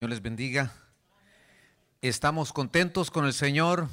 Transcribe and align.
Dios 0.00 0.08
les 0.08 0.22
bendiga. 0.22 0.72
¿Estamos 2.00 2.54
contentos 2.54 3.10
con 3.10 3.26
el 3.26 3.34
Señor? 3.34 3.90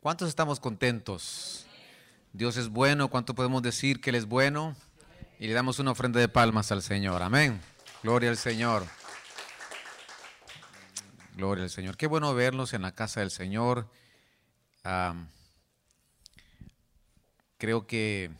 ¿Cuántos 0.00 0.28
estamos 0.28 0.60
contentos? 0.60 1.64
Dios 2.34 2.58
es 2.58 2.68
bueno, 2.68 3.08
¿cuánto 3.08 3.34
podemos 3.34 3.62
decir 3.62 4.02
que 4.02 4.10
Él 4.10 4.16
es 4.16 4.26
bueno? 4.26 4.76
Y 5.38 5.46
le 5.46 5.54
damos 5.54 5.78
una 5.78 5.92
ofrenda 5.92 6.20
de 6.20 6.28
palmas 6.28 6.70
al 6.70 6.82
Señor. 6.82 7.22
Amén. 7.22 7.62
Gloria 8.02 8.28
al 8.28 8.36
Señor. 8.36 8.84
Gloria 11.34 11.64
al 11.64 11.70
Señor. 11.70 11.96
Qué 11.96 12.06
bueno 12.06 12.34
verlos 12.34 12.74
en 12.74 12.82
la 12.82 12.92
casa 12.92 13.20
del 13.20 13.30
Señor. 13.30 13.88
creo 17.56 17.86
que 17.86 18.30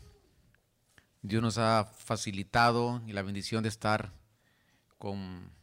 Dios 1.23 1.43
nos 1.43 1.57
ha 1.57 1.87
facilitado 1.87 3.01
y 3.07 3.15
la 3.15 3.23
bendición 3.23 3.63
de 3.63 3.71
estar 3.71 4.13
con 4.99 5.62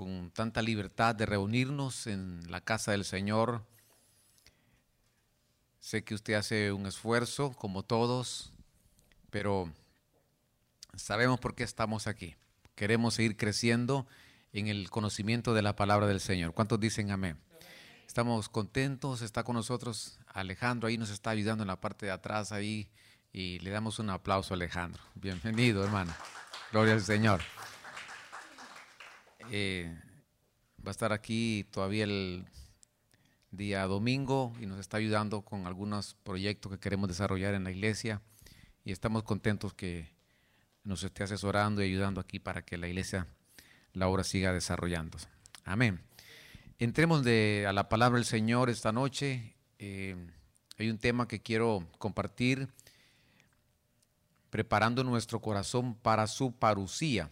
con 0.00 0.30
tanta 0.30 0.62
libertad 0.62 1.14
de 1.14 1.26
reunirnos 1.26 2.06
en 2.06 2.50
la 2.50 2.62
casa 2.62 2.92
del 2.92 3.04
Señor. 3.04 3.66
Sé 5.78 6.04
que 6.04 6.14
usted 6.14 6.32
hace 6.32 6.72
un 6.72 6.86
esfuerzo, 6.86 7.52
como 7.52 7.82
todos, 7.82 8.50
pero 9.28 9.70
sabemos 10.94 11.38
por 11.38 11.54
qué 11.54 11.64
estamos 11.64 12.06
aquí. 12.06 12.34
Queremos 12.76 13.12
seguir 13.12 13.36
creciendo 13.36 14.06
en 14.54 14.68
el 14.68 14.88
conocimiento 14.88 15.52
de 15.52 15.60
la 15.60 15.76
palabra 15.76 16.06
del 16.06 16.20
Señor. 16.20 16.54
¿Cuántos 16.54 16.80
dicen 16.80 17.10
amén? 17.10 17.36
Estamos 18.06 18.48
contentos, 18.48 19.20
está 19.20 19.44
con 19.44 19.54
nosotros 19.54 20.18
Alejandro, 20.28 20.88
ahí 20.88 20.96
nos 20.96 21.10
está 21.10 21.28
ayudando 21.28 21.62
en 21.62 21.68
la 21.68 21.78
parte 21.78 22.06
de 22.06 22.12
atrás, 22.12 22.52
ahí, 22.52 22.88
y 23.34 23.58
le 23.58 23.68
damos 23.68 23.98
un 23.98 24.08
aplauso 24.08 24.54
a 24.54 24.56
Alejandro. 24.56 25.02
Bienvenido, 25.14 25.84
hermano. 25.84 26.14
Gloria 26.72 26.94
al 26.94 27.02
Señor. 27.02 27.42
Eh, 29.50 29.96
va 30.84 30.88
a 30.88 30.90
estar 30.90 31.12
aquí 31.12 31.66
todavía 31.70 32.04
el 32.04 32.44
día 33.50 33.84
domingo 33.86 34.52
y 34.60 34.66
nos 34.66 34.78
está 34.78 34.98
ayudando 34.98 35.42
con 35.42 35.66
algunos 35.66 36.14
proyectos 36.22 36.70
que 36.72 36.78
queremos 36.78 37.08
desarrollar 37.08 37.54
en 37.54 37.64
la 37.64 37.70
iglesia 37.70 38.22
y 38.84 38.92
estamos 38.92 39.24
contentos 39.24 39.74
que 39.74 40.12
nos 40.84 41.02
esté 41.02 41.24
asesorando 41.24 41.82
y 41.82 41.86
ayudando 41.86 42.20
aquí 42.20 42.38
para 42.38 42.62
que 42.62 42.78
la 42.78 42.88
iglesia, 42.88 43.26
la 43.92 44.08
obra 44.08 44.24
siga 44.24 44.52
desarrollándose. 44.52 45.28
Amén. 45.64 46.00
Entremos 46.78 47.24
de, 47.24 47.66
a 47.68 47.72
la 47.72 47.88
palabra 47.88 48.16
del 48.16 48.24
Señor 48.24 48.70
esta 48.70 48.92
noche. 48.92 49.54
Eh, 49.78 50.16
hay 50.78 50.88
un 50.88 50.98
tema 50.98 51.28
que 51.28 51.40
quiero 51.40 51.86
compartir, 51.98 52.68
preparando 54.48 55.04
nuestro 55.04 55.40
corazón 55.40 55.94
para 55.94 56.26
su 56.26 56.52
parucía 56.52 57.30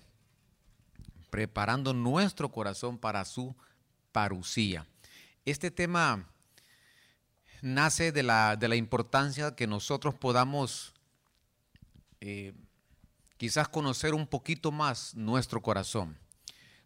preparando 1.30 1.92
nuestro 1.94 2.50
corazón 2.50 2.98
para 2.98 3.24
su 3.24 3.54
parucía. 4.12 4.86
Este 5.44 5.70
tema 5.70 6.28
nace 7.62 8.12
de 8.12 8.22
la, 8.22 8.56
de 8.56 8.68
la 8.68 8.76
importancia 8.76 9.54
que 9.54 9.66
nosotros 9.66 10.14
podamos 10.14 10.94
eh, 12.20 12.52
quizás 13.36 13.68
conocer 13.68 14.14
un 14.14 14.26
poquito 14.26 14.72
más 14.72 15.14
nuestro 15.14 15.62
corazón. 15.62 16.18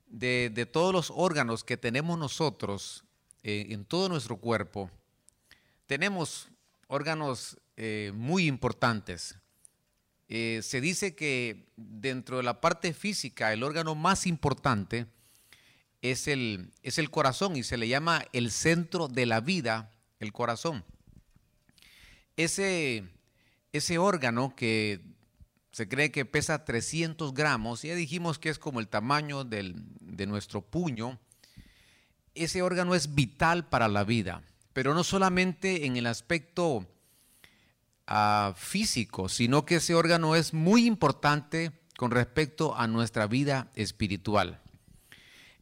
De, 0.06 0.68
todos 0.70 0.92
los 0.92 1.12
órganos 1.14 1.64
que 1.64 1.78
tenemos 1.78 2.18
nosotros 2.18 3.02
eh, 3.42 3.68
en 3.70 3.86
todo 3.86 4.10
nuestro 4.10 4.36
cuerpo, 4.36 4.90
tenemos 5.86 6.48
órganos 6.86 7.58
eh, 7.76 8.12
muy 8.14 8.46
importantes. 8.46 9.38
Eh, 10.28 10.60
se 10.62 10.80
dice 10.80 11.14
que 11.14 11.66
dentro 11.76 12.38
de 12.38 12.42
la 12.42 12.60
parte 12.60 12.94
física 12.94 13.52
el 13.52 13.62
órgano 13.62 13.94
más 13.94 14.26
importante 14.26 15.06
es 16.00 16.26
el, 16.26 16.70
es 16.82 16.98
el 16.98 17.10
corazón 17.10 17.56
y 17.56 17.62
se 17.62 17.76
le 17.76 17.88
llama 17.88 18.24
el 18.32 18.50
centro 18.50 19.08
de 19.08 19.26
la 19.26 19.40
vida, 19.40 19.92
el 20.20 20.32
corazón. 20.32 20.84
Ese, 22.36 23.04
ese 23.72 23.98
órgano 23.98 24.56
que 24.56 25.00
se 25.70 25.88
cree 25.88 26.10
que 26.10 26.24
pesa 26.24 26.64
300 26.64 27.34
gramos, 27.34 27.82
ya 27.82 27.94
dijimos 27.94 28.38
que 28.38 28.48
es 28.48 28.58
como 28.58 28.80
el 28.80 28.88
tamaño 28.88 29.44
de 29.44 30.26
nuestro 30.26 30.60
puño, 30.62 31.18
ese 32.34 32.62
órgano 32.62 32.94
es 32.94 33.14
vital 33.14 33.68
para 33.68 33.88
la 33.88 34.04
vida, 34.04 34.42
pero 34.72 34.94
no 34.94 35.04
solamente 35.04 35.86
en 35.86 35.96
el 35.96 36.06
aspecto 36.06 36.86
físico, 38.56 39.28
sino 39.28 39.64
que 39.64 39.76
ese 39.76 39.94
órgano 39.94 40.36
es 40.36 40.52
muy 40.52 40.86
importante 40.86 41.72
con 41.96 42.10
respecto 42.10 42.76
a 42.76 42.86
nuestra 42.86 43.26
vida 43.26 43.70
espiritual. 43.74 44.60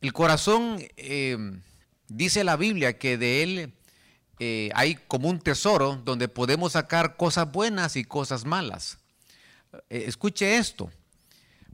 El 0.00 0.12
corazón, 0.12 0.78
eh, 0.96 1.36
dice 2.08 2.44
la 2.44 2.56
Biblia, 2.56 2.98
que 2.98 3.18
de 3.18 3.42
él 3.42 3.74
eh, 4.38 4.70
hay 4.74 4.94
como 4.94 5.28
un 5.28 5.38
tesoro 5.38 6.00
donde 6.02 6.28
podemos 6.28 6.72
sacar 6.72 7.16
cosas 7.16 7.52
buenas 7.52 7.96
y 7.96 8.04
cosas 8.04 8.46
malas. 8.46 8.98
Eh, 9.90 10.04
escuche 10.06 10.56
esto, 10.56 10.90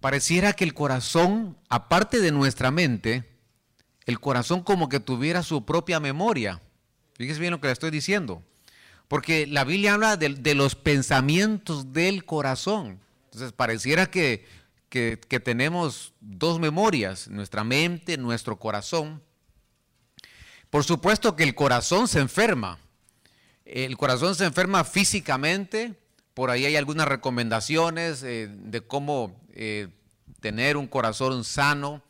pareciera 0.00 0.52
que 0.52 0.64
el 0.64 0.74
corazón, 0.74 1.56
aparte 1.68 2.20
de 2.20 2.32
nuestra 2.32 2.72
mente, 2.72 3.24
el 4.04 4.18
corazón 4.18 4.62
como 4.62 4.88
que 4.88 5.00
tuviera 5.00 5.42
su 5.44 5.64
propia 5.64 6.00
memoria. 6.00 6.60
Fíjese 7.14 7.40
bien 7.40 7.52
lo 7.52 7.60
que 7.60 7.68
le 7.68 7.72
estoy 7.72 7.90
diciendo. 7.90 8.42
Porque 9.08 9.46
la 9.46 9.64
Biblia 9.64 9.94
habla 9.94 10.16
de, 10.16 10.54
los 10.54 10.74
pensamientos 10.74 11.92
del 11.92 12.24
corazón. 12.24 13.00
Entonces 13.26 13.52
pareciera 13.52 14.10
que, 14.10 14.44
tenemos 15.44 16.14
dos 16.20 16.58
memorias, 16.58 17.28
nuestra 17.28 17.62
mente, 17.62 18.16
nuestro 18.16 18.58
corazón. 18.58 19.22
Por 20.70 20.82
supuesto 20.82 21.36
que 21.36 21.44
el 21.44 21.54
corazón 21.54 22.08
se 22.08 22.18
enferma. 22.18 22.80
El 23.64 23.96
corazón 23.96 24.34
se 24.34 24.44
enferma 24.44 24.82
físicamente. 24.82 25.94
Por 26.34 26.50
ahí 26.50 26.66
hay 26.66 26.76
algunas 26.76 27.06
recomendaciones 27.06 28.22
eh, 28.22 28.48
de 28.50 28.80
cómo 28.80 29.40
eh, 29.52 29.88
tener 30.40 30.76
un 30.76 30.88
corazón 30.88 31.44
sano. 31.44 32.02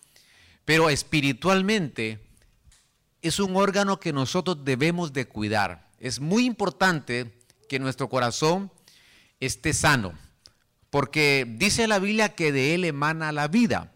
Pero 0.65 0.89
espiritualmente 0.89 2.21
es 3.21 3.39
un 3.39 3.55
órgano 3.57 4.01
que 4.01 4.13
nosotros 4.13 4.65
debemos 4.65 5.13
de 5.13 5.27
cuidar 5.29 5.86
es 5.99 6.21
muy 6.21 6.45
importante 6.45 7.33
que 7.69 7.79
nuestro 7.79 8.09
corazón 8.09 8.71
esté 9.41 9.73
sano, 9.73 10.15
porque 10.91 11.47
dice 11.57 11.89
la 11.89 11.99
Biblia 11.99 12.35
que 12.35 12.53
de 12.53 12.75
él 12.75 12.85
emana 12.85 13.33
la 13.33 13.49
vida. 13.49 13.93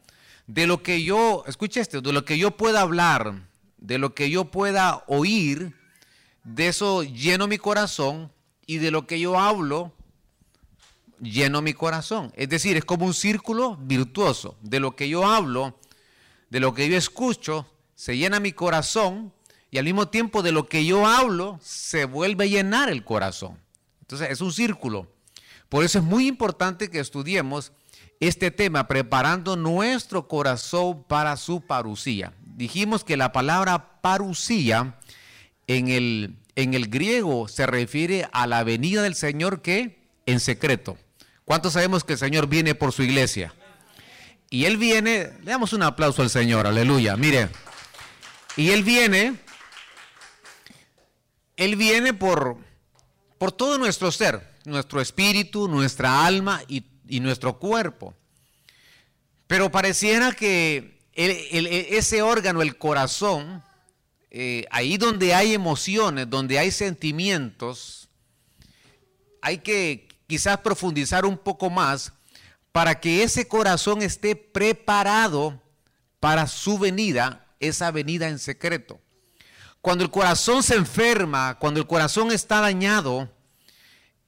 De 0.46 0.66
lo 0.66 0.82
que 0.82 1.02
yo, 1.02 1.44
escuche 1.46 1.80
esto, 1.80 2.00
de 2.00 2.12
lo 2.12 2.24
que 2.24 2.36
yo 2.36 2.56
pueda 2.56 2.80
hablar, 2.80 3.48
de 3.78 3.98
lo 3.98 4.14
que 4.14 4.30
yo 4.30 4.50
pueda 4.50 5.04
oír, 5.06 5.76
de 6.44 6.68
eso 6.68 7.02
lleno 7.02 7.46
mi 7.46 7.58
corazón 7.58 8.32
y 8.66 8.78
de 8.78 8.90
lo 8.90 9.06
que 9.06 9.20
yo 9.20 9.38
hablo, 9.38 9.92
lleno 11.20 11.62
mi 11.62 11.72
corazón. 11.72 12.32
Es 12.34 12.48
decir, 12.48 12.76
es 12.76 12.84
como 12.84 13.06
un 13.06 13.14
círculo 13.14 13.76
virtuoso. 13.76 14.56
De 14.62 14.80
lo 14.80 14.96
que 14.96 15.08
yo 15.08 15.26
hablo, 15.26 15.78
de 16.48 16.60
lo 16.60 16.74
que 16.74 16.88
yo 16.88 16.96
escucho, 16.96 17.66
se 17.94 18.16
llena 18.16 18.40
mi 18.40 18.52
corazón 18.52 19.32
y 19.70 19.78
al 19.78 19.84
mismo 19.84 20.08
tiempo 20.08 20.42
de 20.42 20.52
lo 20.52 20.66
que 20.68 20.84
yo 20.84 21.06
hablo 21.06 21.58
se 21.62 22.04
vuelve 22.04 22.44
a 22.44 22.48
llenar 22.48 22.88
el 22.90 23.04
corazón. 23.04 23.58
Entonces 24.00 24.30
es 24.30 24.40
un 24.40 24.52
círculo. 24.52 25.06
Por 25.68 25.84
eso 25.84 25.98
es 25.98 26.04
muy 26.04 26.26
importante 26.26 26.90
que 26.90 26.98
estudiemos 26.98 27.72
este 28.18 28.50
tema, 28.50 28.86
preparando 28.86 29.56
nuestro 29.56 30.28
corazón 30.28 31.04
para 31.04 31.36
su 31.36 31.62
parucía. 31.62 32.34
Dijimos 32.40 33.04
que 33.04 33.16
la 33.16 33.32
palabra 33.32 34.00
parucía 34.02 34.98
en 35.66 35.88
el, 35.88 36.36
en 36.56 36.74
el 36.74 36.88
griego 36.88 37.48
se 37.48 37.66
refiere 37.66 38.28
a 38.32 38.46
la 38.46 38.64
venida 38.64 39.02
del 39.02 39.14
Señor 39.14 39.62
que 39.62 40.00
en 40.26 40.40
secreto. 40.40 40.98
¿Cuántos 41.44 41.72
sabemos 41.72 42.04
que 42.04 42.14
el 42.14 42.18
Señor 42.18 42.48
viene 42.48 42.74
por 42.74 42.92
su 42.92 43.02
iglesia? 43.02 43.54
Y 44.50 44.64
Él 44.64 44.76
viene, 44.76 45.30
le 45.42 45.52
damos 45.52 45.72
un 45.72 45.82
aplauso 45.82 46.22
al 46.22 46.30
Señor, 46.30 46.66
aleluya, 46.66 47.16
mire. 47.16 47.48
Y 48.56 48.70
Él 48.70 48.82
viene 48.82 49.36
él 51.60 51.76
viene 51.76 52.14
por, 52.14 52.56
por 53.36 53.52
todo 53.52 53.76
nuestro 53.76 54.10
ser, 54.10 54.48
nuestro 54.64 54.98
espíritu, 54.98 55.68
nuestra 55.68 56.24
alma 56.24 56.62
y, 56.66 56.84
nuestro 57.20 57.58
cuerpo. 57.58 58.14
Pero 59.46 59.70
pareciera 59.70 60.32
que 60.32 60.98
ese 61.12 62.22
órgano, 62.22 62.62
el 62.62 62.78
corazón, 62.78 63.62
eh, 64.30 64.64
ahí 64.70 64.96
donde 64.96 65.34
hay 65.34 65.52
emociones, 65.52 66.30
donde 66.30 66.58
hay 66.58 66.70
sentimientos, 66.70 68.08
hay 69.42 69.58
que 69.58 70.08
quizás 70.26 70.60
profundizar 70.60 71.26
un 71.26 71.36
poco 71.36 71.68
más 71.68 72.14
para 72.72 73.00
que 73.00 73.22
ese 73.22 73.46
corazón 73.48 74.00
esté 74.00 74.34
preparado 74.34 75.60
para 76.20 76.46
su 76.46 76.78
venida, 76.78 77.46
esa 77.58 77.90
venida 77.90 78.28
en 78.28 78.38
secreto. 78.38 78.98
Cuando 79.80 80.04
el 80.04 80.10
corazón 80.10 80.62
se 80.62 80.74
enferma, 80.74 81.58
cuando 81.58 81.80
el 81.80 81.86
corazón 81.86 82.32
está 82.32 82.60
dañado, 82.60 83.30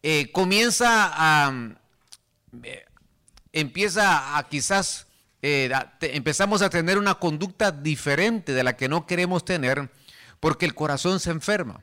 eh, 0.02 0.32
comienza 0.32 1.10
a, 1.12 1.74
eh, 2.62 2.84
empieza 3.52 4.38
a 4.38 4.48
quizás 4.48 5.06
eh, 5.42 5.70
empezamos 6.00 6.62
a 6.62 6.70
tener 6.70 6.98
una 6.98 7.16
conducta 7.16 7.70
diferente 7.70 8.52
de 8.52 8.64
la 8.64 8.76
que 8.76 8.88
no 8.88 9.06
queremos 9.06 9.44
tener 9.44 9.90
porque 10.40 10.64
el 10.64 10.74
corazón 10.74 11.20
se 11.20 11.30
enferma. 11.30 11.82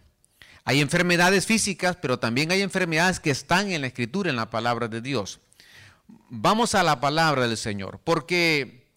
Hay 0.66 0.82
enfermedades 0.82 1.46
físicas, 1.46 1.96
pero 1.96 2.20
también 2.20 2.52
hay 2.52 2.62
enfermedades 2.62 3.20
que 3.20 3.32
están 3.32 3.72
en 3.72 3.82
la 3.82 3.88
escritura, 3.88 4.30
en 4.30 4.36
la 4.36 4.50
palabra 4.50 4.88
de 4.88 5.02
Dios. 5.02 5.40
Vamos 6.30 6.74
a 6.74 6.84
la 6.84 7.00
palabra 7.00 7.48
del 7.48 7.58
Señor, 7.58 8.00
porque 8.04 8.88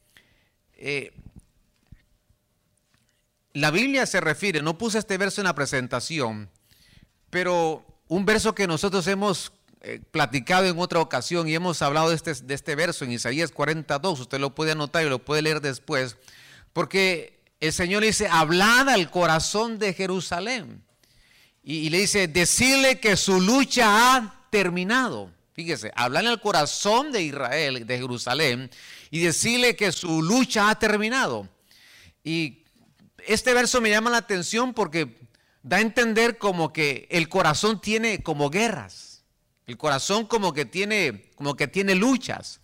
la 3.55 3.71
Biblia 3.71 4.07
se 4.07 4.21
refiere, 4.21 4.63
no 4.63 4.79
puse 4.79 4.99
este 4.99 5.19
verso 5.19 5.41
en 5.41 5.47
la 5.47 5.55
presentación, 5.55 6.51
pero 7.31 7.85
un 8.09 8.25
verso 8.25 8.55
que 8.55 8.67
nosotros 8.67 9.07
hemos 9.07 9.53
eh, 9.83 10.01
platicado 10.11 10.67
en 10.67 10.79
otra 10.79 11.01
ocasión 11.01 11.49
y 11.49 11.55
hemos 11.55 11.83
hablado 11.83 12.11
de 12.11 12.17
este, 12.17 12.35
de 12.35 12.55
este 12.55 12.75
verso 12.75 13.05
en 13.05 13.13
Isaías 13.13 13.51
42, 13.51 14.21
usted 14.21 14.39
lo 14.39 14.55
puede 14.55 14.73
anotar 14.73 15.05
y 15.05 15.09
lo 15.09 15.19
puede 15.19 15.43
leer 15.43 15.61
después, 15.61 16.17
porque 16.73 17.43
el 17.63 17.73
Señor 17.73 18.03
dice, 18.03 18.27
hablad 18.29 18.89
al 18.89 19.11
corazón 19.11 19.79
de 19.79 19.95
Jerusalén. 19.95 20.83
Y, 21.63 21.91
le 21.91 21.99
dice, 21.99 22.27
decirle 22.27 22.99
que 22.99 23.17
su 23.17 23.41
lucha 23.41 24.17
ha 24.17 24.49
terminado. 24.51 25.31
Fíjese, 25.53 25.93
hablarle 25.95 26.31
al 26.31 26.41
corazón 26.41 27.13
de 27.13 27.23
Israel, 27.23 27.87
de 27.87 27.99
Jerusalén, 27.99 28.69
y 29.13 29.21
decirle 29.21 29.77
que 29.77 29.93
su 29.93 30.23
lucha 30.23 30.71
ha 30.71 30.79
terminado. 30.79 31.49
Y 32.25 32.62
este 33.27 33.55
verso 33.55 33.81
me 33.81 33.91
llama 33.91 34.11
la 34.11 34.19
atención 34.19 34.75
porque 34.75 35.29
da 35.63 35.77
a 35.77 35.81
entender 35.81 36.39
como 36.39 36.73
que 36.73 37.07
el 37.11 37.29
corazón 37.29 37.81
tiene 37.81 38.23
como 38.23 38.51
guerras. 38.51 39.23
El 39.67 39.77
corazón 39.77 40.27
como 40.27 40.53
que 40.53 40.65
tiene, 40.65 41.31
como 41.37 41.55
que 41.55 41.69
tiene 41.69 41.95
luchas. 41.95 42.61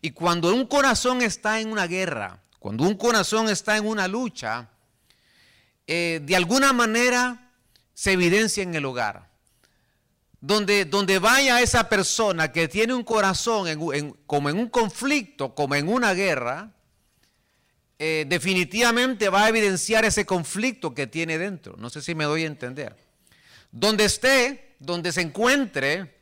Y 0.00 0.12
cuando 0.12 0.54
un 0.54 0.66
corazón 0.66 1.22
está 1.22 1.60
en 1.60 1.70
una 1.70 1.86
guerra, 1.86 2.42
cuando 2.58 2.84
un 2.84 2.96
corazón 2.96 3.48
está 3.48 3.76
en 3.76 3.86
una 3.86 4.08
lucha, 4.08 4.70
eh, 5.86 6.20
de 6.22 6.36
alguna 6.36 6.72
manera 6.72 7.52
se 7.94 8.12
evidencia 8.12 8.62
en 8.62 8.74
el 8.74 8.84
hogar. 8.84 9.28
Donde, 10.40 10.84
donde 10.84 11.18
vaya 11.18 11.60
esa 11.60 11.88
persona 11.88 12.52
que 12.52 12.68
tiene 12.68 12.94
un 12.94 13.02
corazón 13.02 13.66
como 14.24 14.48
en 14.48 14.58
un 14.58 14.68
conflicto, 14.68 15.52
como 15.54 15.74
en 15.74 15.88
una 15.88 16.14
guerra, 16.14 16.72
eh, 17.98 18.26
definitivamente 18.28 19.28
va 19.28 19.44
a 19.44 19.48
evidenciar 19.48 20.04
ese 20.04 20.24
conflicto 20.24 20.94
que 20.94 21.08
tiene 21.08 21.36
dentro. 21.36 21.74
No 21.78 21.90
sé 21.90 22.00
si 22.00 22.14
me 22.14 22.24
doy 22.24 22.44
a 22.44 22.46
entender. 22.46 22.96
Donde 23.72 24.04
esté, 24.04 24.76
donde 24.78 25.10
se 25.10 25.20
encuentre, 25.20 26.14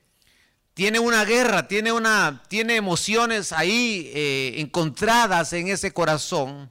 tiene 0.73 0.99
una 0.99 1.25
guerra, 1.25 1.69
tiene, 1.69 1.93
una, 1.93 2.43
tiene 2.49 2.76
emociones 2.76 3.52
ahí 3.52 4.11
eh, 4.14 4.55
encontradas 4.56 5.52
en 5.52 5.69
ese 5.69 5.93
corazón. 5.93 6.70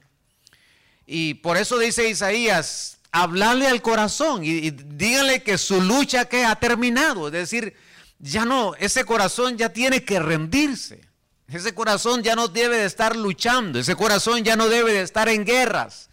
Y 1.06 1.34
por 1.34 1.56
eso 1.56 1.78
dice 1.78 2.08
Isaías, 2.08 2.98
hablarle 3.12 3.68
al 3.68 3.82
corazón 3.82 4.44
y, 4.44 4.48
y 4.48 4.70
dígale 4.70 5.42
que 5.44 5.56
su 5.56 5.80
lucha 5.80 6.24
que 6.24 6.44
ha 6.44 6.56
terminado. 6.56 7.28
Es 7.28 7.32
decir, 7.32 7.74
ya 8.18 8.44
no, 8.44 8.74
ese 8.74 9.04
corazón 9.04 9.56
ya 9.56 9.68
tiene 9.72 10.04
que 10.04 10.18
rendirse. 10.18 11.00
Ese 11.48 11.74
corazón 11.74 12.22
ya 12.22 12.34
no 12.34 12.48
debe 12.48 12.78
de 12.78 12.86
estar 12.86 13.14
luchando, 13.14 13.78
ese 13.78 13.94
corazón 13.94 14.42
ya 14.42 14.56
no 14.56 14.68
debe 14.68 14.92
de 14.92 15.02
estar 15.02 15.28
en 15.28 15.44
guerras, 15.44 16.10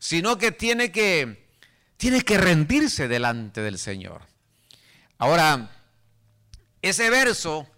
sino 0.00 0.38
que 0.38 0.50
tiene 0.50 0.90
que, 0.90 1.46
tiene 1.96 2.22
que 2.22 2.36
rendirse 2.36 3.06
delante 3.06 3.60
del 3.60 3.78
Señor. 3.78 4.22
Ahora, 5.18 5.70
ese 6.82 7.10
verso, 7.10 7.68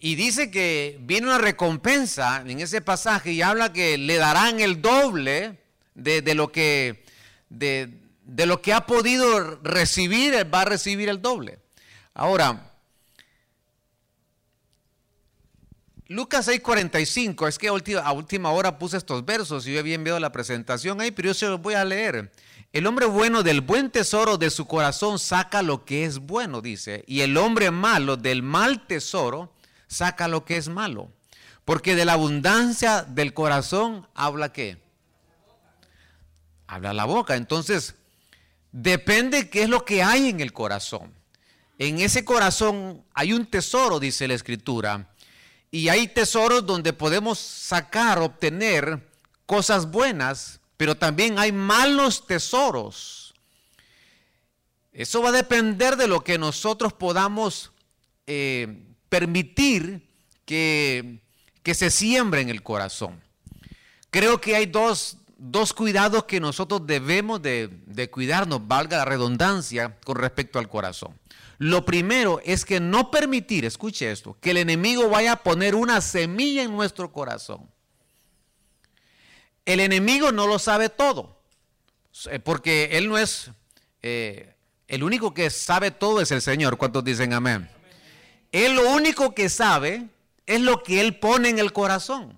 y 0.00 0.14
dice 0.14 0.50
que 0.50 0.96
viene 1.02 1.26
una 1.26 1.36
recompensa 1.36 2.42
en 2.46 2.60
ese 2.60 2.80
pasaje 2.80 3.32
y 3.32 3.42
habla 3.42 3.74
que 3.74 3.98
le 3.98 4.16
darán 4.16 4.58
el 4.60 4.80
doble 4.80 5.60
de, 5.94 6.34
lo, 6.34 6.50
que, 6.50 7.04
de, 7.50 8.00
de 8.24 8.46
lo 8.46 8.62
que 8.62 8.72
ha 8.72 8.86
podido 8.86 9.60
recibir, 9.62 10.34
va 10.52 10.62
a 10.62 10.64
recibir 10.64 11.10
el 11.10 11.20
doble. 11.20 11.58
Ahora, 12.14 12.71
Lucas 16.12 16.46
6:45, 16.46 17.48
es 17.48 17.58
que 17.58 17.68
a 17.68 18.12
última, 18.12 18.52
hora 18.52 18.78
puse 18.78 18.98
estos 18.98 19.24
versos 19.24 19.66
y 19.66 19.72
yo 19.72 19.80
había 19.80 19.94
enviado 19.94 20.20
la 20.20 20.30
presentación 20.30 21.00
ahí, 21.00 21.10
pero 21.10 21.28
yo 21.28 21.34
se 21.34 21.46
los 21.46 21.62
voy 21.62 21.72
a 21.72 21.86
leer. 21.86 22.30
El 22.70 22.86
hombre 22.86 23.06
bueno 23.06 23.42
del 23.42 23.62
buen 23.62 23.90
tesoro 23.90 24.36
de 24.36 24.50
su 24.50 24.66
corazón 24.66 25.18
saca 25.18 25.62
lo 25.62 25.86
que 25.86 26.04
es 26.04 26.18
bueno, 26.18 26.60
dice, 26.60 27.02
y 27.06 27.22
el 27.22 27.38
hombre 27.38 27.70
malo 27.70 28.18
del 28.18 28.42
mal 28.42 28.86
tesoro 28.86 29.54
saca 29.86 30.28
lo 30.28 30.44
que 30.44 30.58
es 30.58 30.68
malo. 30.68 31.10
Porque 31.64 31.96
de 31.96 32.04
la 32.04 32.12
abundancia 32.12 33.04
del 33.04 33.32
corazón 33.32 34.06
habla 34.14 34.52
qué? 34.52 34.82
Habla 36.66 36.92
la 36.92 37.06
boca. 37.06 37.36
Entonces, 37.36 37.94
depende 38.70 39.48
qué 39.48 39.62
es 39.62 39.68
lo 39.70 39.86
que 39.86 40.02
hay 40.02 40.28
en 40.28 40.40
el 40.40 40.52
corazón. 40.52 41.14
En 41.78 42.00
ese 42.00 42.22
corazón 42.22 43.02
hay 43.14 43.32
un 43.32 43.46
tesoro, 43.46 43.98
dice 43.98 44.28
la 44.28 44.34
escritura 44.34 45.11
y 45.74 45.88
hay 45.88 46.06
tesoros 46.06 46.66
donde 46.66 46.92
podemos 46.92 47.38
sacar, 47.38 48.18
obtener 48.18 49.08
cosas 49.46 49.90
buenas, 49.90 50.60
pero 50.76 50.94
también 50.94 51.38
hay 51.38 51.50
malos 51.50 52.26
tesoros. 52.26 53.34
Eso 54.92 55.22
va 55.22 55.30
a 55.30 55.32
depender 55.32 55.96
de 55.96 56.06
lo 56.06 56.22
que 56.22 56.36
nosotros 56.36 56.92
podamos 56.92 57.72
eh, 58.26 58.84
permitir 59.08 60.06
que, 60.44 61.20
que, 61.62 61.74
se 61.74 61.90
siembre 61.90 62.42
en 62.42 62.50
el 62.50 62.62
corazón. 62.62 63.18
Creo 64.10 64.42
que 64.42 64.54
hay 64.54 64.66
dos, 64.66 65.16
cuidados 65.74 66.24
que 66.24 66.38
nosotros 66.38 66.86
debemos 66.86 67.40
de, 67.40 67.70
de 67.86 68.10
cuidarnos, 68.10 68.68
valga 68.68 68.98
la 68.98 69.04
redundancia, 69.06 69.96
con 70.04 70.16
respecto 70.16 70.58
al 70.58 70.68
corazón. 70.68 71.18
Lo 71.62 71.84
primero 71.84 72.40
es 72.44 72.64
que 72.64 72.80
no 72.80 73.12
permitir, 73.12 73.64
escuche 73.64 74.10
esto, 74.10 74.36
que 74.40 74.50
el 74.50 74.56
enemigo 74.56 75.08
vaya 75.08 75.30
a 75.30 75.42
poner 75.44 75.76
una 75.76 76.00
semilla 76.00 76.64
en 76.64 76.72
nuestro 76.72 77.12
corazón. 77.12 77.70
El 79.64 79.78
enemigo 79.78 80.32
no 80.32 80.48
lo 80.48 80.58
sabe 80.58 80.88
todo, 80.88 81.40
eh, 82.28 82.40
porque 82.40 82.88
él 82.94 83.08
no 83.08 83.16
es, 83.16 83.52
eh, 84.02 84.56
el 84.88 85.04
único 85.04 85.34
que 85.34 85.50
sabe 85.50 85.92
todo 85.92 86.20
es 86.20 86.32
el 86.32 86.42
Señor. 86.42 86.78
¿Cuántos 86.78 87.04
dicen 87.04 87.32
amén? 87.32 87.70
Él 88.50 88.74
lo 88.74 88.90
único 88.90 89.32
que 89.32 89.48
sabe 89.48 90.08
es 90.46 90.60
lo 90.60 90.82
que 90.82 91.00
él 91.00 91.20
pone 91.20 91.48
en 91.48 91.60
el 91.60 91.72
corazón. 91.72 92.36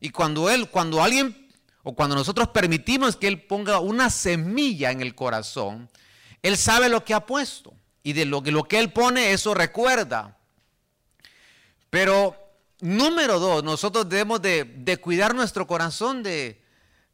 Y 0.00 0.08
cuando 0.08 0.48
él, 0.48 0.70
cuando 0.70 1.02
alguien, 1.02 1.50
o 1.82 1.94
cuando 1.94 2.16
nosotros 2.16 2.48
permitimos 2.48 3.14
que 3.14 3.28
él 3.28 3.42
ponga 3.42 3.78
una 3.80 4.08
semilla 4.08 4.90
en 4.90 5.02
el 5.02 5.14
corazón, 5.14 5.90
él 6.40 6.56
sabe 6.56 6.88
lo 6.88 7.04
que 7.04 7.12
ha 7.12 7.26
puesto 7.26 7.74
y 8.02 8.12
de 8.12 8.24
lo 8.24 8.42
que, 8.42 8.78
Él 8.78 8.92
pone, 8.92 9.32
eso 9.32 9.54
recuerda. 9.54 10.36
Pero 11.90 12.36
número 12.80 13.38
dos, 13.38 13.62
nosotros 13.62 14.08
debemos 14.08 14.42
de, 14.42 14.98
cuidar 15.00 15.34
nuestro 15.34 15.66
corazón 15.66 16.22
de, 16.22 16.60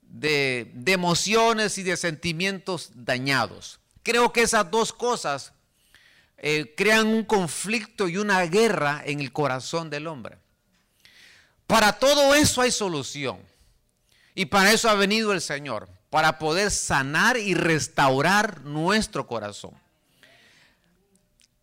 de, 0.02 0.70
emociones 0.86 1.78
y 1.78 1.82
de 1.82 1.96
sentimientos 1.96 2.90
dañados. 2.94 3.80
Creo 4.02 4.32
que 4.32 4.42
esas 4.42 4.70
dos 4.70 4.92
cosas 4.92 5.52
eh, 6.38 6.74
crean 6.76 7.08
un 7.08 7.24
conflicto 7.24 8.08
y 8.08 8.16
una 8.16 8.40
guerra 8.42 9.02
en 9.04 9.20
el 9.20 9.32
corazón 9.32 9.90
del 9.90 10.06
hombre. 10.06 10.38
Para 11.66 11.98
todo 11.98 12.34
eso 12.34 12.62
hay 12.62 12.70
solución. 12.70 13.38
Y 14.34 14.46
para 14.46 14.72
eso 14.72 14.88
ha 14.88 14.94
venido 14.94 15.32
el 15.32 15.40
Señor, 15.40 15.88
para 16.10 16.38
poder 16.38 16.70
sanar 16.70 17.36
y 17.36 17.54
restaurar 17.54 18.60
nuestro 18.60 19.26
corazón. 19.26 19.72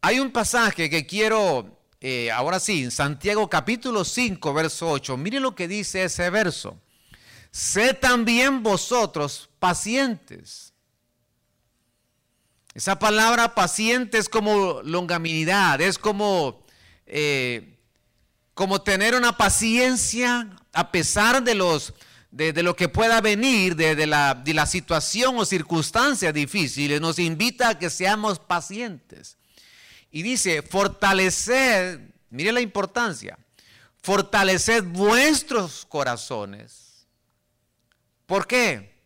Hay 0.08 0.20
un 0.20 0.30
pasaje 0.30 0.88
que 0.88 1.08
quiero, 1.08 1.80
eh, 2.00 2.30
ahora 2.30 2.60
sí, 2.60 2.84
en 2.84 2.92
Santiago 2.92 3.50
capítulo 3.50 4.06
5, 4.06 4.54
verso 4.54 4.88
8. 4.88 5.18
Mire 5.18 5.40
lo 5.40 5.56
que 5.56 5.68
dice 5.68 6.04
ese 6.04 6.30
verso. 6.30 6.80
Sé 7.50 7.96
también 7.96 8.62
vosotros 8.62 9.50
pacientes. 9.58 10.74
Esa 12.76 13.00
palabra 13.00 13.56
paciente 13.56 14.20
es 14.20 14.30
como 14.30 14.84
longaminidad, 14.84 15.82
es 15.82 15.98
como, 15.98 16.64
eh, 17.08 17.80
como 18.54 18.84
tener 18.84 19.16
una 19.16 19.36
paciencia 19.36 20.56
a 20.72 20.92
pesar 20.92 21.44
de, 21.44 21.56
los, 21.56 21.96
de, 22.30 22.54
lo 22.62 22.76
que 22.76 22.90
pueda 22.90 23.22
venir, 23.22 23.76
de, 23.76 24.06
la, 24.06 24.36
de 24.36 24.54
la 24.54 24.68
situación 24.68 25.36
o 25.40 25.46
circunstancias 25.46 26.32
difíciles. 26.32 27.02
Nos 27.02 27.18
invita 27.18 27.70
a 27.70 27.80
que 27.80 27.90
seamos 27.90 28.38
pacientes. 28.38 29.40
Y 30.16 30.24
dice, 30.24 30.62
fortaleced, 30.62 32.00
mire 32.30 32.54
la 32.54 32.62
importancia, 32.62 33.38
fortaleced 34.02 34.86
vuestros 34.86 35.86
corazones. 35.86 37.06
¿Por 38.26 38.48
qué? 38.48 38.98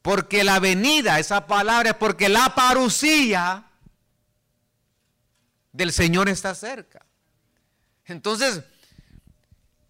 Porque 0.00 0.44
la 0.44 0.60
venida, 0.60 1.18
esa 1.18 1.48
palabra 1.48 1.90
es 1.90 1.96
porque 1.96 2.28
la 2.28 2.54
parucía 2.54 3.72
del 5.72 5.90
Señor 5.90 6.28
está 6.28 6.54
cerca. 6.54 7.04
Entonces, 8.04 8.62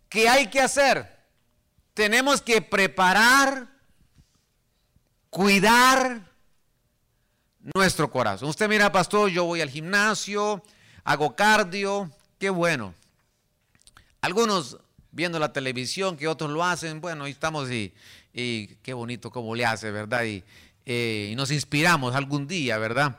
¿qué 0.08 0.26
hay 0.26 0.48
que 0.48 0.62
hacer? 0.62 1.20
Tenemos 1.92 2.40
que 2.40 2.62
preparar, 2.62 3.68
cuidar 5.28 6.31
nuestro 7.74 8.10
corazón. 8.10 8.48
Usted 8.48 8.68
mira, 8.68 8.90
pastor, 8.90 9.30
yo 9.30 9.44
voy 9.44 9.60
al 9.60 9.70
gimnasio, 9.70 10.62
hago 11.04 11.36
cardio, 11.36 12.10
qué 12.38 12.50
bueno. 12.50 12.94
Algunos 14.20 14.78
viendo 15.10 15.38
la 15.38 15.52
televisión, 15.52 16.16
que 16.16 16.26
otros 16.26 16.50
lo 16.50 16.64
hacen, 16.64 17.00
bueno, 17.00 17.24
ahí 17.24 17.32
estamos 17.32 17.70
y, 17.70 17.92
qué 18.32 18.94
bonito 18.94 19.30
cómo 19.30 19.54
le 19.54 19.64
hace, 19.64 19.90
¿verdad? 19.90 20.24
Y, 20.24 20.42
eh, 20.84 21.32
nos 21.36 21.50
inspiramos 21.50 22.14
algún 22.14 22.48
día, 22.48 22.78
¿verdad? 22.78 23.18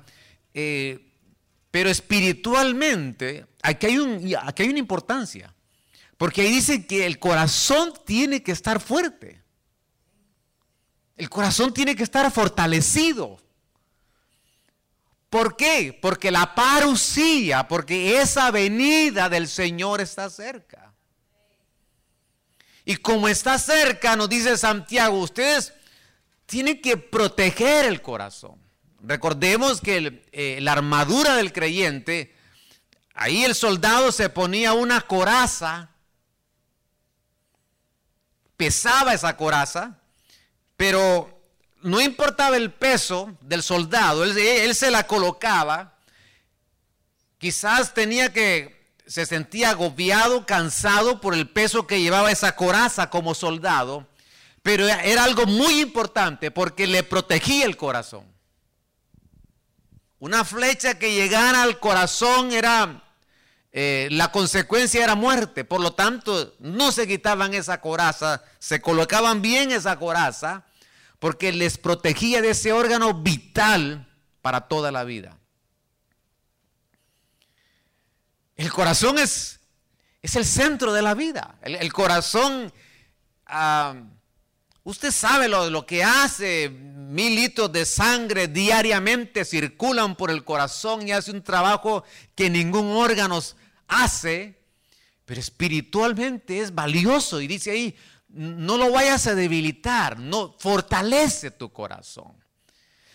Eh, 0.53 0.99
pero 1.71 1.89
espiritualmente, 1.89 3.45
aquí 3.61 3.85
hay, 3.85 3.97
un, 3.97 4.35
aquí 4.43 4.63
hay 4.63 4.69
una 4.69 4.79
importancia, 4.79 5.53
porque 6.17 6.41
ahí 6.41 6.51
dice 6.51 6.85
que 6.85 7.05
el 7.05 7.19
corazón 7.19 7.93
tiene 8.05 8.43
que 8.43 8.51
estar 8.51 8.79
fuerte. 8.79 9.41
El 11.15 11.29
corazón 11.29 11.73
tiene 11.73 11.95
que 11.95 12.03
estar 12.03 12.29
fortalecido. 12.31 13.42
¿Por 15.33 15.57
qué? 15.57 15.97
Porque 15.99 16.29
la 16.29 16.53
parucía, 16.53 17.67
porque 17.67 18.21
esa 18.21 18.51
venida 18.51 19.29
del 19.29 19.47
Señor 19.47 19.99
está 19.99 20.29
cerca. 20.29 20.93
Y 22.85 22.97
como 22.97 23.27
está 23.27 23.57
cerca, 23.57 24.15
nos 24.15 24.29
dice 24.29 24.55
Santiago, 24.59 25.17
ustedes 25.17 25.73
tienen 26.45 26.79
que 26.79 26.97
proteger 26.97 27.85
el 27.85 28.03
corazón. 28.03 28.61
Recordemos 29.01 29.81
que 29.81 30.23
eh, 30.31 30.59
la 30.61 30.73
armadura 30.73 31.35
del 31.35 31.51
creyente, 31.51 32.35
ahí 33.15 33.43
el 33.43 33.55
soldado 33.55 34.11
se 34.11 34.29
ponía 34.29 34.73
una 34.73 35.01
coraza, 35.01 35.89
pesaba 38.55 39.15
esa 39.15 39.35
coraza, 39.35 39.97
pero 40.77 41.32
no 41.83 42.01
importaba 42.01 42.57
el 42.57 42.71
peso 42.71 43.37
del 43.41 43.61
soldado, 43.61 44.23
él, 44.23 44.75
se 44.75 44.89
la 44.89 45.05
colocaba. 45.05 45.93
Quizás 47.37 47.93
tenía 47.93 48.31
que, 48.31 48.93
se 49.05 49.25
sentía 49.25 49.71
agobiado, 49.71 50.45
cansado 50.45 51.19
por 51.19 51.33
el 51.33 51.49
peso 51.49 51.85
que 51.85 52.01
llevaba 52.01 52.31
esa 52.31 52.55
coraza 52.55 53.09
como 53.09 53.35
soldado, 53.35 54.07
pero 54.61 54.87
era 54.87 55.25
algo 55.25 55.45
muy 55.45 55.81
importante 55.81 56.51
porque 56.51 56.87
le 56.87 57.03
protegía 57.03 57.65
el 57.65 57.75
corazón. 57.75 58.25
Una 60.19 60.45
flecha 60.45 60.97
que 60.97 61.13
llegara 61.13 61.63
al 61.63 61.81
corazón 61.81 62.53
era, 62.53 63.03
eh, 63.73 64.07
la 64.09 64.31
consecuencia 64.31 65.03
era 65.03 65.15
muerte, 65.15 65.65
por 65.65 65.81
lo 65.81 65.93
tanto 65.93 66.55
no 66.59 66.93
se 66.93 67.07
quitaban 67.07 67.53
esa 67.53 67.81
coraza, 67.81 68.41
se 68.57 68.79
colocaban 68.79 69.41
bien 69.41 69.73
esa 69.73 69.99
coraza 69.99 70.63
porque 71.23 71.53
les 71.53 71.77
protegía 71.77 72.41
de 72.41 72.49
ese 72.49 72.73
órgano 72.73 73.13
vital 73.13 74.13
para 74.41 74.67
toda 74.67 74.91
la 74.91 75.05
vida. 75.05 75.39
El 78.57 78.69
corazón 78.73 79.17
es, 79.17 79.61
es 80.21 80.35
el 80.35 80.43
centro 80.43 80.91
de 80.91 81.01
la 81.01 81.13
vida. 81.13 81.55
El, 81.61 81.93
corazón, 81.93 82.73
ah, 83.45 83.95
usted 84.83 85.11
sabe 85.11 85.47
lo, 85.47 85.69
lo 85.69 85.85
que 85.85 86.03
hace, 86.03 86.67
mil 86.67 87.35
litros 87.35 87.71
de 87.71 87.85
sangre 87.85 88.49
diariamente 88.49 89.45
circulan 89.45 90.17
por 90.17 90.29
el 90.29 90.43
corazón 90.43 91.07
y 91.07 91.13
hace 91.13 91.31
un 91.31 91.41
trabajo 91.41 92.03
que 92.35 92.49
ningún 92.49 92.87
órgano 92.97 93.39
hace, 93.87 94.59
pero 95.23 95.39
espiritualmente 95.39 96.59
es 96.59 96.75
valioso. 96.75 97.39
Y 97.39 97.47
dice 97.47 97.71
ahí, 97.71 97.95
no 98.33 98.77
lo 98.77 98.91
vayas 98.91 99.27
a 99.27 99.35
debilitar, 99.35 100.17
no, 100.19 100.55
fortalece 100.57 101.51
tu 101.51 101.71
corazón. 101.71 102.43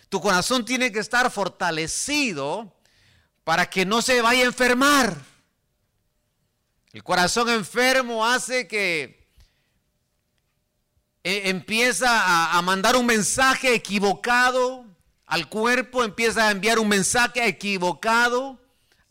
Tu 0.08 0.20
corazón 0.20 0.64
tiene 0.64 0.90
que 0.90 1.00
estar 1.00 1.30
fortalecido 1.30 2.74
para 3.44 3.68
que 3.68 3.84
no 3.84 4.00
se 4.00 4.22
vaya 4.22 4.42
a 4.42 4.46
enfermar. 4.46 5.16
El 6.92 7.02
corazón 7.02 7.50
enfermo 7.50 8.24
hace 8.24 8.66
que 8.66 9.28
e, 11.24 11.50
empieza 11.50 12.56
a, 12.56 12.62
mandar 12.62 12.96
un 12.96 13.04
mensaje 13.04 13.74
equivocado 13.74 14.86
al 15.26 15.48
cuerpo, 15.48 16.04
empieza 16.04 16.48
a 16.48 16.50
enviar 16.52 16.78
un 16.78 16.88
mensaje 16.88 17.46
equivocado 17.46 18.58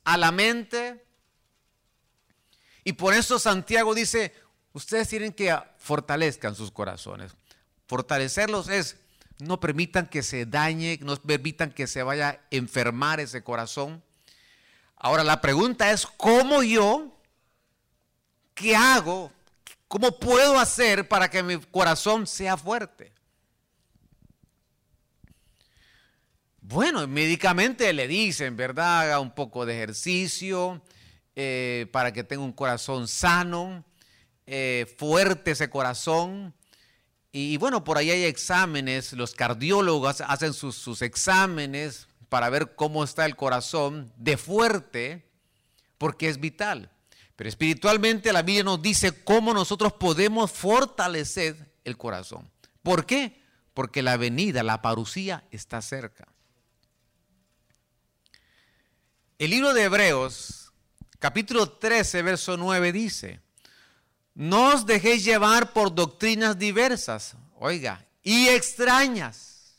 a 0.04 0.18
la 0.18 0.32
mente. 0.32 1.06
Y 2.84 2.94
por 2.94 3.14
eso 3.14 3.38
Santiago 3.38 3.94
dice, 3.94 4.34
ustedes 4.78 5.10
tienen 5.10 5.34
que 5.34 5.58
fortalezcan 5.80 6.56
sus 6.56 6.72
corazones. 6.72 7.34
Fortalecerlos 7.88 8.70
es 8.70 8.98
no 9.40 9.60
permitan 9.60 10.08
que 10.08 10.22
se 10.24 10.46
dañe, 10.46 11.00
no 11.02 11.16
permitan 11.18 11.72
que 11.72 11.88
se 11.88 12.04
vaya 12.04 12.30
a 12.30 12.40
enfermar 12.52 13.20
ese 13.20 13.44
corazón. 13.44 14.04
Ahora 14.96 15.24
la 15.24 15.42
pregunta 15.42 15.92
es, 15.92 16.06
¿cómo 16.06 16.64
yo? 16.64 17.12
¿Qué 18.54 18.76
hago? 18.76 19.32
¿Cómo 19.88 20.20
puedo 20.20 20.60
hacer 20.60 21.08
para 21.08 21.30
que 21.30 21.42
mi 21.42 21.58
corazón 21.58 22.28
sea 22.28 22.56
fuerte? 22.56 23.12
Bueno, 26.62 27.08
médicamente 27.08 27.92
le 27.94 28.08
dicen, 28.08 28.56
¿verdad? 28.56 29.02
Haga 29.02 29.20
un 29.20 29.34
poco 29.34 29.66
de 29.66 29.76
ejercicio 29.76 30.82
eh, 31.36 31.88
para 31.92 32.12
que 32.12 32.24
tenga 32.24 32.44
un 32.44 32.54
corazón 32.54 33.08
sano. 33.08 33.86
Eh, 34.50 34.86
fuerte 34.98 35.52
ese 35.52 35.70
corazón. 35.70 36.54
Y, 37.34 37.58
bueno, 37.58 37.84
por 37.84 37.98
ahí 37.98 38.10
hay 38.10 38.24
exámenes, 38.24 39.12
los 39.12 39.36
cardiólogos 39.36 40.22
hacen 40.22 40.54
sus, 40.54 41.02
exámenes 41.02 42.08
para 42.30 42.50
ver 42.50 42.74
cómo 42.76 43.04
está 43.04 43.26
el 43.26 43.36
corazón 43.36 44.12
de 44.16 44.38
fuerte, 44.38 45.30
porque 45.98 46.30
es 46.30 46.40
vital. 46.40 46.90
Pero 47.36 47.50
espiritualmente 47.50 48.34
la 48.34 48.42
Biblia 48.42 48.64
nos 48.64 48.82
dice 48.82 49.24
cómo 49.24 49.54
nosotros 49.54 49.94
podemos 49.94 50.52
fortalecer 50.52 51.74
el 51.84 51.98
corazón. 51.98 52.50
¿Por 52.82 53.06
qué? 53.06 53.44
Porque 53.74 54.02
la 54.02 54.18
venida, 54.18 54.64
la 54.64 54.82
parucía 54.82 55.44
está 55.52 55.82
cerca. 55.82 56.28
El 59.38 59.52
libro 59.52 59.74
de 59.74 59.84
Hebreos, 59.84 60.72
capítulo 61.20 61.70
13, 61.70 62.24
verso 62.24 62.58
9 62.58 62.92
dice, 62.92 63.42
no 64.38 64.76
os 64.76 64.86
dejéis 64.86 65.26
llevar 65.26 65.74
por 65.74 65.96
doctrinas 65.96 66.60
diversas, 66.60 67.36
oiga, 67.56 68.06
y 68.22 68.50
extrañas. 68.50 69.74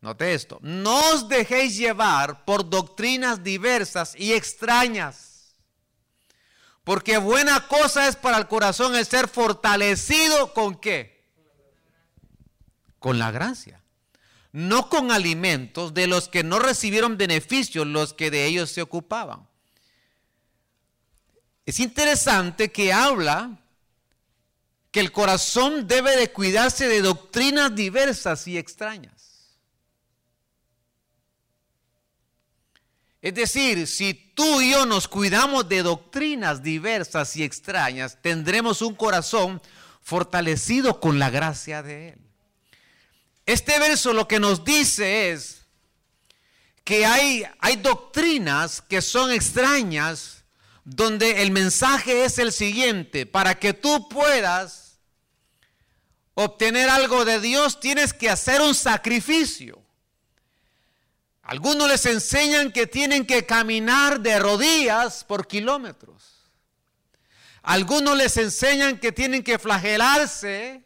Note 0.00 0.32
esto, 0.32 0.58
no 0.62 0.98
os 1.10 1.28
dejéis 1.28 1.76
llevar 1.76 2.46
por 2.46 2.70
doctrinas 2.70 3.44
diversas 3.44 4.14
y 4.16 4.32
extrañas. 4.32 5.54
Porque 6.82 7.18
buena 7.18 7.68
cosa 7.68 8.08
es 8.08 8.16
para 8.16 8.38
el 8.38 8.48
corazón 8.48 8.94
el 8.94 9.04
ser 9.04 9.28
fortalecido 9.28 10.54
con 10.54 10.76
qué? 10.76 11.28
Con 12.98 13.18
la 13.18 13.30
gracia. 13.30 13.82
No 14.52 14.88
con 14.88 15.12
alimentos 15.12 15.92
de 15.92 16.06
los 16.06 16.30
que 16.30 16.42
no 16.42 16.58
recibieron 16.58 17.18
beneficios 17.18 17.86
los 17.86 18.14
que 18.14 18.30
de 18.30 18.46
ellos 18.46 18.70
se 18.70 18.80
ocupaban. 18.80 19.47
Es 21.68 21.80
interesante 21.80 22.72
que 22.72 22.94
habla 22.94 23.58
que 24.90 25.00
el 25.00 25.12
corazón 25.12 25.86
debe 25.86 26.16
de 26.16 26.32
cuidarse 26.32 26.88
de 26.88 27.02
doctrinas 27.02 27.74
diversas 27.74 28.48
y 28.48 28.56
extrañas. 28.56 29.58
Es 33.20 33.34
decir, 33.34 33.86
si 33.86 34.14
tú 34.14 34.62
y 34.62 34.70
yo 34.70 34.86
nos 34.86 35.08
cuidamos 35.08 35.68
de 35.68 35.82
doctrinas 35.82 36.62
diversas 36.62 37.36
y 37.36 37.44
extrañas, 37.44 38.16
tendremos 38.22 38.80
un 38.80 38.94
corazón 38.94 39.60
fortalecido 40.00 41.00
con 41.00 41.18
la 41.18 41.28
gracia 41.28 41.82
de 41.82 42.08
Él. 42.12 42.18
Este 43.44 43.78
verso 43.78 44.14
lo 44.14 44.26
que 44.26 44.40
nos 44.40 44.64
dice 44.64 45.32
es 45.32 45.66
que 46.82 47.04
hay, 47.04 47.44
hay 47.60 47.76
doctrinas 47.76 48.80
que 48.80 49.02
son 49.02 49.30
extrañas 49.30 50.37
donde 50.90 51.42
el 51.42 51.50
mensaje 51.50 52.24
es 52.24 52.38
el 52.38 52.50
siguiente, 52.50 53.26
para 53.26 53.58
que 53.58 53.74
tú 53.74 54.08
puedas 54.08 54.98
obtener 56.34 56.88
algo 56.88 57.24
de 57.24 57.40
Dios 57.40 57.78
tienes 57.78 58.14
que 58.14 58.30
hacer 58.30 58.62
un 58.62 58.74
sacrificio. 58.74 59.82
Algunos 61.42 61.88
les 61.88 62.06
enseñan 62.06 62.72
que 62.72 62.86
tienen 62.86 63.26
que 63.26 63.44
caminar 63.44 64.20
de 64.20 64.38
rodillas 64.38 65.24
por 65.24 65.46
kilómetros. 65.46 66.50
Algunos 67.62 68.16
les 68.16 68.36
enseñan 68.36 68.98
que 68.98 69.12
tienen 69.12 69.42
que 69.42 69.58
flagelarse, 69.58 70.82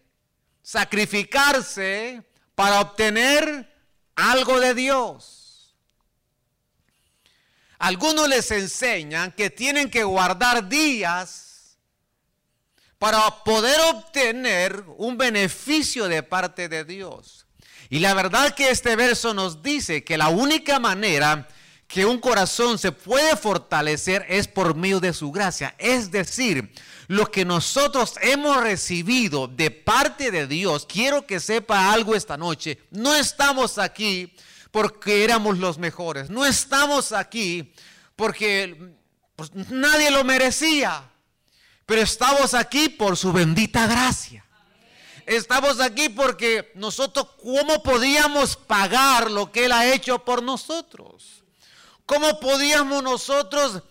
sacrificarse 0.62 2.24
para 2.54 2.80
obtener 2.80 3.72
algo 4.16 4.58
de 4.58 4.74
Dios. 4.74 5.41
Algunos 7.82 8.28
les 8.28 8.48
enseñan 8.52 9.32
que 9.32 9.50
tienen 9.50 9.90
que 9.90 10.04
guardar 10.04 10.68
días 10.68 11.76
para 12.96 13.42
poder 13.42 13.76
obtener 13.92 14.84
un 14.98 15.18
beneficio 15.18 16.06
de 16.06 16.22
parte 16.22 16.68
de 16.68 16.84
Dios. 16.84 17.44
Y 17.90 17.98
la 17.98 18.14
verdad 18.14 18.54
que 18.54 18.70
este 18.70 18.94
verso 18.94 19.34
nos 19.34 19.64
dice 19.64 20.04
que 20.04 20.16
la 20.16 20.28
única 20.28 20.78
manera 20.78 21.48
que 21.88 22.06
un 22.06 22.20
corazón 22.20 22.78
se 22.78 22.92
puede 22.92 23.34
fortalecer 23.36 24.26
es 24.28 24.46
por 24.46 24.76
medio 24.76 25.00
de 25.00 25.12
su 25.12 25.32
gracia. 25.32 25.74
Es 25.76 26.12
decir, 26.12 26.72
lo 27.08 27.32
que 27.32 27.44
nosotros 27.44 28.14
hemos 28.22 28.62
recibido 28.62 29.48
de 29.48 29.72
parte 29.72 30.30
de 30.30 30.46
Dios, 30.46 30.86
quiero 30.86 31.26
que 31.26 31.40
sepa 31.40 31.92
algo 31.92 32.14
esta 32.14 32.36
noche, 32.36 32.78
no 32.92 33.12
estamos 33.16 33.76
aquí 33.78 34.32
porque 34.72 35.22
éramos 35.22 35.58
los 35.58 35.78
mejores, 35.78 36.28
no 36.30 36.44
estamos 36.44 37.12
aquí 37.12 37.72
porque 38.16 38.96
pues, 39.36 39.54
nadie 39.54 40.10
lo 40.10 40.24
merecía, 40.24 41.08
pero 41.86 42.02
estamos 42.02 42.54
aquí 42.54 42.88
por 42.88 43.16
su 43.16 43.32
bendita 43.32 43.86
gracia. 43.86 44.44
Estamos 45.24 45.80
aquí 45.80 46.08
porque 46.08 46.72
nosotros, 46.74 47.28
¿cómo 47.40 47.80
podíamos 47.84 48.56
pagar 48.56 49.30
lo 49.30 49.52
que 49.52 49.66
Él 49.66 49.72
ha 49.72 49.86
hecho 49.86 50.24
por 50.24 50.42
nosotros? 50.42 51.44
¿Cómo 52.04 52.40
podíamos 52.40 53.04
nosotros 53.04 53.84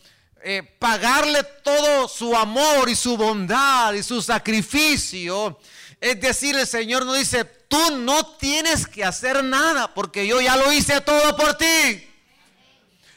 eh, 0.44 0.64
pagarle 0.80 1.44
todo 1.64 2.08
su 2.08 2.36
amor 2.36 2.90
y 2.90 2.96
su 2.96 3.16
bondad 3.16 3.94
y 3.94 4.02
su 4.02 4.24
sacrificio. 4.24 5.60
Es 6.00 6.20
decir, 6.20 6.56
el 6.56 6.66
Señor 6.66 7.06
nos 7.06 7.20
dice, 7.20 7.46
tú 7.72 7.96
no 7.96 8.26
tienes 8.36 8.86
que 8.86 9.06
hacer 9.06 9.42
nada 9.46 9.94
porque 9.94 10.28
yo 10.28 10.42
ya 10.42 10.58
lo 10.58 10.74
hice 10.74 11.00
todo 11.00 11.38
por 11.38 11.58
ti. 11.58 12.06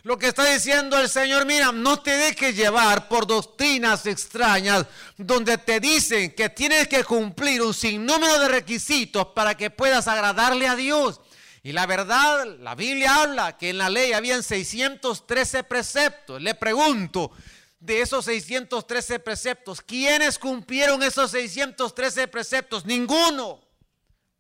Lo 0.05 0.17
que 0.17 0.29
está 0.29 0.45
diciendo 0.45 0.97
el 1.01 1.09
Señor, 1.09 1.45
mira, 1.45 1.73
no 1.73 2.01
te 2.01 2.13
dejes 2.13 2.55
llevar 2.55 3.09
por 3.09 3.27
doctrinas 3.27 4.07
extrañas 4.07 4.87
donde 5.17 5.59
te 5.59 5.81
dicen 5.81 6.33
que 6.37 6.51
tienes 6.51 6.87
que 6.87 7.03
cumplir 7.03 7.63
un 7.63 7.75
sinnúmero 7.75 8.39
de 8.39 8.49
requisitos 8.49 9.27
para 9.35 9.57
que 9.57 9.71
puedas 9.71 10.07
agradarle 10.07 10.69
a 10.69 10.77
Dios. 10.77 11.21
Y 11.65 11.73
la 11.73 11.87
verdad, 11.87 12.47
la 12.61 12.77
Biblia 12.77 13.23
habla 13.23 13.57
que 13.57 13.71
en 13.71 13.79
la 13.79 13.91
ley 13.91 14.13
habían 14.13 14.43
613 14.43 15.65
preceptos. 15.65 16.41
Le 16.41 16.55
pregunto, 16.55 17.33
de 17.81 18.03
esos 18.03 18.27
613 18.27 19.19
preceptos, 19.19 19.81
¿quiénes 19.81 20.39
cumplieron 20.39 21.03
esos 21.03 21.33
613 21.33 22.29
preceptos? 22.29 22.85
Ninguno. 22.85 23.64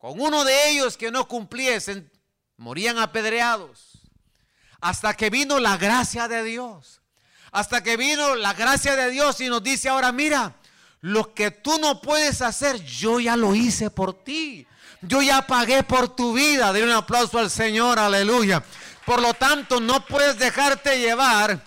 Con 0.05 0.21
uno 0.21 0.45
de 0.45 0.69
ellos 0.69 0.99
que 0.99 1.11
no 1.11 1.27
cumpliesen, 1.27 2.13
morían 2.59 2.99
apedreados. 2.99 4.03
Hasta 4.83 5.17
que 5.17 5.31
vino 5.31 5.59
la 5.61 5.79
gracia 5.79 6.29
de 6.29 6.45
Dios. 6.45 7.01
Hasta 7.53 7.83
que 7.83 7.97
vino 7.97 8.35
la 8.35 8.53
gracia 8.53 8.97
de 8.97 9.09
Dios 9.09 9.41
y 9.41 9.49
nos 9.49 9.63
dice 9.63 9.89
ahora, 9.89 10.13
mira, 10.13 10.57
lo 11.01 11.33
que 11.33 11.51
tú 11.51 11.79
no 11.79 12.03
puedes 12.03 12.43
hacer, 12.43 12.85
yo 12.85 13.19
ya 13.19 13.35
lo 13.35 13.55
hice 13.55 13.89
por 13.89 14.23
ti. 14.23 14.67
Yo 15.01 15.23
ya 15.23 15.47
pagué 15.47 15.83
por 15.83 16.15
tu 16.15 16.35
vida. 16.35 16.71
De 16.75 16.85
un 16.85 16.91
aplauso 16.91 17.39
al 17.39 17.51
Señor, 17.51 17.99
aleluya. 17.99 18.63
Por 19.07 19.23
lo 19.23 19.33
tanto, 19.33 19.81
no 19.81 20.05
puedes 20.05 20.39
dejarte 20.39 20.99
llevar 20.99 21.65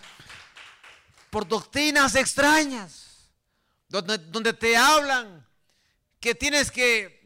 por 1.32 1.48
doctrinas 1.48 2.14
extrañas, 2.14 3.32
donde 3.90 4.54
te 4.54 4.78
hablan 4.78 5.44
que 6.20 6.36
tienes 6.36 6.70
que 6.70 7.17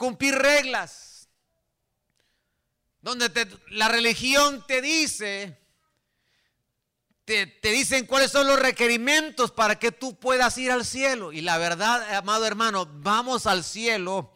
cumplir 0.00 0.34
reglas, 0.34 1.28
donde 3.02 3.30
la 3.68 3.86
religión 3.88 4.64
te 4.66 4.80
dice, 4.80 5.58
te, 7.26 7.46
te 7.46 7.70
dicen 7.70 8.06
cuáles 8.06 8.30
son 8.30 8.46
los 8.46 8.58
requerimientos 8.58 9.50
para 9.50 9.78
que 9.78 9.92
tú 9.92 10.18
puedas 10.18 10.56
ir 10.56 10.70
al 10.70 10.86
cielo. 10.86 11.32
Y 11.32 11.42
la 11.42 11.58
verdad, 11.58 12.14
amado 12.16 12.46
hermano, 12.46 12.88
vamos 12.90 13.46
al 13.46 13.62
cielo 13.62 14.32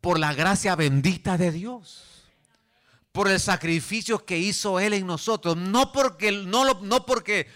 por 0.00 0.16
la 0.16 0.32
gracia 0.32 0.76
bendita 0.76 1.36
de 1.36 1.50
Dios. 1.50 2.04
Por 3.10 3.28
el 3.28 3.40
sacrificio 3.40 4.24
que 4.24 4.38
hizo 4.38 4.78
Él 4.78 4.92
en 4.92 5.08
nosotros. 5.08 5.56
No 5.56 5.90
porque, 5.90 6.30
no, 6.30 6.74
no 6.82 7.04
porque 7.04 7.48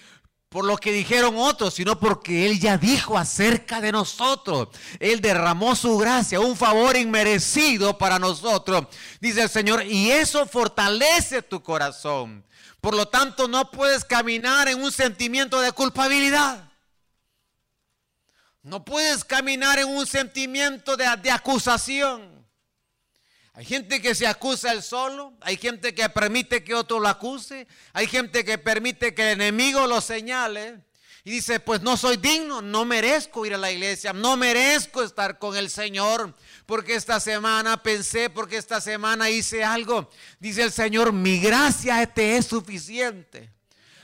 por 0.51 0.65
lo 0.65 0.77
que 0.79 0.91
dijeron 0.91 1.37
otros, 1.39 1.75
sino 1.75 2.01
porque 2.01 2.45
Él 2.45 2.59
ya 2.59 2.77
dijo 2.77 3.17
acerca 3.17 3.81
de 3.81 3.93
nosotros. 3.93 4.69
Él 4.99 5.21
derramó 5.21 5.77
su 5.77 5.97
gracia, 5.97 6.41
un 6.41 6.57
favor 6.57 6.97
inmerecido 6.97 7.97
para 7.97 8.19
nosotros. 8.19 8.87
Dice 9.21 9.43
el 9.43 9.49
Señor, 9.49 9.85
y 9.87 10.11
eso 10.11 10.45
fortalece 10.47 11.41
tu 11.41 11.63
corazón. 11.63 12.45
Por 12.81 12.97
lo 12.97 13.07
tanto, 13.07 13.47
no 13.47 13.71
puedes 13.71 14.05
caminar 14.05 14.67
en 14.67 14.83
un 14.83 14.91
sentimiento 14.91 15.61
de 15.61 15.71
culpabilidad. 15.71 16.69
No 18.63 18.85
puedes 18.85 19.25
caminar 19.25 19.79
en 19.79 19.89
un 19.89 20.05
sentimiento 20.05 20.97
de, 20.97 21.07
de 21.23 21.31
acusación. 21.31 22.40
Hay 23.61 23.67
gente 23.67 24.01
que 24.01 24.15
se 24.15 24.27
acusa 24.27 24.73
él 24.73 24.83
solo, 24.83 25.35
hay 25.43 25.59
gente 25.59 25.95
que 25.95 26.09
permite 26.09 26.65
que 26.65 26.75
otro 26.75 26.99
lo 26.99 27.09
acuse, 27.09 27.67
hay 27.93 28.07
gente 28.07 28.43
que 28.43 28.57
permite 28.57 29.15
que 29.15 29.21
el 29.21 29.39
enemigo 29.39 29.87
lo 29.87 30.01
señale 30.01 30.81
y 31.25 31.31
dice, 31.33 31.61
pues 31.61 31.83
no 31.83 31.99
soy 31.99 32.17
digno, 32.17 32.63
no 32.63 32.87
merezco 32.87 33.45
ir 33.45 33.53
a 33.53 33.59
la 33.59 33.71
iglesia, 33.71 34.15
no 34.15 34.39
merezco 34.39 35.03
estar 35.03 35.39
con 35.39 35.59
el 35.59 35.69
Señor, 35.69 36.35
porque 36.65 36.95
esta 36.95 37.21
semana 37.21 37.83
pensé, 37.83 38.31
porque 38.31 38.57
esta 38.57 38.81
semana 38.81 39.29
hice 39.29 39.63
algo. 39.63 40.09
Dice 40.39 40.63
el 40.63 40.73
Señor, 40.73 41.13
mi 41.13 41.39
gracia 41.39 42.07
te 42.07 42.39
es 42.39 42.47
suficiente. 42.47 43.53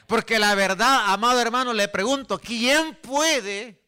Porque 0.06 0.38
la 0.38 0.54
verdad, 0.54 1.04
amado 1.06 1.40
hermano, 1.40 1.72
le 1.72 1.88
pregunto, 1.88 2.38
¿quién 2.38 2.94
puede, 2.96 3.80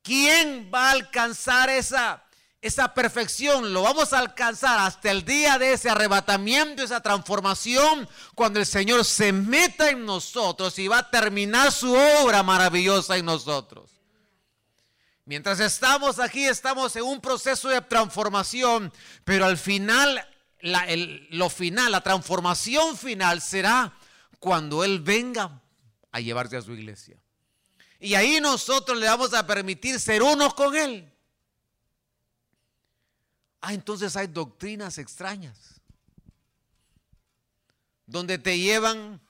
quién 0.00 0.70
va 0.72 0.90
a 0.90 0.92
alcanzar 0.92 1.70
esa 1.70 2.22
esa 2.62 2.94
perfección 2.94 3.72
lo 3.72 3.82
vamos 3.82 4.12
a 4.12 4.18
alcanzar 4.18 4.78
hasta 4.80 5.10
el 5.10 5.24
día 5.24 5.58
de 5.58 5.74
ese 5.74 5.90
arrebatamiento, 5.90 6.82
esa 6.82 7.00
transformación, 7.00 8.08
cuando 8.34 8.58
el 8.58 8.66
Señor 8.66 9.04
se 9.04 9.32
meta 9.32 9.90
en 9.90 10.04
nosotros 10.04 10.78
y 10.78 10.88
va 10.88 10.98
a 10.98 11.10
terminar 11.10 11.70
su 11.70 11.94
obra 11.94 12.42
maravillosa 12.42 13.16
en 13.16 13.26
nosotros. 13.26 13.90
Mientras 15.24 15.58
estamos 15.60 16.18
aquí, 16.18 16.44
estamos 16.44 16.94
en 16.96 17.02
un 17.02 17.20
proceso 17.20 17.68
de 17.68 17.80
transformación, 17.80 18.92
pero 19.24 19.44
al 19.44 19.58
final, 19.58 20.24
lo 21.30 21.50
final, 21.50 21.92
la 21.92 22.00
transformación 22.00 22.96
final 22.96 23.40
será 23.40 23.92
cuando 24.38 24.84
Él 24.84 25.00
venga 25.00 25.60
a 26.12 26.20
llevarse 26.20 26.56
a 26.56 26.62
su 26.62 26.72
iglesia. 26.72 27.16
Y 27.98 28.14
ahí 28.14 28.40
nosotros 28.40 28.98
le 28.98 29.06
vamos 29.06 29.34
a 29.34 29.46
permitir 29.46 29.98
ser 29.98 30.22
uno 30.22 30.54
con 30.54 30.76
Él. 30.76 31.12
Ah, 33.68 33.74
entonces 33.74 34.16
hay 34.16 34.28
doctrinas 34.28 34.96
extrañas. 34.96 35.80
Donde 38.06 38.38
te 38.38 38.60
llevan, 38.60 39.20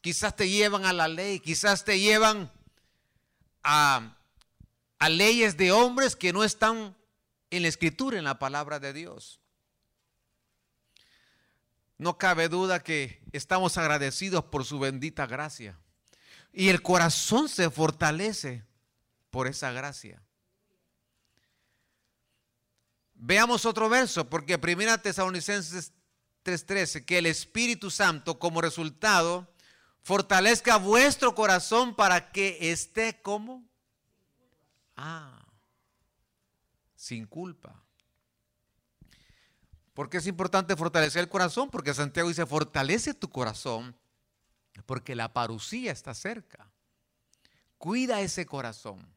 quizás 0.00 0.34
te 0.34 0.48
llevan 0.48 0.84
a 0.84 0.92
la 0.92 1.06
ley, 1.06 1.38
quizás 1.38 1.84
te 1.84 2.00
llevan 2.00 2.50
a, 3.62 4.16
a 4.98 5.08
leyes 5.08 5.56
de 5.56 5.70
hombres 5.70 6.16
que 6.16 6.32
no 6.32 6.42
están 6.42 6.96
en 7.50 7.62
la 7.62 7.68
escritura, 7.68 8.18
en 8.18 8.24
la 8.24 8.40
palabra 8.40 8.80
de 8.80 8.92
Dios. 8.92 9.38
No 11.98 12.18
cabe 12.18 12.48
duda 12.48 12.82
que 12.82 13.22
estamos 13.30 13.78
agradecidos 13.78 14.42
por 14.46 14.64
su 14.64 14.80
bendita 14.80 15.28
gracia. 15.28 15.78
Y 16.52 16.70
el 16.70 16.82
corazón 16.82 17.48
se 17.48 17.70
fortalece 17.70 18.64
por 19.30 19.46
esa 19.46 19.70
gracia. 19.70 20.20
Veamos 23.20 23.66
otro 23.66 23.88
verso, 23.88 24.30
porque 24.30 24.58
Primera 24.58 25.02
Tesalonicenses 25.02 25.92
3:13, 26.44 27.04
que 27.04 27.18
el 27.18 27.26
Espíritu 27.26 27.90
Santo 27.90 28.38
como 28.38 28.60
resultado 28.60 29.52
fortalezca 30.02 30.76
vuestro 30.76 31.34
corazón 31.34 31.96
para 31.96 32.30
que 32.30 32.70
esté 32.70 33.20
como 33.20 33.68
ah 34.96 35.44
sin 36.94 37.26
culpa. 37.26 37.82
Porque 39.94 40.18
es 40.18 40.28
importante 40.28 40.76
fortalecer 40.76 41.20
el 41.20 41.28
corazón, 41.28 41.70
porque 41.70 41.94
Santiago 41.94 42.28
dice, 42.28 42.46
"Fortalece 42.46 43.14
tu 43.14 43.30
corazón, 43.30 43.96
porque 44.86 45.16
la 45.16 45.32
parucía 45.32 45.90
está 45.90 46.14
cerca." 46.14 46.70
Cuida 47.78 48.20
ese 48.20 48.46
corazón. 48.46 49.12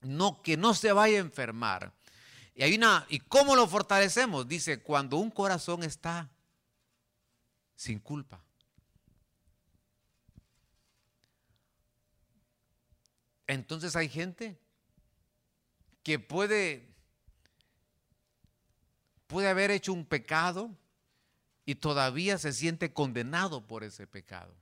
No 0.00 0.42
que 0.42 0.56
no 0.56 0.74
se 0.74 0.92
vaya 0.92 1.18
a 1.18 1.20
enfermar 1.20 1.97
y 2.58 2.64
hay 2.64 2.74
una, 2.74 3.06
¿y 3.08 3.20
cómo 3.20 3.54
lo 3.54 3.68
fortalecemos? 3.68 4.48
Dice, 4.48 4.82
cuando 4.82 5.16
un 5.16 5.30
corazón 5.30 5.84
está 5.84 6.28
sin 7.76 8.00
culpa. 8.00 8.42
Entonces 13.46 13.94
hay 13.94 14.08
gente 14.08 14.58
que 16.02 16.18
puede 16.18 16.88
puede 19.28 19.46
haber 19.46 19.70
hecho 19.70 19.92
un 19.92 20.04
pecado 20.04 20.76
y 21.64 21.76
todavía 21.76 22.38
se 22.38 22.52
siente 22.52 22.92
condenado 22.92 23.68
por 23.68 23.84
ese 23.84 24.08
pecado. 24.08 24.52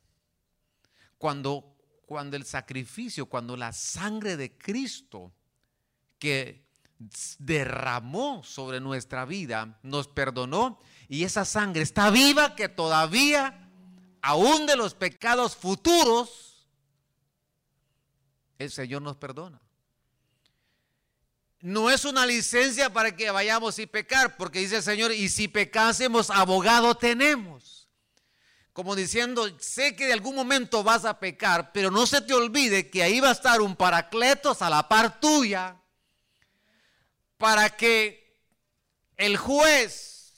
cuando, 1.16 1.78
cuando 2.04 2.36
el 2.36 2.44
sacrificio, 2.44 3.24
cuando 3.24 3.56
la 3.56 3.72
sangre 3.72 4.36
de 4.36 4.54
Cristo 4.58 5.32
que 6.18 6.65
derramó 7.38 8.42
sobre 8.42 8.80
nuestra 8.80 9.24
vida 9.24 9.78
nos 9.82 10.08
perdonó 10.08 10.80
y 11.08 11.24
esa 11.24 11.44
sangre 11.44 11.82
está 11.82 12.10
viva 12.10 12.56
que 12.56 12.68
todavía, 12.68 13.68
aún 14.22 14.66
de 14.66 14.76
los 14.76 14.94
pecados 14.94 15.54
futuros, 15.54 16.66
el 18.58 18.70
Señor 18.70 19.02
nos 19.02 19.16
perdona. 19.16 19.60
No 21.60 21.90
es 21.90 22.04
una 22.04 22.26
licencia 22.26 22.92
para 22.92 23.14
que 23.14 23.30
vayamos 23.30 23.78
y 23.78 23.86
pecar, 23.86 24.36
porque 24.36 24.60
dice 24.60 24.76
el 24.76 24.82
Señor, 24.82 25.12
y 25.12 25.28
si 25.28 25.48
pecásemos, 25.48 26.30
abogado 26.30 26.94
tenemos. 26.96 27.88
Como 28.72 28.94
diciendo, 28.94 29.48
sé 29.58 29.96
que 29.96 30.06
de 30.06 30.12
algún 30.12 30.34
momento 30.34 30.84
vas 30.84 31.04
a 31.04 31.18
pecar, 31.18 31.72
pero 31.72 31.90
no 31.90 32.06
se 32.06 32.20
te 32.20 32.34
olvide 32.34 32.90
que 32.90 33.02
ahí 33.02 33.20
va 33.20 33.30
a 33.30 33.32
estar 33.32 33.60
un 33.60 33.74
paracletos 33.74 34.60
a 34.60 34.68
la 34.68 34.86
par 34.86 35.18
tuya, 35.18 35.80
para 37.38 37.70
que 37.70 38.38
el 39.16 39.36
juez, 39.36 40.32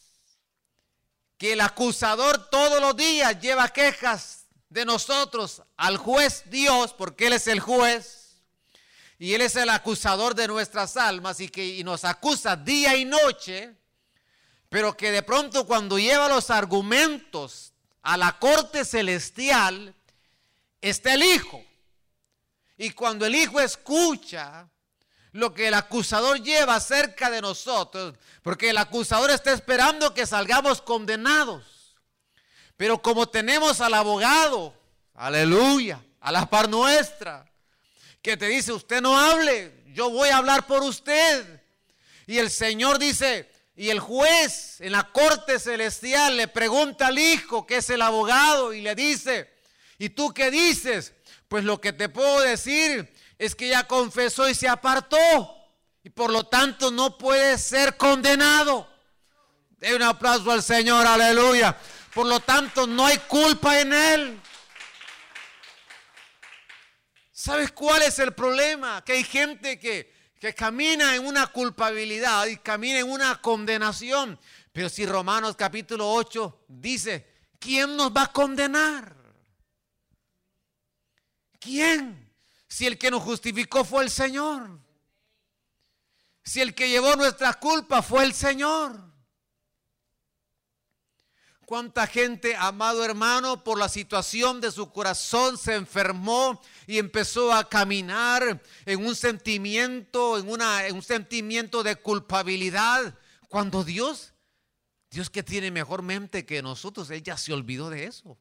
que 1.36 1.52
el 1.52 1.60
acusador 1.60 2.50
todos 2.50 2.80
los 2.80 2.96
días 2.96 3.40
lleva 3.40 3.68
quejas 3.68 4.46
de 4.68 4.84
nosotros 4.84 5.62
al 5.76 5.96
juez 5.96 6.44
Dios, 6.46 6.92
porque 6.92 7.28
Él 7.28 7.34
es 7.34 7.46
el 7.46 7.60
juez, 7.60 8.36
y 9.18 9.34
Él 9.34 9.40
es 9.40 9.56
el 9.56 9.68
acusador 9.70 10.34
de 10.34 10.46
nuestras 10.46 10.96
almas 10.96 11.40
y 11.40 11.48
que 11.48 11.82
nos 11.82 12.04
acusa 12.04 12.54
día 12.56 12.96
y 12.96 13.04
noche, 13.04 13.74
pero 14.68 14.96
que 14.96 15.10
de 15.10 15.22
pronto 15.22 15.66
cuando 15.66 15.98
lleva 15.98 16.28
los 16.28 16.50
argumentos 16.50 17.72
a 18.02 18.16
la 18.16 18.38
corte 18.38 18.84
celestial, 18.84 19.94
está 20.80 21.14
el 21.14 21.22
Hijo. 21.22 21.64
Y 22.76 22.90
cuando 22.90 23.26
el 23.26 23.34
Hijo 23.34 23.60
escucha 23.60 24.68
lo 25.32 25.54
que 25.54 25.68
el 25.68 25.74
acusador 25.74 26.42
lleva 26.42 26.76
acerca 26.76 27.30
de 27.30 27.40
nosotros, 27.40 28.14
porque 28.42 28.70
el 28.70 28.78
acusador 28.78 29.30
está 29.30 29.52
esperando 29.52 30.14
que 30.14 30.26
salgamos 30.26 30.80
condenados. 30.80 31.96
Pero 32.76 33.02
como 33.02 33.28
tenemos 33.28 33.80
al 33.80 33.94
abogado, 33.94 34.74
aleluya, 35.14 36.00
a 36.20 36.32
la 36.32 36.48
par 36.48 36.68
nuestra, 36.68 37.44
que 38.22 38.36
te 38.36 38.46
dice, 38.46 38.72
usted 38.72 39.00
no 39.00 39.18
hable, 39.18 39.72
yo 39.88 40.10
voy 40.10 40.28
a 40.28 40.38
hablar 40.38 40.66
por 40.66 40.82
usted. 40.82 41.60
Y 42.26 42.38
el 42.38 42.50
Señor 42.50 42.98
dice, 42.98 43.50
y 43.74 43.90
el 43.90 44.00
juez 44.00 44.80
en 44.80 44.92
la 44.92 45.12
corte 45.12 45.58
celestial 45.58 46.36
le 46.36 46.48
pregunta 46.48 47.08
al 47.08 47.18
hijo, 47.18 47.66
que 47.66 47.76
es 47.76 47.90
el 47.90 48.02
abogado, 48.02 48.72
y 48.72 48.80
le 48.80 48.94
dice, 48.94 49.50
¿y 49.98 50.10
tú 50.10 50.32
qué 50.32 50.50
dices? 50.50 51.14
Pues 51.48 51.64
lo 51.64 51.80
que 51.80 51.92
te 51.92 52.08
puedo 52.08 52.40
decir 52.40 53.12
es 53.38 53.54
que 53.54 53.68
ya 53.68 53.86
confesó 53.86 54.48
y 54.48 54.54
se 54.54 54.68
apartó, 54.68 55.54
y 56.02 56.10
por 56.10 56.30
lo 56.30 56.44
tanto 56.44 56.90
no 56.90 57.16
puede 57.16 57.56
ser 57.56 57.96
condenado. 57.96 58.88
De 59.78 59.94
un 59.94 60.02
aplauso 60.02 60.50
al 60.50 60.62
Señor, 60.62 61.06
aleluya. 61.06 61.76
Por 62.12 62.26
lo 62.26 62.40
tanto, 62.40 62.86
no 62.86 63.06
hay 63.06 63.18
culpa 63.18 63.80
en 63.80 63.92
él. 63.92 64.40
¿Sabes 67.30 67.70
cuál 67.70 68.02
es 68.02 68.18
el 68.18 68.34
problema? 68.34 69.04
Que 69.04 69.12
hay 69.12 69.22
gente 69.22 69.78
que, 69.78 70.12
que 70.40 70.52
camina 70.52 71.14
en 71.14 71.24
una 71.24 71.46
culpabilidad 71.46 72.46
y 72.46 72.56
camina 72.56 72.98
en 72.98 73.08
una 73.08 73.40
condenación. 73.40 74.40
Pero 74.72 74.88
si 74.88 75.06
Romanos 75.06 75.54
capítulo 75.54 76.10
8 76.10 76.64
dice, 76.66 77.26
¿quién 77.60 77.96
nos 77.96 78.10
va 78.10 78.24
a 78.24 78.32
condenar? 78.32 79.14
¿Quién? 81.60 82.27
Si 82.68 82.86
el 82.86 82.98
que 82.98 83.10
nos 83.10 83.22
justificó 83.22 83.84
fue 83.84 84.04
el 84.04 84.10
Señor. 84.10 84.78
Si 86.44 86.60
el 86.60 86.74
que 86.74 86.88
llevó 86.88 87.16
nuestra 87.16 87.54
culpa 87.54 88.02
fue 88.02 88.24
el 88.24 88.34
Señor. 88.34 89.08
Cuánta 91.68 92.06
gente, 92.06 92.56
amado 92.56 93.04
hermano, 93.04 93.62
por 93.62 93.78
la 93.78 93.90
situación 93.90 94.58
de 94.58 94.72
su 94.72 94.90
corazón 94.90 95.58
se 95.58 95.74
enfermó 95.74 96.62
y 96.86 96.96
empezó 96.96 97.52
a 97.52 97.68
caminar 97.68 98.62
en 98.86 99.04
un 99.04 99.14
sentimiento, 99.14 100.38
en, 100.38 100.48
una, 100.48 100.86
en 100.86 100.94
un 100.94 101.02
sentimiento 101.02 101.82
de 101.82 101.96
culpabilidad. 101.96 103.14
Cuando 103.48 103.84
Dios, 103.84 104.32
Dios 105.10 105.28
que 105.28 105.42
tiene 105.42 105.70
mejor 105.70 106.00
mente 106.00 106.46
que 106.46 106.62
nosotros, 106.62 107.10
Él 107.10 107.22
ya 107.22 107.36
se 107.36 107.52
olvidó 107.52 107.90
de 107.90 108.04
eso. 108.04 108.38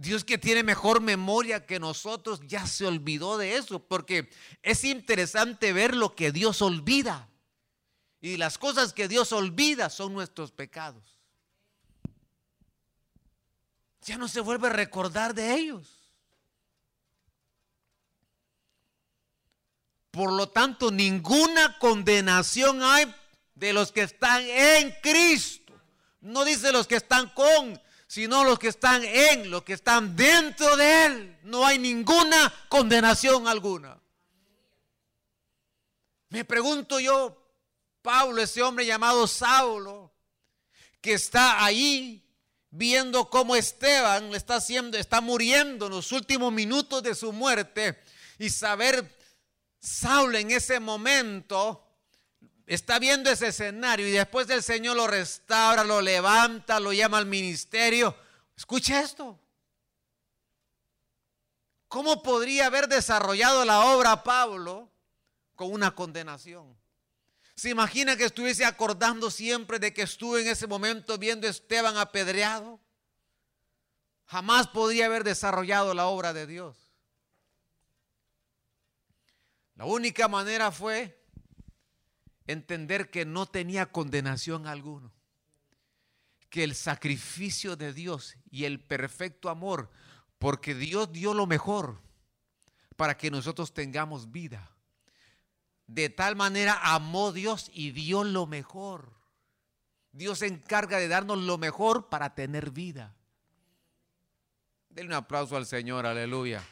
Dios 0.00 0.24
que 0.24 0.38
tiene 0.38 0.62
mejor 0.62 1.00
memoria 1.00 1.66
que 1.66 1.80
nosotros 1.80 2.40
ya 2.46 2.66
se 2.66 2.86
olvidó 2.86 3.38
de 3.38 3.56
eso, 3.56 3.80
porque 3.80 4.30
es 4.62 4.84
interesante 4.84 5.72
ver 5.72 5.96
lo 5.96 6.14
que 6.14 6.32
Dios 6.32 6.62
olvida. 6.62 7.28
Y 8.20 8.36
las 8.36 8.58
cosas 8.58 8.92
que 8.92 9.08
Dios 9.08 9.32
olvida 9.32 9.90
son 9.90 10.12
nuestros 10.12 10.52
pecados 10.52 11.18
ya 14.08 14.16
no 14.16 14.26
se 14.26 14.40
vuelve 14.40 14.68
a 14.68 14.72
recordar 14.72 15.34
de 15.34 15.54
ellos. 15.54 15.86
Por 20.10 20.32
lo 20.32 20.48
tanto, 20.48 20.90
ninguna 20.90 21.78
condenación 21.78 22.82
hay 22.82 23.14
de 23.54 23.72
los 23.72 23.92
que 23.92 24.02
están 24.02 24.42
en 24.42 24.94
Cristo. 25.02 25.74
No 26.20 26.44
dice 26.44 26.72
los 26.72 26.86
que 26.86 26.96
están 26.96 27.28
con, 27.34 27.80
sino 28.08 28.42
los 28.42 28.58
que 28.58 28.68
están 28.68 29.04
en, 29.04 29.50
los 29.50 29.62
que 29.62 29.74
están 29.74 30.16
dentro 30.16 30.76
de 30.76 31.06
Él. 31.06 31.38
No 31.44 31.64
hay 31.64 31.78
ninguna 31.78 32.52
condenación 32.70 33.46
alguna. 33.46 34.00
Me 36.30 36.44
pregunto 36.44 36.98
yo, 36.98 37.36
Pablo, 38.00 38.40
ese 38.42 38.62
hombre 38.62 38.86
llamado 38.86 39.26
Saulo, 39.26 40.10
que 41.02 41.12
está 41.12 41.62
ahí 41.62 42.24
viendo 42.70 43.28
cómo 43.28 43.54
Esteban 43.54 44.34
está 44.34 44.56
haciendo, 44.56 44.96
está 44.96 45.20
muriendo 45.20 45.86
en 45.86 45.92
los 45.92 46.10
últimos 46.10 46.50
minutos 46.50 47.02
de 47.02 47.14
su 47.14 47.32
muerte 47.32 48.02
y 48.38 48.48
saber 48.48 49.18
Saulo 49.80 50.38
en 50.38 50.50
ese 50.50 50.80
momento 50.80 51.87
está 52.68 52.98
viendo 52.98 53.30
ese 53.30 53.48
escenario 53.48 54.06
y 54.06 54.12
después 54.12 54.46
del 54.46 54.62
Señor 54.62 54.96
lo 54.96 55.06
restaura, 55.06 55.84
lo 55.84 56.02
levanta, 56.02 56.78
lo 56.78 56.92
llama 56.92 57.16
al 57.16 57.26
ministerio. 57.26 58.14
Escucha 58.56 59.00
esto. 59.00 59.40
¿Cómo 61.88 62.22
podría 62.22 62.66
haber 62.66 62.86
desarrollado 62.86 63.64
la 63.64 63.86
obra 63.86 64.22
Pablo 64.22 64.90
con 65.54 65.72
una 65.72 65.94
condenación? 65.94 66.76
¿Se 67.54 67.70
imagina 67.70 68.16
que 68.16 68.26
estuviese 68.26 68.66
acordando 68.66 69.30
siempre 69.30 69.78
de 69.78 69.94
que 69.94 70.02
estuve 70.02 70.42
en 70.42 70.48
ese 70.48 70.66
momento 70.66 71.16
viendo 71.16 71.46
a 71.46 71.50
Esteban 71.50 71.96
apedreado? 71.96 72.78
Jamás 74.26 74.68
podría 74.68 75.06
haber 75.06 75.24
desarrollado 75.24 75.94
la 75.94 76.06
obra 76.06 76.34
de 76.34 76.46
Dios. 76.46 76.76
La 79.74 79.86
única 79.86 80.28
manera 80.28 80.70
fue 80.70 81.17
entender 82.48 83.10
que 83.10 83.24
no 83.24 83.46
tenía 83.46 83.86
condenación 83.86 84.66
alguno. 84.66 85.12
Que 86.50 86.64
el 86.64 86.74
sacrificio 86.74 87.76
de 87.76 87.92
Dios 87.92 88.36
y 88.50 88.64
el 88.64 88.80
perfecto 88.80 89.48
amor, 89.48 89.90
porque 90.40 90.74
Dios 90.74 91.12
dio 91.12 91.32
lo 91.34 91.46
mejor 91.46 92.00
para 92.96 93.16
que 93.16 93.30
nosotros 93.30 93.72
tengamos 93.72 94.32
vida 94.32 94.74
de 95.88 96.10
tal 96.10 96.36
manera 96.36 96.78
amó 96.82 97.32
Dios 97.32 97.70
y 97.72 97.90
dio 97.90 98.22
lo 98.22 98.46
mejor. 98.46 99.14
Dios 100.12 100.40
se 100.40 100.46
encarga 100.46 100.98
de 100.98 101.08
darnos 101.08 101.38
lo 101.38 101.58
mejor 101.58 102.08
para 102.08 102.34
tener 102.34 102.70
vida. 102.70 103.16
Denle 104.90 105.12
un 105.12 105.14
aplauso 105.14 105.56
al 105.56 105.66
Señor, 105.66 106.06
aleluya. 106.06 106.62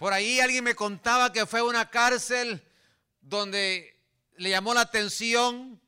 Por 0.00 0.14
ahí 0.14 0.40
alguien 0.40 0.64
me 0.64 0.74
contaba 0.74 1.30
que 1.30 1.44
fue 1.44 1.60
a 1.60 1.64
una 1.64 1.90
cárcel 1.90 2.66
donde 3.20 4.00
le 4.38 4.48
llamó 4.48 4.72
la 4.72 4.80
atención 4.80 5.78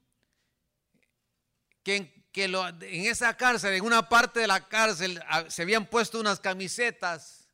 que 1.82 2.18
en 2.34 3.06
esa 3.06 3.34
cárcel, 3.38 3.72
en 3.72 3.82
una 3.82 4.10
parte 4.10 4.40
de 4.40 4.46
la 4.46 4.68
cárcel, 4.68 5.18
ah, 5.30 5.46
se 5.48 5.62
habían 5.62 5.86
puesto 5.86 6.20
unas 6.20 6.40
camisetas 6.40 7.48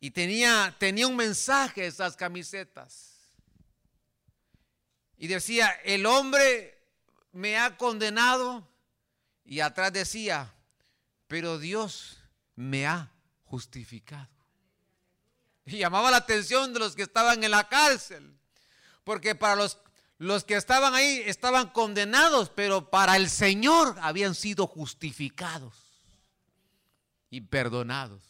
y 0.00 0.10
tenía, 0.10 0.74
tenía 0.80 1.06
un 1.06 1.14
mensaje 1.14 1.86
esas 1.86 2.16
camisetas. 2.16 3.30
Y 5.16 5.28
decía, 5.28 5.68
el 5.84 6.06
hombre 6.06 6.76
me 7.30 7.56
ha 7.56 7.76
condenado 7.76 8.68
y 9.44 9.60
atrás 9.60 9.92
decía, 9.92 10.52
pero 11.28 11.56
Dios 11.56 12.18
me 12.56 12.84
ha 12.84 13.12
justificado. 13.44 14.37
Y 15.68 15.78
llamaba 15.78 16.10
la 16.10 16.16
atención 16.18 16.72
de 16.72 16.80
los 16.80 16.96
que 16.96 17.02
estaban 17.02 17.44
en 17.44 17.50
la 17.50 17.68
cárcel, 17.68 18.36
porque 19.04 19.34
para 19.34 19.56
los 19.56 19.78
Los 20.20 20.42
que 20.42 20.56
estaban 20.56 20.94
ahí 20.94 21.22
estaban 21.26 21.70
condenados, 21.70 22.50
pero 22.50 22.90
para 22.90 23.16
el 23.16 23.30
Señor 23.30 23.94
habían 24.00 24.34
sido 24.34 24.66
justificados 24.66 25.74
y 27.30 27.40
perdonados. 27.40 28.20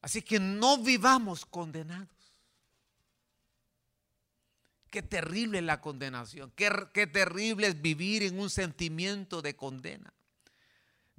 Así 0.00 0.22
que 0.22 0.40
no 0.40 0.78
vivamos 0.78 1.44
condenados. 1.44 2.08
Qué 4.90 5.02
terrible 5.02 5.60
la 5.60 5.82
condenación. 5.82 6.50
Qué, 6.56 6.70
qué, 6.94 7.06
terrible 7.06 7.66
es 7.66 7.82
vivir 7.82 8.22
en 8.22 8.38
un 8.40 8.48
sentimiento 8.48 9.42
de 9.42 9.54
condena. 9.54 10.14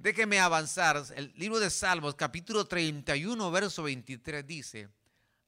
Déjeme 0.00 0.40
avanzar. 0.40 1.04
El 1.14 1.32
libro 1.36 1.60
de 1.60 1.68
Salmos, 1.68 2.14
capítulo 2.14 2.66
31, 2.66 3.50
verso 3.50 3.82
23 3.82 4.46
dice, 4.46 4.88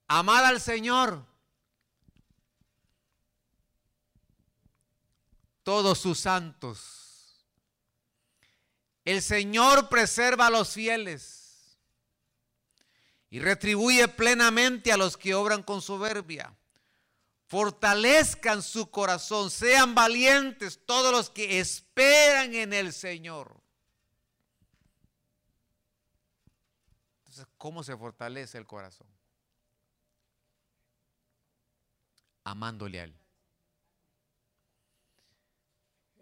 amad 0.07 0.45
al 0.45 0.61
Señor 0.61 1.27
todos 5.63 5.99
sus 5.99 6.21
santos. 6.21 7.47
El 9.05 9.23
Señor 9.23 9.89
preserva 9.89 10.49
a 10.49 10.51
los 10.51 10.75
fieles 10.75 11.79
y 13.31 13.41
retribuye 13.41 14.07
plenamente 14.07 14.93
a 14.93 14.99
los 14.99 15.17
que 15.17 15.35
obran 15.35 15.63
con 15.63 15.81
soberbia 15.81 16.55
fortalezcan 17.53 18.63
su 18.63 18.91
corazón, 18.91 19.51
sean 19.51 19.95
valientes 19.95 20.81
todos 20.87 21.13
los 21.13 21.29
que 21.29 21.61
esperan 21.61 22.55
en 22.55 22.73
el 22.73 22.95
Señor. 22.95 23.63
Entonces, 27.19 27.47
¿cómo 27.63 27.85
se 27.85 27.97
fortalece 27.97 28.59
el 28.59 28.67
corazón? 28.67 29.07
Amándole 32.43 32.99
a 32.99 33.05
Él. 33.05 33.17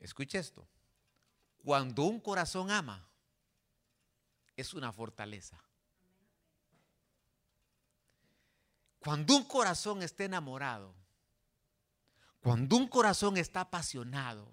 Escuche 0.03 0.39
esto. 0.39 0.69
Cuando 1.65 2.03
un 2.03 2.21
corazón 2.21 2.71
ama, 2.71 3.09
es 4.55 4.75
una 4.75 4.93
fortaleza. 4.93 5.59
Cuando 8.99 9.35
un 9.35 9.45
corazón 9.45 10.03
está 10.03 10.25
enamorado, 10.25 10.95
cuando 12.43 12.77
un 12.77 12.87
corazón 12.87 13.39
está 13.39 13.63
apasionado, 13.63 14.53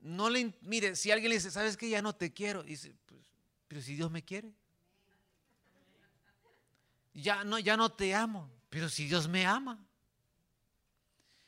no 0.00 0.30
le, 0.30 0.54
mire, 0.62 0.96
si 0.96 1.10
alguien 1.10 1.28
le 1.28 1.36
dice, 1.36 1.50
¿sabes 1.50 1.76
que 1.76 1.90
ya 1.90 2.00
no 2.00 2.14
te 2.14 2.32
quiero? 2.32 2.62
dice, 2.62 2.96
pues, 3.04 3.27
pero 3.68 3.80
si 3.82 3.94
Dios 3.94 4.10
me 4.10 4.24
quiere. 4.24 4.52
Ya 7.14 7.44
no, 7.44 7.58
ya 7.58 7.76
no 7.76 7.92
te 7.92 8.14
amo, 8.14 8.50
pero 8.70 8.88
si 8.88 9.06
Dios 9.06 9.28
me 9.28 9.46
ama. 9.46 9.78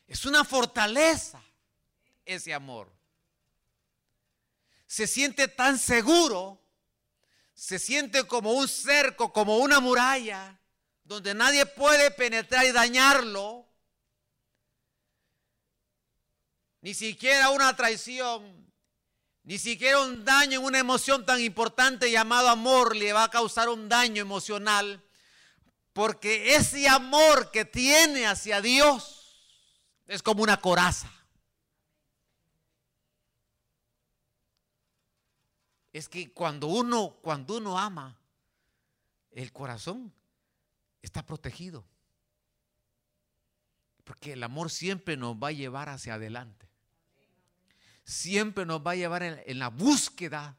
Es 0.06 0.24
una 0.24 0.44
fortaleza 0.44 1.42
ese 2.24 2.52
amor. 2.54 2.92
Se 4.86 5.06
siente 5.06 5.48
tan 5.48 5.78
seguro, 5.78 6.60
se 7.54 7.78
siente 7.78 8.26
como 8.26 8.52
un 8.52 8.68
cerco, 8.68 9.32
como 9.32 9.58
una 9.58 9.80
muralla, 9.80 10.58
donde 11.04 11.34
nadie 11.34 11.64
puede 11.66 12.10
penetrar 12.10 12.66
y 12.66 12.72
dañarlo. 12.72 13.70
ni 16.82 16.94
siquiera 16.94 17.50
una 17.50 17.76
traición, 17.76 18.69
ni 19.42 19.58
siquiera 19.58 20.00
un 20.00 20.24
daño 20.24 20.60
en 20.60 20.66
una 20.66 20.78
emoción 20.78 21.24
tan 21.24 21.40
importante 21.40 22.10
llamado 22.10 22.48
amor 22.48 22.94
le 22.94 23.12
va 23.12 23.24
a 23.24 23.30
causar 23.30 23.68
un 23.68 23.88
daño 23.88 24.20
emocional, 24.20 25.02
porque 25.92 26.54
ese 26.54 26.88
amor 26.88 27.50
que 27.50 27.64
tiene 27.64 28.26
hacia 28.26 28.60
Dios 28.60 29.16
es 30.06 30.22
como 30.22 30.42
una 30.42 30.60
coraza. 30.60 31.10
Es 35.92 36.08
que 36.08 36.32
cuando 36.32 36.68
uno, 36.68 37.18
cuando 37.20 37.56
uno 37.56 37.76
ama, 37.78 38.16
el 39.32 39.52
corazón 39.52 40.12
está 41.02 41.26
protegido. 41.26 41.84
Porque 44.04 44.34
el 44.34 44.42
amor 44.42 44.70
siempre 44.70 45.16
nos 45.16 45.34
va 45.36 45.48
a 45.48 45.52
llevar 45.52 45.88
hacia 45.88 46.14
adelante 46.14 46.69
siempre 48.04 48.66
nos 48.66 48.84
va 48.84 48.92
a 48.92 48.96
llevar 48.96 49.22
en, 49.22 49.58
la 49.58 49.68
búsqueda 49.68 50.58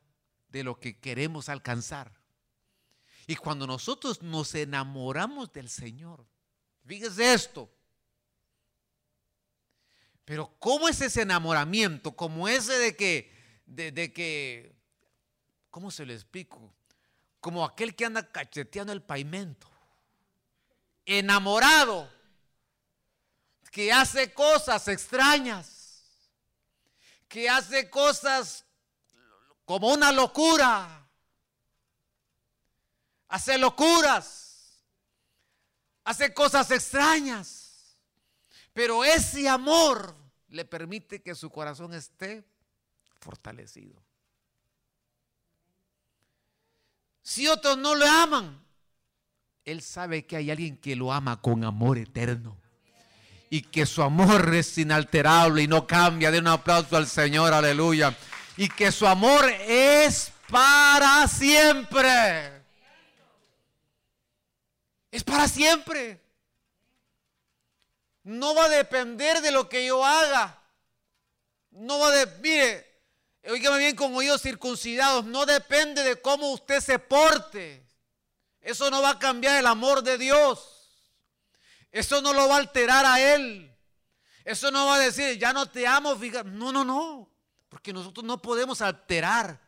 de 0.49 0.63
lo 0.63 0.79
que 0.79 0.99
queremos 0.99 1.49
alcanzar. 1.49 2.13
Y 3.27 3.35
cuando 3.35 3.67
nosotros 3.67 4.21
nos 4.21 4.55
enamoramos 4.55 5.51
del 5.53 5.69
Señor, 5.69 6.25
fíjese 6.85 7.33
esto. 7.33 7.71
Pero 10.25 10.55
¿cómo 10.59 10.87
es 10.87 11.01
ese 11.01 11.21
enamoramiento? 11.21 12.15
Como 12.15 12.47
ese 12.47 12.73
de 12.77 12.95
que, 12.95 13.31
de, 13.65 13.91
de 13.91 14.13
que, 14.13 14.75
¿cómo 15.69 15.91
se 15.91 16.05
lo 16.05 16.13
explico? 16.13 16.73
Como 17.39 17.65
aquel 17.65 17.95
que 17.95 18.05
anda 18.05 18.31
cacheteando 18.31 18.93
el 18.93 19.01
pavimento. 19.01 19.69
Enamorado. 21.05 22.11
Que 23.71 23.91
hace 23.91 24.33
cosas 24.33 24.87
extrañas 24.89 25.80
que 27.31 27.49
hace 27.49 27.89
cosas 27.89 28.65
como 29.63 29.93
una 29.93 30.11
locura. 30.11 31.09
Hace 33.29 33.57
locuras. 33.57 34.83
Hace 36.03 36.33
cosas 36.33 36.69
extrañas. 36.71 37.97
Pero 38.73 39.05
ese 39.05 39.47
amor 39.47 40.13
le 40.49 40.65
permite 40.65 41.21
que 41.21 41.33
su 41.33 41.49
corazón 41.49 41.93
esté 41.93 42.45
fortalecido. 43.21 44.03
Si 47.21 47.47
otros 47.47 47.77
no 47.77 47.95
lo 47.95 48.05
aman, 48.05 48.61
él 49.63 49.81
sabe 49.81 50.25
que 50.25 50.35
hay 50.35 50.51
alguien 50.51 50.75
que 50.75 50.97
lo 50.97 51.13
ama 51.13 51.41
con 51.41 51.63
amor 51.63 51.97
eterno 51.97 52.60
y 53.53 53.63
que 53.63 53.85
su 53.85 54.01
amor 54.01 54.55
es 54.55 54.77
inalterable 54.77 55.61
y 55.61 55.67
no 55.67 55.85
cambia. 55.85 56.31
De 56.31 56.39
un 56.39 56.47
aplauso 56.47 56.95
al 56.95 57.05
Señor, 57.05 57.53
aleluya. 57.53 58.15
Y 58.55 58.69
que 58.69 58.93
su 58.93 59.05
amor 59.05 59.45
es 59.67 60.31
para 60.49 61.27
siempre. 61.27 62.63
Es 65.11 65.21
para 65.25 65.49
siempre. 65.49 66.21
No 68.23 68.55
va 68.55 68.65
a 68.65 68.69
depender 68.69 69.41
de 69.41 69.51
lo 69.51 69.67
que 69.67 69.85
yo 69.85 70.05
haga. 70.05 70.57
No 71.71 71.99
va 71.99 72.07
a 72.07 72.11
de, 72.11 72.27
mire, 72.41 73.01
oígame 73.49 73.79
bien 73.79 73.97
con 73.97 74.15
oídos 74.15 74.41
circuncidados, 74.41 75.25
no 75.25 75.45
depende 75.45 76.03
de 76.03 76.21
cómo 76.21 76.53
usted 76.53 76.79
se 76.79 76.99
porte. 76.99 77.85
Eso 78.61 78.89
no 78.89 79.01
va 79.01 79.09
a 79.09 79.19
cambiar 79.19 79.57
el 79.57 79.67
amor 79.67 80.03
de 80.03 80.17
Dios. 80.17 80.70
Eso 81.91 82.21
no 82.21 82.33
lo 82.33 82.47
va 82.47 82.55
a 82.55 82.59
alterar 82.59 83.05
a 83.05 83.19
él. 83.19 83.75
Eso 84.43 84.71
no 84.71 84.87
va 84.87 84.95
a 84.95 84.99
decir, 84.99 85.37
ya 85.37 85.53
no 85.53 85.67
te 85.67 85.85
amo. 85.85 86.15
No, 86.45 86.71
no, 86.71 86.85
no. 86.85 87.29
Porque 87.69 87.93
nosotros 87.93 88.25
no 88.25 88.41
podemos 88.41 88.81
alterar 88.81 89.59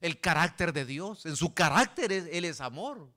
el 0.00 0.20
carácter 0.20 0.72
de 0.72 0.84
Dios. 0.84 1.26
En 1.26 1.36
su 1.36 1.54
carácter 1.54 2.12
Él 2.12 2.44
es 2.44 2.60
amor. 2.60 3.08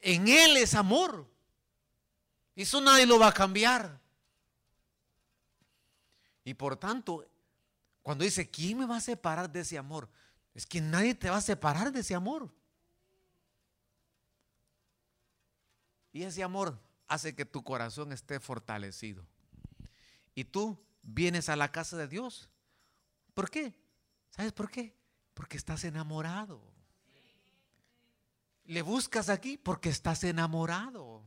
En 0.00 0.28
Él 0.28 0.56
es 0.56 0.74
amor. 0.74 1.28
Eso 2.56 2.80
nadie 2.80 3.06
lo 3.06 3.18
va 3.18 3.28
a 3.28 3.34
cambiar. 3.34 4.00
Y 6.44 6.54
por 6.54 6.76
tanto, 6.76 7.28
cuando 8.02 8.24
dice, 8.24 8.50
¿quién 8.50 8.78
me 8.78 8.86
va 8.86 8.96
a 8.96 9.00
separar 9.00 9.50
de 9.50 9.60
ese 9.60 9.76
amor? 9.76 10.08
Es 10.54 10.66
que 10.66 10.80
nadie 10.80 11.14
te 11.14 11.30
va 11.30 11.36
a 11.36 11.42
separar 11.42 11.92
de 11.92 12.00
ese 12.00 12.14
amor. 12.14 12.50
Y 16.18 16.24
ese 16.24 16.42
amor 16.42 16.76
hace 17.06 17.36
que 17.36 17.44
tu 17.44 17.62
corazón 17.62 18.10
esté 18.10 18.40
fortalecido. 18.40 19.24
Y 20.34 20.42
tú 20.42 20.76
vienes 21.00 21.48
a 21.48 21.54
la 21.54 21.70
casa 21.70 21.96
de 21.96 22.08
Dios. 22.08 22.48
¿Por 23.34 23.48
qué? 23.48 23.72
¿Sabes 24.30 24.52
por 24.52 24.68
qué? 24.68 24.96
Porque 25.32 25.56
estás 25.56 25.84
enamorado. 25.84 26.60
Le 28.64 28.82
buscas 28.82 29.28
aquí 29.28 29.58
porque 29.58 29.90
estás 29.90 30.24
enamorado. 30.24 31.22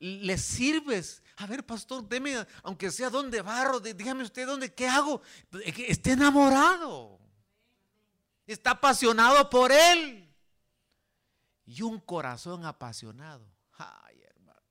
Le 0.00 0.36
sirves. 0.36 1.22
A 1.36 1.46
ver, 1.46 1.64
pastor, 1.64 2.08
deme, 2.08 2.44
aunque 2.64 2.90
sea 2.90 3.08
donde 3.08 3.40
barro, 3.40 3.78
dígame 3.78 4.24
usted 4.24 4.48
dónde, 4.48 4.74
¿qué 4.74 4.88
hago? 4.88 5.22
Esté 5.64 6.14
enamorado. 6.14 7.20
Está 8.48 8.72
apasionado 8.72 9.48
por 9.48 9.70
él. 9.70 10.28
Y 11.64 11.82
un 11.82 12.00
corazón 12.00 12.64
apasionado 12.64 13.52
Ay, 13.82 14.22
hermano. 14.22 14.62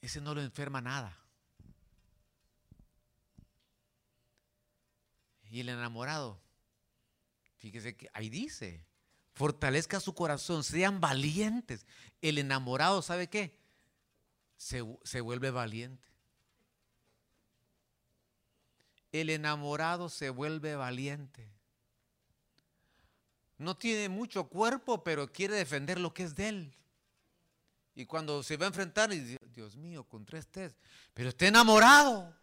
Ese 0.00 0.20
no 0.20 0.34
lo 0.34 0.42
enferma 0.42 0.80
nada. 0.80 1.18
Y 5.50 5.60
el 5.60 5.68
enamorado, 5.68 6.44
Fíjese 7.64 7.96
que 7.96 8.10
ahí 8.12 8.28
dice, 8.28 8.84
fortalezca 9.32 9.98
su 9.98 10.14
corazón, 10.14 10.64
sean 10.64 11.00
valientes. 11.00 11.86
El 12.20 12.36
enamorado, 12.36 13.00
¿sabe 13.00 13.30
qué? 13.30 13.58
Se, 14.58 14.82
se 15.02 15.22
vuelve 15.22 15.50
valiente. 15.50 16.06
El 19.12 19.30
enamorado 19.30 20.10
se 20.10 20.28
vuelve 20.28 20.76
valiente. 20.76 21.50
No 23.58 23.76
tiene 23.76 24.08
mucho 24.08 24.48
cuerpo, 24.48 25.04
pero 25.04 25.32
quiere 25.32 25.54
defender 25.54 26.00
lo 26.00 26.12
que 26.12 26.24
es 26.24 26.34
de 26.34 26.48
él. 26.48 26.74
Y 27.94 28.06
cuando 28.06 28.42
se 28.42 28.56
va 28.56 28.66
a 28.66 28.68
enfrentar, 28.68 29.12
y 29.12 29.20
dice, 29.20 29.38
Dios 29.52 29.76
mío, 29.76 30.04
contra 30.04 30.38
este, 30.38 30.74
pero 31.12 31.28
está 31.28 31.46
enamorado. 31.46 32.34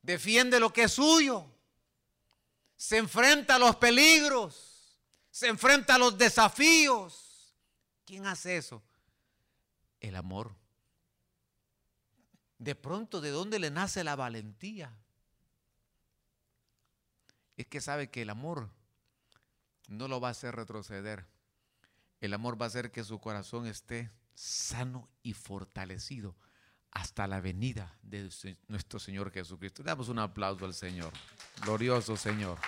Defiende 0.00 0.60
lo 0.60 0.72
que 0.72 0.84
es 0.84 0.92
suyo. 0.92 1.46
Se 2.76 2.98
enfrenta 2.98 3.56
a 3.56 3.58
los 3.58 3.76
peligros. 3.76 4.98
Se 5.30 5.48
enfrenta 5.48 5.96
a 5.96 5.98
los 5.98 6.16
desafíos. 6.16 7.54
¿Quién 8.04 8.26
hace 8.26 8.56
eso? 8.56 8.82
El 10.00 10.14
amor. 10.16 10.54
De 12.58 12.74
pronto, 12.76 13.20
¿de 13.20 13.30
dónde 13.30 13.58
le 13.58 13.70
nace 13.70 14.04
la 14.04 14.14
valentía? 14.14 14.96
Es 17.56 17.66
que 17.66 17.80
sabe 17.80 18.10
que 18.10 18.22
el 18.22 18.30
amor 18.30 18.70
no 19.92 20.08
lo 20.08 20.20
va 20.20 20.28
a 20.28 20.30
hacer 20.32 20.56
retroceder. 20.56 21.26
El 22.20 22.34
amor 22.34 22.60
va 22.60 22.66
a 22.66 22.68
hacer 22.68 22.90
que 22.90 23.04
su 23.04 23.20
corazón 23.20 23.66
esté 23.66 24.10
sano 24.34 25.08
y 25.22 25.34
fortalecido 25.34 26.36
hasta 26.90 27.26
la 27.26 27.40
venida 27.40 27.98
de 28.02 28.30
nuestro 28.68 28.98
Señor 28.98 29.30
Jesucristo. 29.30 29.82
Damos 29.82 30.08
un 30.08 30.18
aplauso 30.18 30.64
al 30.64 30.74
Señor. 30.74 31.12
Glorioso 31.62 32.16
Señor. 32.16 32.58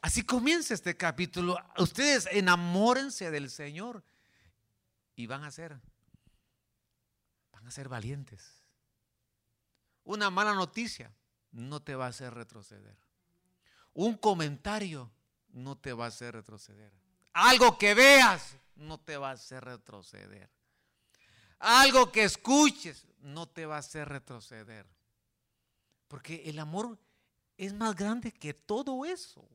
Así 0.00 0.22
comienza 0.22 0.74
este 0.74 0.96
capítulo. 0.96 1.56
Ustedes 1.76 2.28
enamórense 2.30 3.30
del 3.30 3.50
Señor 3.50 4.04
y 5.16 5.26
van 5.26 5.42
a 5.42 5.50
ser, 5.50 5.80
van 7.52 7.66
a 7.66 7.70
ser 7.70 7.88
valientes. 7.88 8.64
Una 10.04 10.30
mala 10.30 10.54
noticia 10.54 11.12
no 11.50 11.82
te 11.82 11.94
va 11.94 12.06
a 12.06 12.10
hacer 12.10 12.32
retroceder. 12.34 13.07
Un 13.98 14.16
comentario 14.16 15.10
no 15.48 15.76
te 15.76 15.92
va 15.92 16.04
a 16.04 16.08
hacer 16.08 16.32
retroceder. 16.32 16.92
Algo 17.32 17.76
que 17.76 17.94
veas 17.94 18.56
no 18.76 19.00
te 19.00 19.16
va 19.16 19.30
a 19.30 19.32
hacer 19.32 19.64
retroceder. 19.64 20.48
Algo 21.58 22.12
que 22.12 22.22
escuches 22.22 23.08
no 23.18 23.48
te 23.48 23.66
va 23.66 23.74
a 23.74 23.80
hacer 23.80 24.08
retroceder. 24.08 24.86
Porque 26.06 26.44
el 26.44 26.60
amor 26.60 26.96
es 27.56 27.74
más 27.74 27.96
grande 27.96 28.30
que 28.30 28.54
todo 28.54 29.04
eso. 29.04 29.48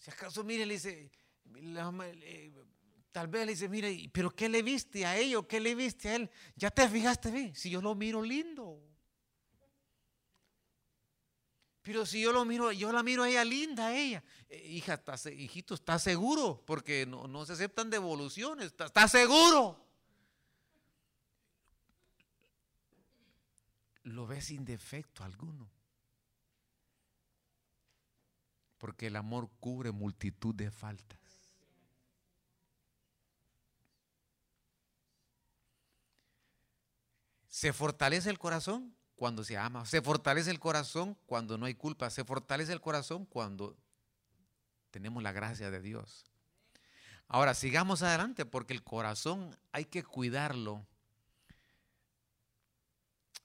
Si 0.00 0.10
acaso, 0.10 0.42
mire, 0.42 0.66
le 0.66 0.74
dice, 0.74 1.12
tal 3.12 3.28
vez 3.28 3.46
le 3.46 3.52
dice, 3.52 3.68
mire, 3.68 4.10
pero 4.12 4.34
¿qué 4.34 4.48
le 4.48 4.62
viste 4.62 5.06
a 5.06 5.16
ello? 5.16 5.46
¿Qué 5.46 5.60
le 5.60 5.76
viste 5.76 6.08
a 6.08 6.16
él? 6.16 6.30
Ya 6.56 6.72
te 6.72 6.88
fijaste 6.88 7.30
bien, 7.30 7.54
si 7.54 7.70
yo 7.70 7.80
lo 7.80 7.94
miro 7.94 8.20
lindo. 8.20 8.91
Pero 11.82 12.06
si 12.06 12.20
yo 12.20 12.32
lo 12.32 12.44
miro, 12.44 12.70
yo 12.70 12.92
la 12.92 13.02
miro 13.02 13.24
a 13.24 13.28
ella 13.28 13.44
linda, 13.44 13.94
ella. 13.94 14.22
Eh, 14.48 14.68
hija, 14.68 15.02
hijito, 15.36 15.74
¿está 15.74 15.98
seguro? 15.98 16.62
Porque 16.64 17.06
no, 17.06 17.44
se 17.44 17.54
aceptan 17.54 17.90
devoluciones. 17.90 18.66
¿Está, 18.66 18.86
¿Está 18.86 19.08
seguro? 19.08 19.84
Lo 24.04 24.26
ves 24.28 24.46
sin 24.46 24.64
defecto 24.64 25.24
alguno. 25.24 25.68
Porque 28.78 29.08
el 29.08 29.16
amor 29.16 29.50
cubre 29.58 29.90
multitud 29.90 30.54
de 30.54 30.70
faltas. 30.70 31.18
¿Se 37.48 37.72
fortalece 37.72 38.30
el 38.30 38.38
corazón? 38.38 38.96
Cuando 39.22 39.44
se 39.44 39.56
ama. 39.56 39.86
Se 39.86 40.02
fortalece 40.02 40.50
el 40.50 40.58
corazón 40.58 41.16
cuando 41.26 41.56
no 41.56 41.66
hay 41.66 41.74
culpa. 41.76 42.10
Se 42.10 42.24
fortalece 42.24 42.72
el 42.72 42.80
corazón 42.80 43.24
cuando 43.24 43.76
tenemos 44.90 45.22
la 45.22 45.30
gracia 45.30 45.70
de 45.70 45.80
Dios. 45.80 46.24
Ahora, 47.28 47.54
sigamos 47.54 48.02
adelante 48.02 48.44
porque 48.44 48.72
el 48.72 48.82
corazón 48.82 49.56
hay 49.70 49.84
que 49.84 50.02
cuidarlo. 50.02 50.84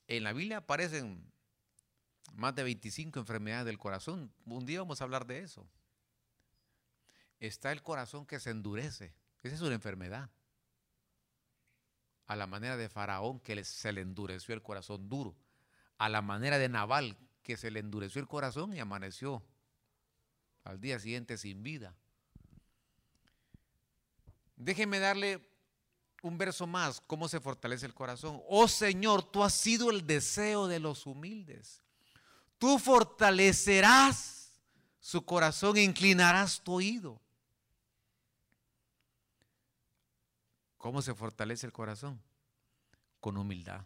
En 0.07 0.23
la 0.23 0.33
Biblia 0.33 0.57
aparecen 0.57 1.31
más 2.33 2.55
de 2.55 2.63
25 2.63 3.19
enfermedades 3.19 3.67
del 3.67 3.77
corazón. 3.77 4.33
Un 4.47 4.65
día 4.65 4.79
vamos 4.79 4.99
a 4.99 5.03
hablar 5.03 5.27
de 5.27 5.41
eso. 5.41 5.69
Está 7.39 7.71
el 7.71 7.83
corazón 7.83 8.25
que 8.25 8.39
se 8.39 8.49
endurece. 8.49 9.13
Esa 9.43 9.53
es 9.53 9.61
una 9.61 9.75
enfermedad. 9.75 10.31
A 12.25 12.35
la 12.35 12.47
manera 12.47 12.77
de 12.77 12.89
Faraón 12.89 13.39
que 13.39 13.63
se 13.63 13.91
le 13.91 14.01
endureció 14.01 14.55
el 14.55 14.63
corazón 14.63 15.07
duro 15.07 15.35
a 15.97 16.09
la 16.09 16.21
manera 16.21 16.57
de 16.57 16.69
Naval, 16.69 17.17
que 17.43 17.57
se 17.57 17.71
le 17.71 17.79
endureció 17.79 18.21
el 18.21 18.27
corazón 18.27 18.73
y 18.73 18.79
amaneció 18.79 19.43
al 20.63 20.79
día 20.79 20.99
siguiente 20.99 21.37
sin 21.37 21.63
vida. 21.63 21.95
Déjeme 24.55 24.99
darle 24.99 25.47
un 26.23 26.37
verso 26.37 26.67
más, 26.67 26.99
cómo 27.01 27.27
se 27.27 27.39
fortalece 27.39 27.85
el 27.85 27.93
corazón. 27.93 28.41
Oh 28.47 28.67
Señor, 28.67 29.23
tú 29.23 29.43
has 29.43 29.53
sido 29.53 29.91
el 29.91 30.05
deseo 30.05 30.67
de 30.67 30.79
los 30.79 31.05
humildes. 31.05 31.81
Tú 32.57 32.79
fortalecerás 32.79 34.59
su 34.99 35.23
corazón 35.23 35.77
e 35.77 35.83
inclinarás 35.83 36.61
tu 36.61 36.73
oído. 36.73 37.21
¿Cómo 40.77 41.01
se 41.01 41.13
fortalece 41.13 41.65
el 41.65 41.73
corazón? 41.73 42.21
Con 43.19 43.37
humildad. 43.37 43.85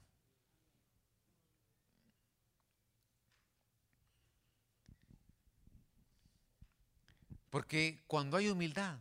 Porque 7.52 8.02
cuando 8.08 8.38
hay 8.38 8.48
humildad, 8.48 8.98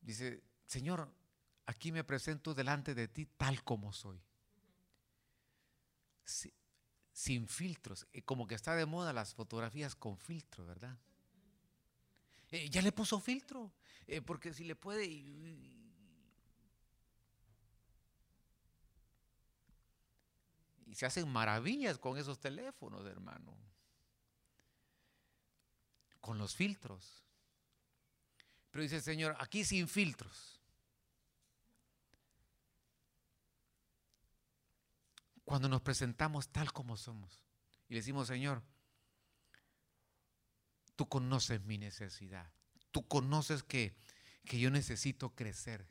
dice, 0.00 0.40
Señor, 0.64 1.12
aquí 1.66 1.90
me 1.90 2.04
presento 2.04 2.54
delante 2.54 2.94
de 2.94 3.08
ti 3.08 3.26
tal 3.26 3.64
como 3.64 3.92
soy. 3.92 4.22
Sin 7.12 7.48
filtros, 7.48 8.06
eh, 8.12 8.22
como 8.22 8.46
que 8.46 8.54
está 8.54 8.76
de 8.76 8.86
moda 8.86 9.12
las 9.12 9.34
fotografías 9.34 9.96
con 9.96 10.16
filtro, 10.16 10.64
¿verdad? 10.66 10.96
Eh, 12.52 12.70
ya 12.70 12.80
le 12.80 12.92
puso 12.92 13.18
filtro, 13.18 13.72
eh, 14.06 14.22
porque 14.22 14.54
si 14.54 14.62
le 14.62 14.76
puede... 14.76 15.04
y 15.04 15.74
se 20.92 21.06
hacen 21.06 21.28
maravillas 21.28 21.98
con 21.98 22.16
esos 22.18 22.38
teléfonos, 22.38 23.04
hermano 23.04 23.68
con 26.28 26.36
los 26.36 26.54
filtros. 26.54 27.24
Pero 28.70 28.82
dice 28.82 29.00
Señor, 29.00 29.34
aquí 29.40 29.64
sin 29.64 29.88
filtros. 29.88 30.60
Cuando 35.42 35.70
nos 35.70 35.80
presentamos 35.80 36.50
tal 36.50 36.70
como 36.70 36.98
somos 36.98 37.40
y 37.88 37.94
decimos, 37.94 38.28
Señor, 38.28 38.62
tú 40.96 41.08
conoces 41.08 41.62
mi 41.62 41.78
necesidad. 41.78 42.52
Tú 42.90 43.08
conoces 43.08 43.62
que, 43.62 43.96
que 44.44 44.60
yo 44.60 44.70
necesito 44.70 45.30
crecer. 45.30 45.88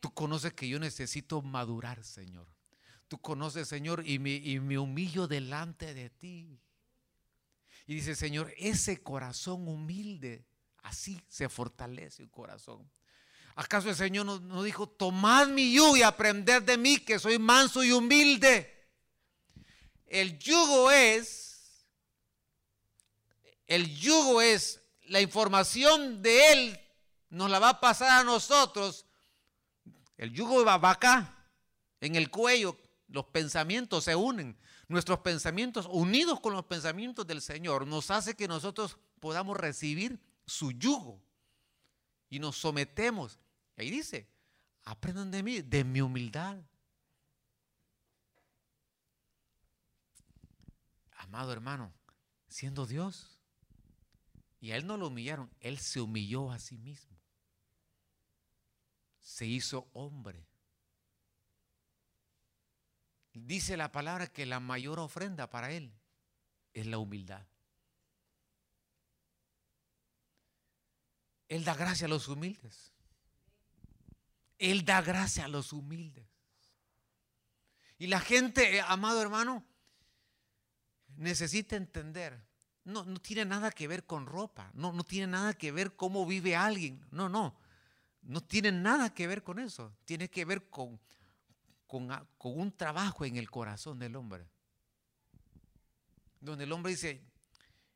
Tú 0.00 0.12
conoces 0.12 0.52
que 0.52 0.68
yo 0.68 0.78
necesito 0.80 1.40
madurar, 1.40 2.04
Señor. 2.04 2.46
Tú 3.08 3.18
conoces, 3.22 3.68
Señor, 3.68 4.06
y 4.06 4.18
me, 4.18 4.34
y 4.34 4.60
me 4.60 4.76
humillo 4.76 5.26
delante 5.28 5.94
de 5.94 6.10
ti. 6.10 6.60
Y 7.86 7.96
dice, 7.96 8.14
Señor, 8.14 8.52
ese 8.56 9.02
corazón 9.02 9.66
humilde, 9.68 10.46
así 10.82 11.20
se 11.28 11.48
fortalece 11.48 12.22
el 12.22 12.30
corazón. 12.30 12.90
¿Acaso 13.54 13.90
el 13.90 13.96
Señor 13.96 14.24
no, 14.24 14.62
dijo, 14.62 14.88
tomad 14.88 15.48
mi 15.48 15.74
yugo 15.74 15.96
y 15.96 16.02
aprended 16.02 16.62
de 16.62 16.78
mí, 16.78 16.98
que 16.98 17.18
soy 17.18 17.38
manso 17.38 17.84
y 17.84 17.92
humilde? 17.92 18.88
El 20.06 20.38
yugo 20.38 20.90
es, 20.90 21.86
el 23.66 23.94
yugo 23.98 24.40
es 24.40 24.80
la 25.02 25.20
información 25.20 26.22
de 26.22 26.52
Él, 26.52 26.80
nos 27.28 27.50
la 27.50 27.58
va 27.58 27.70
a 27.70 27.80
pasar 27.80 28.20
a 28.20 28.24
nosotros. 28.24 29.06
El 30.16 30.32
yugo 30.32 30.64
va 30.64 30.90
acá, 30.90 31.46
en 32.00 32.16
el 32.16 32.30
cuello, 32.30 32.78
los 33.12 33.26
pensamientos 33.26 34.04
se 34.04 34.16
unen. 34.16 34.56
Nuestros 34.88 35.18
pensamientos, 35.18 35.86
unidos 35.90 36.40
con 36.40 36.54
los 36.54 36.64
pensamientos 36.64 37.26
del 37.26 37.42
Señor, 37.42 37.86
nos 37.86 38.10
hace 38.10 38.34
que 38.34 38.48
nosotros 38.48 38.96
podamos 39.20 39.56
recibir 39.58 40.18
su 40.46 40.72
yugo. 40.72 41.22
Y 42.30 42.38
nos 42.38 42.56
sometemos. 42.56 43.38
Ahí 43.76 43.90
dice, 43.90 44.26
aprendan 44.84 45.30
de 45.30 45.42
mí, 45.42 45.60
de 45.60 45.84
mi 45.84 46.00
humildad. 46.00 46.56
Amado 51.18 51.52
hermano, 51.52 51.92
siendo 52.48 52.86
Dios, 52.86 53.38
y 54.58 54.70
a 54.70 54.76
Él 54.76 54.86
no 54.86 54.96
lo 54.96 55.08
humillaron, 55.08 55.50
Él 55.60 55.78
se 55.78 56.00
humilló 56.00 56.50
a 56.50 56.58
sí 56.58 56.78
mismo. 56.78 57.18
Se 59.20 59.44
hizo 59.44 59.86
hombre 59.92 60.46
Dice 63.32 63.76
la 63.76 63.90
palabra 63.90 64.26
que 64.26 64.44
la 64.46 64.60
mayor 64.60 64.98
ofrenda 64.98 65.48
para 65.48 65.70
él 65.70 65.92
es 66.74 66.86
la 66.86 66.98
humildad. 66.98 67.46
Él 71.48 71.64
da 71.64 71.74
gracia 71.74 72.06
a 72.06 72.08
los 72.08 72.28
humildes. 72.28 72.92
Él 74.58 74.84
da 74.84 75.02
gracia 75.02 75.44
a 75.44 75.48
los 75.48 75.72
humildes. 75.72 76.26
Y 77.98 78.06
la 78.06 78.20
gente, 78.20 78.76
eh, 78.76 78.80
amado 78.80 79.20
hermano, 79.20 79.64
necesita 81.16 81.76
entender. 81.76 82.42
No, 82.84 83.04
no 83.04 83.20
tiene 83.20 83.44
nada 83.44 83.70
que 83.70 83.86
ver 83.86 84.06
con 84.06 84.26
ropa. 84.26 84.70
No, 84.74 84.92
no 84.92 85.04
tiene 85.04 85.26
nada 85.26 85.54
que 85.54 85.72
ver 85.72 85.94
cómo 85.94 86.26
vive 86.26 86.56
alguien. 86.56 87.04
No, 87.10 87.28
no. 87.28 87.56
No 88.22 88.40
tiene 88.40 88.72
nada 88.72 89.12
que 89.14 89.26
ver 89.26 89.42
con 89.42 89.58
eso. 89.58 89.94
Tiene 90.04 90.30
que 90.30 90.44
ver 90.44 90.68
con, 90.68 91.00
con, 91.92 92.56
un 92.56 92.72
trabajo 92.72 93.26
en 93.26 93.36
el 93.36 93.50
corazón 93.50 93.98
del 93.98 94.16
hombre. 94.16 94.48
Donde 96.40 96.64
el 96.64 96.72
hombre 96.72 96.92
dice, 96.92 97.22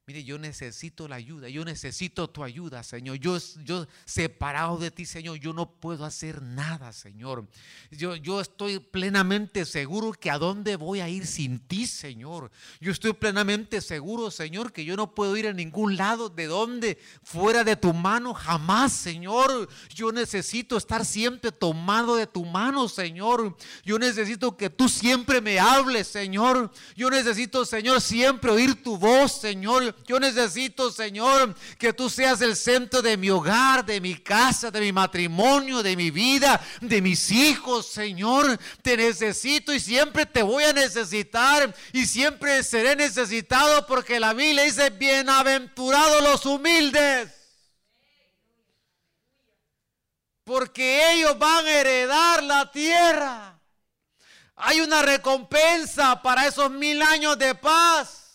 Mire, 0.09 0.23
yo 0.23 0.39
necesito 0.39 1.09
la 1.09 1.17
ayuda, 1.17 1.49
yo 1.49 1.65
necesito 1.65 2.31
tu 2.31 2.45
ayuda, 2.45 2.85
Señor. 2.85 3.17
Yo, 3.17 3.37
yo 3.65 3.89
separado 4.05 4.79
de 4.79 4.93
ti, 4.93 5.05
Señor, 5.05 5.39
yo 5.41 5.53
no 5.53 5.69
puedo 5.69 6.05
hacer 6.05 6.43
nada, 6.43 6.93
Señor. 6.93 7.45
Yo, 7.91 8.15
yo 8.15 8.41
estoy 8.41 8.79
plenamente 8.79 9.65
seguro 9.65 10.13
que 10.13 10.31
a 10.31 10.39
dónde 10.39 10.77
voy 10.77 11.01
a 11.01 11.09
ir 11.09 11.27
sin 11.27 11.59
ti, 11.59 11.89
Señor. 11.89 12.53
Yo 12.81 12.93
estoy 12.93 13.15
plenamente 13.15 13.81
seguro, 13.81 14.31
Señor, 14.31 14.73
que 14.73 14.85
yo 14.85 14.95
no 14.95 15.13
puedo 15.13 15.37
ir 15.37 15.49
a 15.49 15.53
ningún 15.53 15.97
lado 15.97 16.29
de 16.29 16.47
donde 16.47 16.99
fuera 17.25 17.65
de 17.65 17.75
tu 17.75 17.93
mano, 17.93 18.33
jamás, 18.33 18.93
Señor. 18.93 19.69
Yo 19.93 20.13
necesito 20.13 20.77
estar 20.77 21.05
siempre 21.05 21.51
tomado 21.51 22.15
de 22.15 22.29
tu 22.29 22.45
mano, 22.45 22.89
Señor. 22.89 23.57
Yo 23.85 23.99
necesito 23.99 24.57
que 24.57 24.71
tú 24.71 24.89
siempre 24.89 25.41
me 25.41 25.59
hables, 25.59 26.07
Señor. 26.07 26.71
Yo 26.95 27.11
necesito, 27.11 27.65
Señor, 27.65 28.01
siempre 28.01 28.53
oír 28.53 28.81
tu 28.85 28.97
voz, 28.97 29.41
Señor. 29.41 29.96
Yo 30.05 30.21
necesito, 30.21 30.93
Señor, 30.93 31.55
que 31.79 31.93
tú 31.93 32.09
seas 32.09 32.41
el 32.41 32.55
centro 32.55 33.03
de 33.03 33.17
mi 33.17 33.31
hogar, 33.31 33.85
de 33.85 34.01
mi 34.01 34.15
casa, 34.17 34.71
de 34.71 34.81
mi 34.81 34.93
matrimonio, 34.93 35.83
de 35.83 35.97
mi 35.97 36.11
vida, 36.11 36.61
de 36.81 37.03
mis 37.03 37.31
hijos, 37.33 37.87
Señor. 37.87 38.59
Te 38.83 38.97
necesito 38.97 39.75
y 39.75 39.81
siempre 39.81 40.25
te 40.27 40.43
voy 40.43 40.65
a 40.65 40.73
necesitar 40.73 41.75
y 41.93 42.07
siempre 42.07 42.63
seré 42.63 42.95
necesitado 42.95 43.87
porque 43.87 44.21
la 44.21 44.33
Biblia 44.33 44.63
dice, 44.65 44.91
bienaventurados 44.91 46.23
los 46.23 46.47
humildes. 46.47 47.33
Porque 50.45 51.13
ellos 51.15 51.37
van 51.39 51.67
a 51.67 51.71
heredar 51.71 52.43
la 52.45 52.71
tierra. 52.71 53.59
Hay 54.55 54.81
una 54.81 55.03
recompensa 55.03 56.23
para 56.23 56.47
esos 56.47 56.71
mil 56.71 57.03
años 57.03 57.37
de 57.39 57.55
paz. 57.57 58.26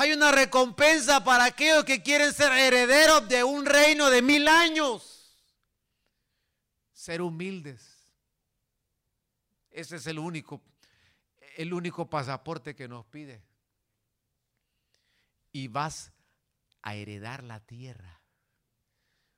Hay 0.00 0.12
una 0.12 0.30
recompensa 0.30 1.24
para 1.24 1.46
aquellos 1.46 1.84
que 1.84 2.04
quieren 2.04 2.32
ser 2.32 2.52
herederos 2.52 3.28
de 3.28 3.42
un 3.42 3.66
reino 3.66 4.10
de 4.10 4.22
mil 4.22 4.46
años. 4.46 5.36
Ser 6.92 7.20
humildes. 7.20 8.08
Ese 9.72 9.96
es 9.96 10.06
el 10.06 10.20
único, 10.20 10.62
el 11.56 11.72
único 11.72 12.08
pasaporte 12.08 12.76
que 12.76 12.86
nos 12.86 13.06
pide. 13.06 13.42
Y 15.50 15.66
vas 15.66 16.12
a 16.82 16.94
heredar 16.94 17.42
la 17.42 17.58
tierra. 17.58 18.22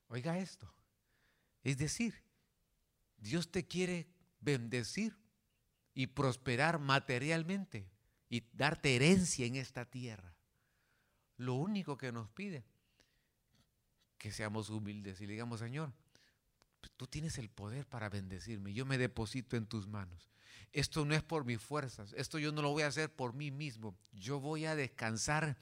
Oiga 0.09 0.37
esto. 0.37 0.71
Es 1.63 1.79
decir, 1.79 2.23
Dios 3.17 3.51
te 3.51 3.67
quiere 3.67 4.09
bendecir 4.41 5.17
y 5.95 6.09
prosperar 6.09 6.81
materialmente 6.81 7.91
y 8.29 8.43
darte 8.53 8.95
herencia 8.95 9.47
en 9.47 9.57
esta 9.57 9.87
tierra. 9.87 10.37
Lo 11.41 11.55
único 11.55 11.97
que 11.97 12.12
nos 12.12 12.28
pide, 12.28 12.66
que 14.18 14.30
seamos 14.30 14.68
humildes 14.68 15.22
y 15.22 15.26
le 15.26 15.32
digamos, 15.32 15.61
Señor, 15.61 15.91
tú 16.99 17.07
tienes 17.07 17.38
el 17.38 17.49
poder 17.49 17.86
para 17.86 18.11
bendecirme, 18.11 18.74
yo 18.74 18.84
me 18.84 18.99
deposito 18.99 19.57
en 19.57 19.64
tus 19.64 19.88
manos. 19.88 20.30
Esto 20.70 21.07
no 21.07 21.14
es 21.14 21.22
por 21.22 21.47
mis 21.47 21.59
fuerzas, 21.59 22.12
esto 22.14 22.38
yo 22.38 22.53
no 22.53 22.61
lo 22.61 22.72
voy 22.72 22.82
a 22.82 22.88
hacer 22.88 23.11
por 23.11 23.32
mí 23.32 23.51
mismo. 23.51 23.97
Yo 24.12 24.38
voy 24.38 24.66
a 24.66 24.76
descansar 24.76 25.57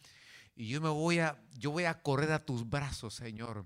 y 0.57 0.67
yo 0.67 0.81
me 0.81 0.89
voy 0.89 1.21
a 1.21 1.41
yo 1.57 1.71
voy 1.71 1.85
a 1.85 2.03
correr 2.03 2.33
a 2.33 2.45
tus 2.45 2.69
brazos, 2.69 3.15
Señor. 3.15 3.65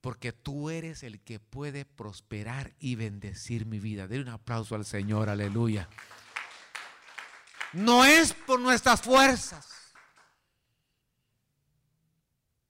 Porque 0.00 0.32
tú 0.32 0.68
eres 0.68 1.04
el 1.04 1.20
que 1.20 1.38
puede 1.38 1.84
prosperar 1.84 2.74
y 2.80 2.96
bendecir 2.96 3.66
mi 3.66 3.78
vida. 3.78 4.08
Den 4.08 4.22
un 4.22 4.30
aplauso 4.30 4.74
al 4.74 4.84
Señor, 4.84 5.28
aleluya. 5.28 5.88
No 7.72 8.04
es 8.04 8.32
por 8.32 8.58
nuestras 8.58 9.00
fuerzas. 9.00 9.79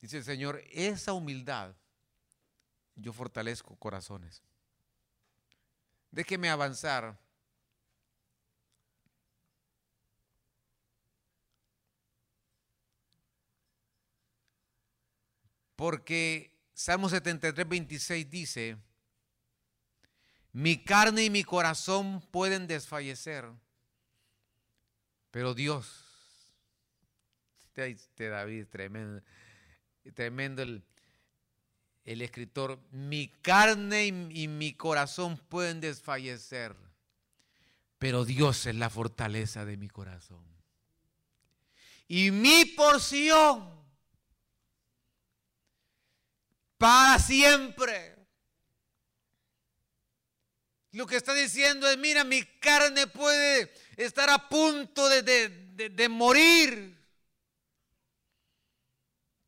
Dice 0.01 0.19
el 0.19 0.25
Señor, 0.25 0.63
esa 0.71 1.13
humildad 1.13 1.75
yo 2.97 3.13
fortalezco 3.13 3.77
corazones. 3.77 4.43
Déjeme 6.11 6.51
avanzar. 6.51 7.19
Porque 15.77 16.59
Salmo 16.75 17.09
73, 17.09 17.67
26 17.67 18.31
dice, 18.31 18.77
mi 20.53 20.83
carne 20.85 21.25
y 21.25 21.31
mi 21.31 21.43
corazón 21.43 22.21
pueden 22.31 22.67
desfallecer, 22.67 23.49
pero 25.31 25.55
Dios, 25.55 26.05
este 27.75 28.29
David, 28.29 28.67
tremendo, 28.67 29.23
tremendo 30.15 30.63
el, 30.63 30.83
escritor, 32.05 32.79
mi 32.91 33.29
carne 33.29 34.07
y, 34.07 34.49
mi 34.49 34.73
corazón 34.75 35.37
pueden 35.37 35.81
desfallecer, 35.81 36.75
pero 37.99 38.25
Dios 38.25 38.67
es 38.67 38.75
la 38.75 38.91
fortaleza 38.91 39.65
de 39.65 39.77
mi 39.77 39.89
corazón. 39.89 40.45
Y 42.09 42.31
mi 42.31 42.65
porción 42.65 43.81
para 46.79 47.19
siempre. 47.19 48.17
Lo 50.93 51.07
que 51.07 51.17
está 51.17 51.35
diciendo 51.35 51.89
es, 51.89 51.97
mira, 51.99 52.25
mi 52.25 52.43
carne 52.43 53.07
puede 53.07 53.73
estar 53.97 54.29
a 54.29 54.49
punto 54.49 55.09
de, 55.09 55.23
de 55.23 56.09
morir 56.09 57.00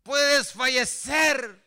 puede 0.03 0.39
desfallecer. 0.39 1.63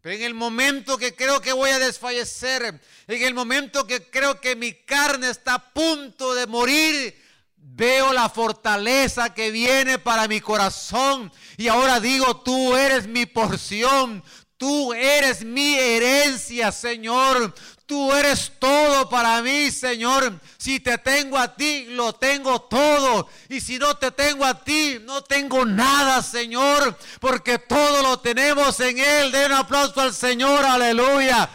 Pero 0.00 0.16
en 0.16 0.22
el 0.22 0.34
momento 0.34 0.98
que 0.98 1.14
creo 1.14 1.40
que 1.40 1.52
voy 1.52 1.70
a 1.70 1.78
desfallecer, 1.78 2.80
en 3.06 3.22
el 3.22 3.32
momento 3.32 3.86
que 3.86 4.10
creo 4.10 4.40
que 4.40 4.54
mi 4.54 4.74
carne 4.74 5.30
está 5.30 5.54
a 5.54 5.72
punto 5.72 6.34
de 6.34 6.46
morir, 6.46 7.24
veo 7.56 8.12
la 8.12 8.28
fortaleza 8.28 9.32
que 9.32 9.50
viene 9.50 9.98
para 9.98 10.28
mi 10.28 10.40
corazón. 10.40 11.32
Y 11.56 11.68
ahora 11.68 12.00
digo, 12.00 12.42
tú 12.42 12.76
eres 12.76 13.06
mi 13.06 13.24
porción, 13.24 14.22
tú 14.58 14.92
eres 14.92 15.42
mi 15.42 15.74
herencia, 15.74 16.70
Señor. 16.70 17.54
Tú 17.94 18.12
eres 18.12 18.50
todo 18.58 19.08
para 19.08 19.40
mí, 19.40 19.70
Señor. 19.70 20.40
Si 20.58 20.80
te 20.80 20.98
tengo 20.98 21.38
a 21.38 21.54
ti, 21.54 21.84
lo 21.90 22.12
tengo 22.12 22.62
todo. 22.62 23.28
Y 23.48 23.60
si 23.60 23.78
no 23.78 23.96
te 23.96 24.10
tengo 24.10 24.44
a 24.44 24.64
ti, 24.64 24.98
no 25.02 25.22
tengo 25.22 25.64
nada, 25.64 26.20
Señor. 26.20 26.98
Porque 27.20 27.60
todo 27.60 28.02
lo 28.02 28.18
tenemos 28.18 28.80
en 28.80 28.98
Él. 28.98 29.30
Den 29.30 29.52
un 29.52 29.58
aplauso 29.58 30.00
al 30.00 30.12
Señor, 30.12 30.64
aleluya. 30.64 31.48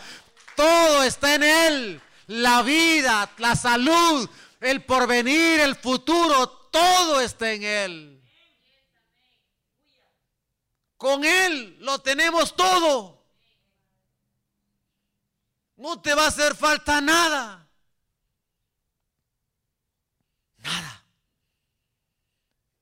Todo 0.56 1.04
está 1.04 1.36
en 1.36 1.44
Él. 1.44 2.02
La 2.28 2.62
vida, 2.62 3.30
la 3.38 3.58
salud, 3.58 4.30
el 4.62 4.86
porvenir, 4.86 5.60
el 5.60 5.76
futuro, 5.76 6.48
todo 6.72 7.20
está 7.20 7.52
en 7.52 7.64
Él. 7.66 8.24
Con 10.96 11.26
Él 11.26 11.76
lo 11.82 12.00
tenemos 12.00 12.56
todo. 12.56 13.19
No 15.80 16.02
te 16.02 16.14
va 16.14 16.26
a 16.26 16.28
hacer 16.28 16.56
falta 16.56 17.00
nada. 17.00 17.66
Nada. 20.58 21.06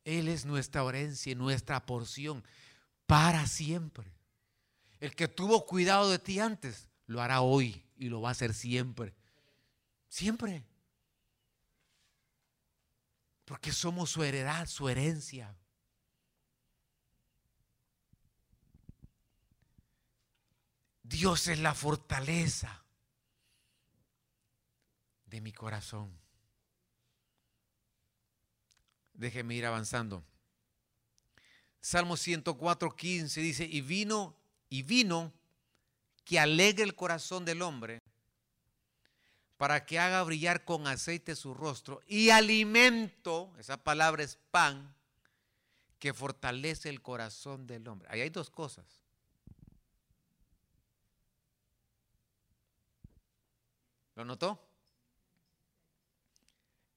Él 0.03 0.27
es 0.27 0.45
nuestra 0.45 0.81
herencia 0.81 1.31
y 1.31 1.35
nuestra 1.35 1.85
porción 1.85 2.43
para 3.05 3.45
siempre. 3.45 4.11
El 4.99 5.15
que 5.15 5.27
tuvo 5.27 5.67
cuidado 5.67 6.09
de 6.09 6.17
ti 6.17 6.39
antes, 6.39 6.89
lo 7.05 7.21
hará 7.21 7.41
hoy 7.41 7.85
y 7.97 8.09
lo 8.09 8.21
va 8.21 8.29
a 8.29 8.31
hacer 8.31 8.55
siempre. 8.55 9.13
Siempre. 10.09 10.65
Porque 13.45 13.71
somos 13.71 14.09
su 14.09 14.23
heredad, 14.23 14.65
su 14.65 14.89
herencia. 14.89 15.55
Dios 21.03 21.47
es 21.47 21.59
la 21.59 21.75
fortaleza 21.75 22.85
de 25.37 25.41
mi 25.41 25.53
corazón. 25.53 26.11
Déjeme 29.13 29.53
ir 29.53 29.67
avanzando. 29.67 30.23
Salmo 31.79 32.17
104, 32.17 32.95
15 32.95 33.41
dice, 33.41 33.65
y 33.65 33.81
vino, 33.81 34.35
y 34.67 34.81
vino 34.81 35.31
que 36.25 36.39
alegre 36.39 36.83
el 36.83 36.95
corazón 36.95 37.45
del 37.45 37.61
hombre 37.61 38.01
para 39.57 39.85
que 39.85 39.99
haga 39.99 40.23
brillar 40.23 40.65
con 40.65 40.87
aceite 40.87 41.35
su 41.35 41.53
rostro 41.53 42.01
y 42.07 42.31
alimento, 42.31 43.53
esa 43.59 43.77
palabra 43.77 44.23
es 44.23 44.37
pan, 44.49 44.95
que 45.99 46.15
fortalece 46.15 46.89
el 46.89 47.03
corazón 47.03 47.67
del 47.67 47.87
hombre. 47.87 48.07
Ahí 48.11 48.21
hay 48.21 48.29
dos 48.31 48.49
cosas. 48.49 48.85
¿Lo 54.15 54.25
notó? 54.25 54.66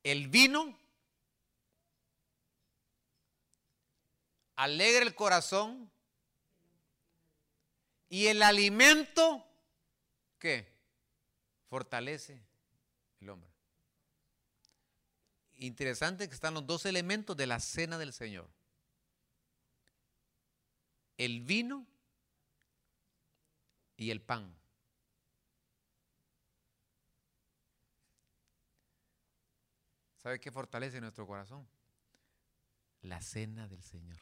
El 0.03 0.29
vino 0.29 0.79
alegra 4.57 5.03
el 5.03 5.15
corazón 5.15 5.91
y 8.09 8.27
el 8.27 8.43
alimento, 8.43 9.47
¿qué? 10.39 10.71
Fortalece 11.69 12.43
el 13.21 13.31
hombre. 13.31 13.51
Interesante 15.55 16.29
que 16.29 16.35
están 16.35 16.55
los 16.55 16.67
dos 16.67 16.87
elementos 16.87 17.37
de 17.37 17.47
la 17.47 17.61
cena 17.61 17.99
del 17.99 18.13
Señor. 18.13 18.51
El 21.17 21.41
vino 21.41 21.87
y 23.97 24.11
el 24.11 24.23
pan. 24.23 24.60
¿Sabe 30.23 30.39
qué 30.39 30.51
fortalece 30.51 31.01
nuestro 31.01 31.27
corazón? 31.27 31.67
La 33.03 33.23
cena 33.23 33.67
del 33.69 33.83
Señor. 33.83 34.21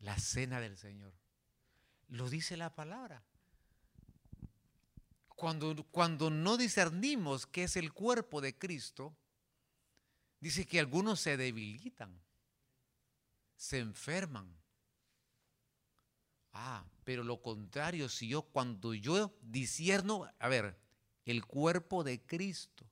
La 0.00 0.16
cena 0.18 0.60
del 0.60 0.76
Señor. 0.76 1.12
Lo 2.08 2.30
dice 2.30 2.56
la 2.56 2.74
palabra. 2.74 3.24
Cuando, 5.28 5.84
cuando 5.90 6.30
no 6.30 6.56
discernimos 6.56 7.46
qué 7.46 7.64
es 7.64 7.76
el 7.76 7.92
cuerpo 7.92 8.40
de 8.40 8.56
Cristo, 8.56 9.16
dice 10.40 10.66
que 10.66 10.80
algunos 10.80 11.20
se 11.20 11.36
debilitan, 11.36 12.20
se 13.56 13.78
enferman. 13.78 14.56
Ah, 16.52 16.84
pero 17.04 17.24
lo 17.24 17.42
contrario, 17.42 18.08
si 18.08 18.28
yo 18.28 18.42
cuando 18.42 18.94
yo 18.94 19.36
disierno, 19.42 20.28
a 20.38 20.48
ver, 20.48 20.78
el 21.30 21.44
cuerpo 21.44 22.04
de 22.04 22.20
Cristo. 22.22 22.86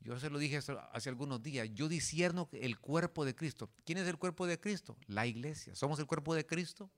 Yo 0.00 0.18
se 0.18 0.30
lo 0.30 0.38
dije 0.38 0.56
hace 0.56 1.08
algunos 1.08 1.42
días, 1.42 1.68
yo 1.74 1.86
disierno 1.86 2.48
el 2.52 2.78
cuerpo 2.78 3.24
de 3.24 3.36
Cristo. 3.36 3.70
¿Quién 3.84 3.98
es 3.98 4.08
el 4.08 4.16
cuerpo 4.16 4.46
de 4.46 4.58
Cristo? 4.58 4.96
La 5.06 5.26
iglesia. 5.26 5.76
¿Somos 5.76 5.98
el 5.98 6.06
cuerpo 6.06 6.34
de 6.34 6.46
Cristo? 6.46 6.90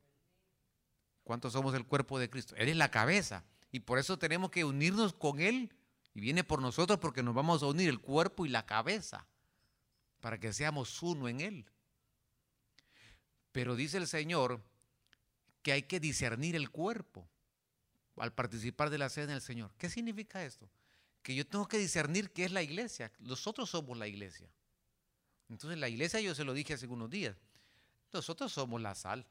¿Cuántos 1.25 1.53
somos 1.53 1.75
el 1.75 1.85
cuerpo 1.85 2.19
de 2.19 2.31
Cristo? 2.31 2.55
Él 2.57 2.69
es 2.69 2.77
la 2.77 2.91
cabeza. 2.91 3.45
Y 3.73 3.81
por 3.81 3.99
eso 3.99 4.17
tenemos 4.17 4.51
que 4.51 4.65
unirnos 4.65 5.13
con 5.13 5.41
Él. 5.41 5.75
Y 6.15 6.21
viene 6.21 6.45
por 6.45 6.63
nosotros 6.63 7.01
porque 7.01 7.25
nos 7.25 7.35
vamos 7.35 7.63
a 7.63 7.67
unir 7.67 7.89
el 7.89 8.01
cuerpo 8.01 8.47
y 8.47 8.49
la 8.49 8.65
cabeza. 8.65 9.27
Para 10.21 10.39
que 10.39 10.53
seamos 10.53 11.03
uno 11.03 11.29
en 11.29 11.41
Él. 11.41 11.67
Pero 13.51 13.75
dice 13.75 13.97
el 13.99 14.07
Señor 14.07 14.63
que 15.63 15.73
hay 15.73 15.83
que 15.83 15.99
discernir 15.99 16.55
el 16.55 16.71
cuerpo 16.71 17.29
al 18.17 18.33
participar 18.33 18.91
de 18.91 18.99
la 18.99 19.09
cena 19.09 19.33
del 19.33 19.41
Señor. 19.41 19.73
¿Qué 19.79 19.89
significa 19.89 20.45
esto? 20.45 20.69
Que 21.23 21.35
yo 21.35 21.47
tengo 21.47 21.67
que 21.67 21.79
discernir 21.79 22.33
qué 22.33 22.45
es 22.45 22.53
la 22.53 22.63
iglesia. 22.63 23.13
Nosotros 23.19 23.71
somos 23.71 23.97
la 23.99 24.07
iglesia. 24.07 24.49
Entonces 25.49 25.79
la 25.79 25.89
iglesia 25.89 26.21
yo 26.21 26.35
se 26.35 26.45
lo 26.45 26.53
dije 26.53 26.75
hace 26.75 26.87
unos 26.87 27.11
días. 27.11 27.37
Nosotros 28.13 28.53
somos 28.53 28.81
la 28.81 28.95
sal. 28.95 29.27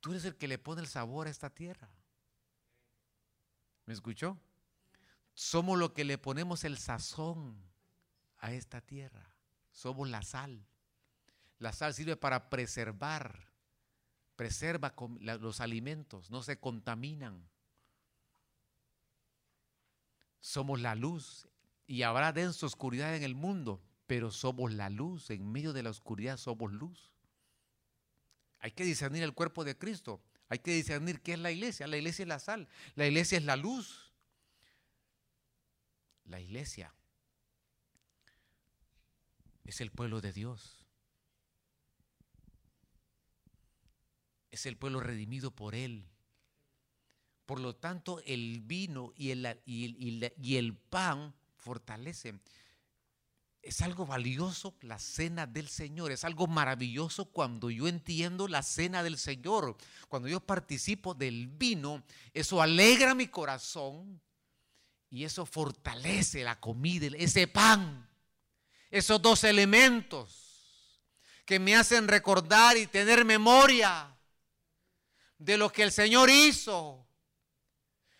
Tú 0.00 0.12
eres 0.12 0.24
el 0.24 0.36
que 0.36 0.48
le 0.48 0.58
pone 0.58 0.82
el 0.82 0.86
sabor 0.86 1.26
a 1.26 1.30
esta 1.30 1.50
tierra. 1.50 1.88
¿Me 3.86 3.94
escuchó? 3.94 4.38
Somos 5.34 5.78
lo 5.78 5.94
que 5.94 6.04
le 6.04 6.18
ponemos 6.18 6.64
el 6.64 6.78
sazón 6.78 7.60
a 8.38 8.52
esta 8.52 8.80
tierra. 8.80 9.34
Somos 9.72 10.08
la 10.08 10.22
sal. 10.22 10.64
La 11.58 11.72
sal 11.72 11.94
sirve 11.94 12.16
para 12.16 12.50
preservar 12.50 13.45
preserva 14.36 14.94
los 15.18 15.60
alimentos, 15.60 16.30
no 16.30 16.42
se 16.42 16.58
contaminan. 16.58 17.48
Somos 20.40 20.80
la 20.80 20.94
luz 20.94 21.48
y 21.86 22.02
habrá 22.02 22.32
densa 22.32 22.66
oscuridad 22.66 23.16
en 23.16 23.22
el 23.22 23.34
mundo, 23.34 23.82
pero 24.06 24.30
somos 24.30 24.72
la 24.72 24.90
luz, 24.90 25.30
en 25.30 25.50
medio 25.50 25.72
de 25.72 25.82
la 25.82 25.90
oscuridad 25.90 26.36
somos 26.36 26.72
luz. 26.72 27.12
Hay 28.60 28.70
que 28.70 28.84
discernir 28.84 29.22
el 29.22 29.34
cuerpo 29.34 29.64
de 29.64 29.76
Cristo, 29.76 30.20
hay 30.48 30.58
que 30.58 30.72
discernir 30.72 31.20
qué 31.20 31.32
es 31.32 31.38
la 31.38 31.50
iglesia. 31.50 31.86
La 31.86 31.96
iglesia 31.96 32.22
es 32.22 32.28
la 32.28 32.38
sal, 32.38 32.68
la 32.94 33.06
iglesia 33.06 33.38
es 33.38 33.44
la 33.44 33.56
luz. 33.56 34.12
La 36.24 36.40
iglesia 36.40 36.92
es 39.64 39.80
el 39.80 39.90
pueblo 39.90 40.20
de 40.20 40.32
Dios. 40.32 40.85
Es 44.56 44.66
el 44.66 44.76
pueblo 44.76 45.00
redimido 45.00 45.50
por 45.50 45.74
Él. 45.74 46.08
Por 47.46 47.60
lo 47.60 47.76
tanto, 47.76 48.20
el 48.26 48.60
vino 48.60 49.12
y 49.16 49.30
el, 49.30 49.60
y 49.64 50.72
pan 50.90 51.32
fortalecen. 51.56 52.40
Es 53.62 53.82
algo 53.82 54.06
valioso 54.06 54.74
la 54.80 54.98
cena 54.98 55.46
del 55.46 55.68
Señor. 55.68 56.10
Es 56.10 56.24
algo 56.24 56.46
maravilloso 56.46 57.26
cuando 57.26 57.70
yo 57.70 57.86
entiendo 57.86 58.48
la 58.48 58.62
cena 58.62 59.02
del 59.02 59.18
Señor. 59.18 59.76
Cuando 60.08 60.28
yo 60.28 60.40
participo 60.40 61.14
del 61.14 61.48
vino, 61.48 62.02
eso 62.32 62.62
alegra 62.62 63.14
mi 63.14 63.28
corazón 63.28 64.20
y 65.10 65.24
eso 65.24 65.46
fortalece 65.46 66.42
la 66.44 66.58
comida, 66.58 67.08
ese 67.16 67.46
pan. 67.46 68.08
Esos 68.90 69.20
dos 69.20 69.44
elementos 69.44 71.02
que 71.44 71.58
me 71.58 71.76
hacen 71.76 72.08
recordar 72.08 72.76
y 72.76 72.86
tener 72.86 73.24
memoria 73.24 74.15
de 75.38 75.56
lo 75.56 75.70
que 75.70 75.82
el 75.82 75.92
Señor 75.92 76.30
hizo, 76.30 77.06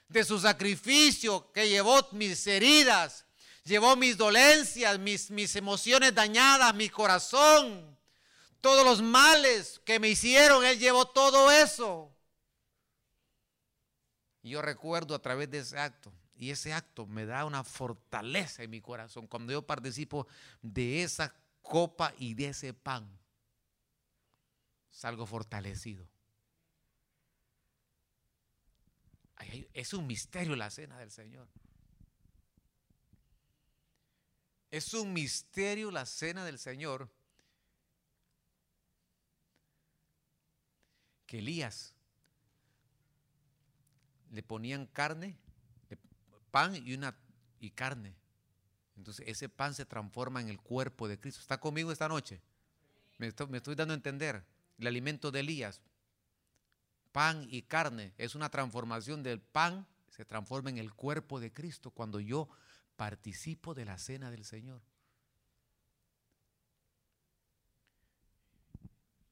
de 0.09 0.25
su 0.25 0.39
sacrificio 0.39 1.51
que 1.53 1.69
llevó 1.69 2.07
mis 2.13 2.47
heridas, 2.47 3.27
llevó 3.65 3.97
mis 3.97 4.17
dolencias, 4.17 4.99
mis, 4.99 5.31
mis 5.31 5.57
emociones 5.57 6.15
dañadas, 6.15 6.75
mi 6.75 6.89
corazón, 6.89 7.99
todos 8.61 8.85
los 8.85 9.03
males 9.03 9.81
que 9.85 9.99
me 9.99 10.09
hicieron, 10.09 10.65
Él 10.65 10.79
llevó 10.79 11.07
todo 11.07 11.51
eso. 11.51 12.13
Yo 14.43 14.63
recuerdo 14.63 15.15
a 15.15 15.19
través 15.21 15.51
de 15.51 15.59
ese 15.59 15.79
acto, 15.79 16.13
y 16.37 16.51
ese 16.51 16.73
acto 16.73 17.07
me 17.07 17.27
da 17.27 17.45
una 17.45 17.65
fortaleza 17.65 18.63
en 18.63 18.71
mi 18.71 18.81
corazón 18.81 19.27
cuando 19.27 19.53
yo 19.53 19.67
participo 19.67 20.27
de 20.63 21.03
esa 21.03 21.35
copa 21.63 22.13
y 22.19 22.35
de 22.35 22.49
ese 22.49 22.75
pan. 22.75 23.09
Salgo 24.91 25.27
fortalecido. 25.27 26.07
Es 29.73 29.93
un 29.93 30.07
misterio 30.07 30.57
la 30.57 30.71
cena 30.71 30.99
del 30.99 31.11
Señor. 31.11 31.49
Es 34.71 34.93
un 34.95 35.13
misterio 35.13 35.91
la 35.91 36.07
cena 36.07 36.45
del 36.45 36.59
Señor 36.59 37.09
que 41.27 41.39
Elías 41.39 41.95
le 44.31 44.43
ponían 44.43 44.87
carne, 44.87 45.37
pan 46.51 46.75
y 46.75 47.71
carne. 47.71 48.15
Entonces 48.97 49.27
ese 49.29 49.49
pan 49.49 49.75
se 49.75 49.85
transforma 49.85 50.41
en 50.41 50.49
el 50.49 50.61
cuerpo 50.61 51.09
de 51.09 51.19
Cristo. 51.19 51.41
¿Está 51.41 51.59
conmigo 51.61 51.93
esta 51.93 52.09
noche? 52.09 52.41
Me 53.19 53.29
estoy 53.29 53.75
dando 53.75 53.93
a 53.93 53.97
entender. 53.97 54.45
El 54.79 54.87
alimento 54.87 55.31
de 55.31 55.41
Elías, 55.41 55.81
pan 57.17 57.47
y 57.49 57.63
carne. 57.63 58.13
Es 58.19 58.35
una 58.35 58.51
transformación 58.51 59.23
del 59.23 59.41
pan, 59.41 59.87
se 60.11 60.27
transforma 60.27 60.69
en 60.69 60.77
el 60.77 60.93
cuerpo 60.93 61.41
de 61.41 61.51
Cristo 61.51 61.91
cuando 61.91 62.21
yo 62.21 62.47
participo 62.95 63.73
de 63.73 63.87
la 63.87 63.97
cena 63.97 64.31
del 64.31 64.45
Señor. 64.45 64.83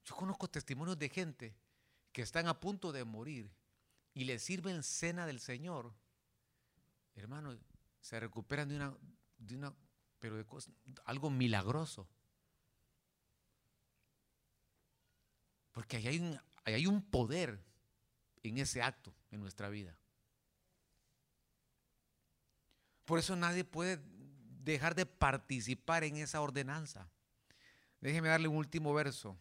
Yo 0.03 0.15
conozco 0.15 0.49
testimonios 0.49 0.97
de 0.97 1.09
gente 1.09 1.55
que 2.11 2.23
están 2.23 2.47
a 2.47 2.59
punto 2.59 2.91
de 2.91 3.03
morir 3.03 3.51
y 4.15 4.23
le 4.23 4.39
sirven 4.39 4.81
cena 4.81 5.27
del 5.27 5.39
Señor 5.39 5.93
hermano, 7.13 7.55
se 8.01 8.19
recuperan 8.19 8.67
de 8.67 8.77
una, 8.77 8.97
de 9.37 9.57
una 9.57 9.75
pero 10.17 10.37
de 10.37 10.45
algo 11.05 11.29
milagroso. 11.29 12.07
Porque 15.71 15.97
ahí 15.97 16.07
hay, 16.07 16.19
un, 16.19 16.41
hay 16.63 16.87
un 16.87 17.03
poder 17.03 17.63
en 18.49 18.57
ese 18.57 18.81
acto 18.81 19.13
en 19.31 19.41
nuestra 19.41 19.69
vida. 19.69 19.97
Por 23.05 23.19
eso 23.19 23.35
nadie 23.35 23.63
puede 23.63 23.99
dejar 24.63 24.95
de 24.95 25.05
participar 25.05 26.03
en 26.03 26.17
esa 26.17 26.41
ordenanza. 26.41 27.09
Déjeme 28.01 28.29
darle 28.29 28.47
un 28.47 28.57
último 28.57 28.93
verso. 28.93 29.37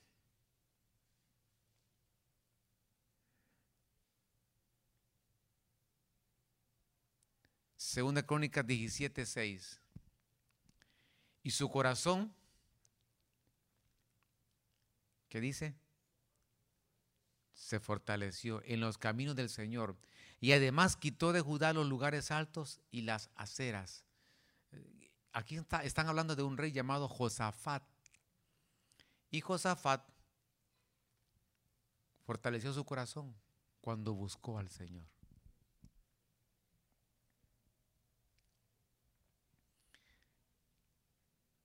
Segunda 7.76 8.22
Crónica 8.24 8.62
17, 8.62 9.24
6. 9.24 9.80
Y 11.42 11.50
su 11.50 11.70
corazón, 11.70 12.34
¿qué 15.28 15.40
dice? 15.40 15.74
Se 17.74 17.80
fortaleció 17.80 18.62
en 18.66 18.78
los 18.78 18.98
caminos 18.98 19.34
del 19.34 19.48
Señor. 19.50 19.96
Y 20.38 20.52
además 20.52 20.94
quitó 20.96 21.32
de 21.32 21.40
Judá 21.40 21.72
los 21.72 21.88
lugares 21.88 22.30
altos 22.30 22.80
y 22.92 23.00
las 23.00 23.30
aceras. 23.34 24.04
Aquí 25.32 25.58
están 25.82 26.06
hablando 26.06 26.36
de 26.36 26.44
un 26.44 26.56
rey 26.56 26.70
llamado 26.70 27.08
Josafat. 27.08 27.82
Y 29.32 29.40
Josafat 29.40 30.08
fortaleció 32.22 32.72
su 32.72 32.84
corazón 32.84 33.34
cuando 33.80 34.14
buscó 34.14 34.56
al 34.56 34.68
Señor. 34.70 35.08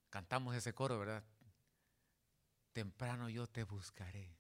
Cantamos 0.10 0.56
ese 0.56 0.74
coro, 0.74 0.98
¿verdad? 0.98 1.24
Temprano 2.74 3.30
yo 3.30 3.46
te 3.46 3.64
buscaré. 3.64 4.39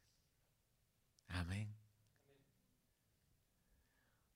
Amén. 1.30 1.74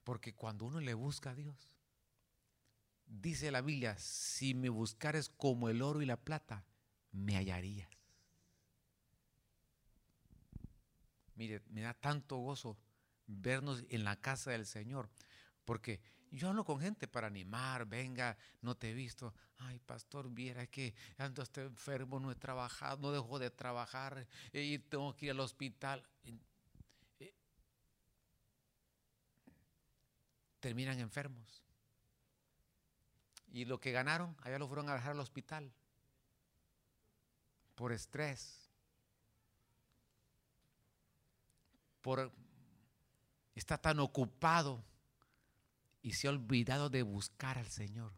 Porque 0.04 0.34
cuando 0.34 0.66
uno 0.66 0.80
le 0.80 0.94
busca 0.94 1.32
a 1.32 1.36
Dios, 1.36 1.74
dice 3.06 3.52
la 3.52 3.62
Biblia, 3.62 3.98
si 3.98 4.54
me 4.54 4.70
buscares 4.70 5.30
como 5.30 5.70
el 5.70 5.82
oro 5.82 6.02
y 6.02 6.06
la 6.06 6.18
plata, 6.18 6.66
me 7.12 7.36
hallarías. 7.36 7.90
Mire, 11.36 11.62
me 11.70 11.82
da 11.82 11.94
tanto 11.94 12.38
gozo 12.38 12.78
vernos 13.26 13.84
en 13.90 14.04
la 14.04 14.20
casa 14.20 14.52
del 14.52 14.66
Señor, 14.66 15.10
porque 15.66 16.02
yo 16.32 16.50
hablo 16.50 16.64
con 16.66 16.80
gente 16.80 17.08
para 17.08 17.28
animar, 17.28 17.86
venga, 17.86 18.38
no 18.62 18.76
te 18.76 18.90
he 18.90 18.94
visto. 18.94 19.34
Ay, 19.58 19.80
pastor, 19.80 20.30
viera 20.30 20.68
que 20.68 20.94
ando 21.18 21.42
estoy 21.42 21.66
enfermo, 21.66 22.20
no 22.20 22.32
he 22.32 22.36
trabajado, 22.36 22.98
no 22.98 23.12
dejo 23.12 23.40
de 23.40 23.52
trabajar 23.52 24.28
y 24.52 24.80
tengo 24.80 25.16
que 25.16 25.28
ir 25.28 25.32
al 25.32 25.40
hospital. 25.40 26.04
Terminan 30.64 30.98
enfermos. 31.02 31.62
Y 33.52 33.66
lo 33.66 33.82
que 33.82 33.92
ganaron, 33.92 34.34
allá 34.40 34.58
lo 34.58 34.66
fueron 34.66 34.90
a 34.90 34.94
dejar 34.94 35.12
al 35.12 35.20
hospital. 35.20 35.74
Por 37.76 37.92
estrés. 37.92 38.72
Por 42.02 42.32
está 43.56 43.78
tan 43.78 44.00
ocupado 44.00 44.82
y 46.02 46.14
se 46.14 46.28
ha 46.28 46.32
olvidado 46.32 46.90
de 46.90 47.04
buscar 47.04 47.58
al 47.58 47.68
Señor. 47.68 48.14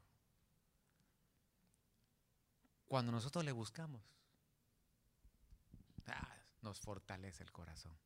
Cuando 2.86 3.12
nosotros 3.12 3.44
le 3.44 3.54
buscamos, 3.54 4.04
ah, 6.06 6.38
nos 6.62 6.80
fortalece 6.80 7.42
el 7.42 7.52
corazón. 7.52 7.98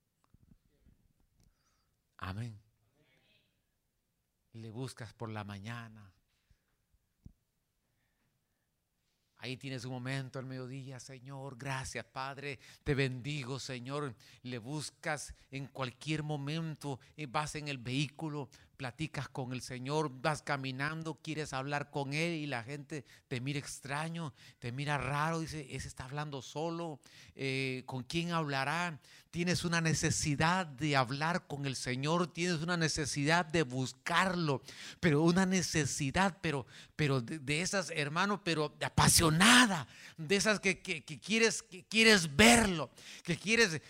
Amén. 2.15 2.68
Le 4.53 4.69
buscas 4.69 5.13
por 5.13 5.29
la 5.29 5.43
mañana, 5.43 6.11
Ahí 9.41 9.55
tienes 9.55 9.85
un 9.85 9.93
momento 9.93 10.37
al 10.37 10.45
mediodía, 10.45 10.99
Señor, 10.99 11.57
gracias 11.57 12.03
Padre, 12.03 12.59
te 12.83 12.93
bendigo, 12.93 13.57
Señor. 13.57 14.13
Le 14.43 14.57
buscas 14.57 15.33
en 15.49 15.67
cualquier 15.67 16.23
momento, 16.23 16.99
eh, 17.15 17.25
vas 17.25 17.55
en 17.55 17.69
el 17.69 17.77
vehículo, 17.77 18.49
platicas 18.79 19.27
con 19.27 19.51
el 19.51 19.61
Señor, 19.61 20.09
vas 20.21 20.41
caminando, 20.41 21.19
quieres 21.21 21.51
hablar 21.51 21.91
con 21.91 22.13
Él 22.13 22.35
y 22.35 22.47
la 22.47 22.63
gente 22.63 23.03
te 23.27 23.41
mira 23.41 23.59
extraño, 23.59 24.33
te 24.59 24.71
mira 24.71 24.97
raro, 24.97 25.41
dice, 25.41 25.67
ese 25.69 25.89
está 25.89 26.05
hablando 26.05 26.41
solo, 26.41 27.01
eh, 27.35 27.83
¿con 27.85 28.03
quién 28.03 28.31
hablará? 28.31 28.97
Tienes 29.31 29.65
una 29.65 29.81
necesidad 29.81 30.65
de 30.65 30.95
hablar 30.95 31.45
con 31.45 31.65
el 31.65 31.75
Señor, 31.75 32.31
tienes 32.31 32.61
una 32.61 32.77
necesidad 32.77 33.45
de 33.45 33.63
buscarlo, 33.63 34.63
pero 35.01 35.23
una 35.23 35.45
necesidad, 35.45 36.37
pero, 36.41 36.65
pero 36.95 37.19
de, 37.19 37.61
esas, 37.61 37.91
hermanos, 37.93 38.39
pero 38.45 38.77
apasionada, 38.81 39.89
de 40.15 40.37
esas 40.37 40.61
que, 40.61 40.79
quieres, 40.79 41.61
que 41.63 41.83
quieres 41.83 42.33
verlo, 42.33 42.89
que 43.23 43.37
quieres, 43.37 43.81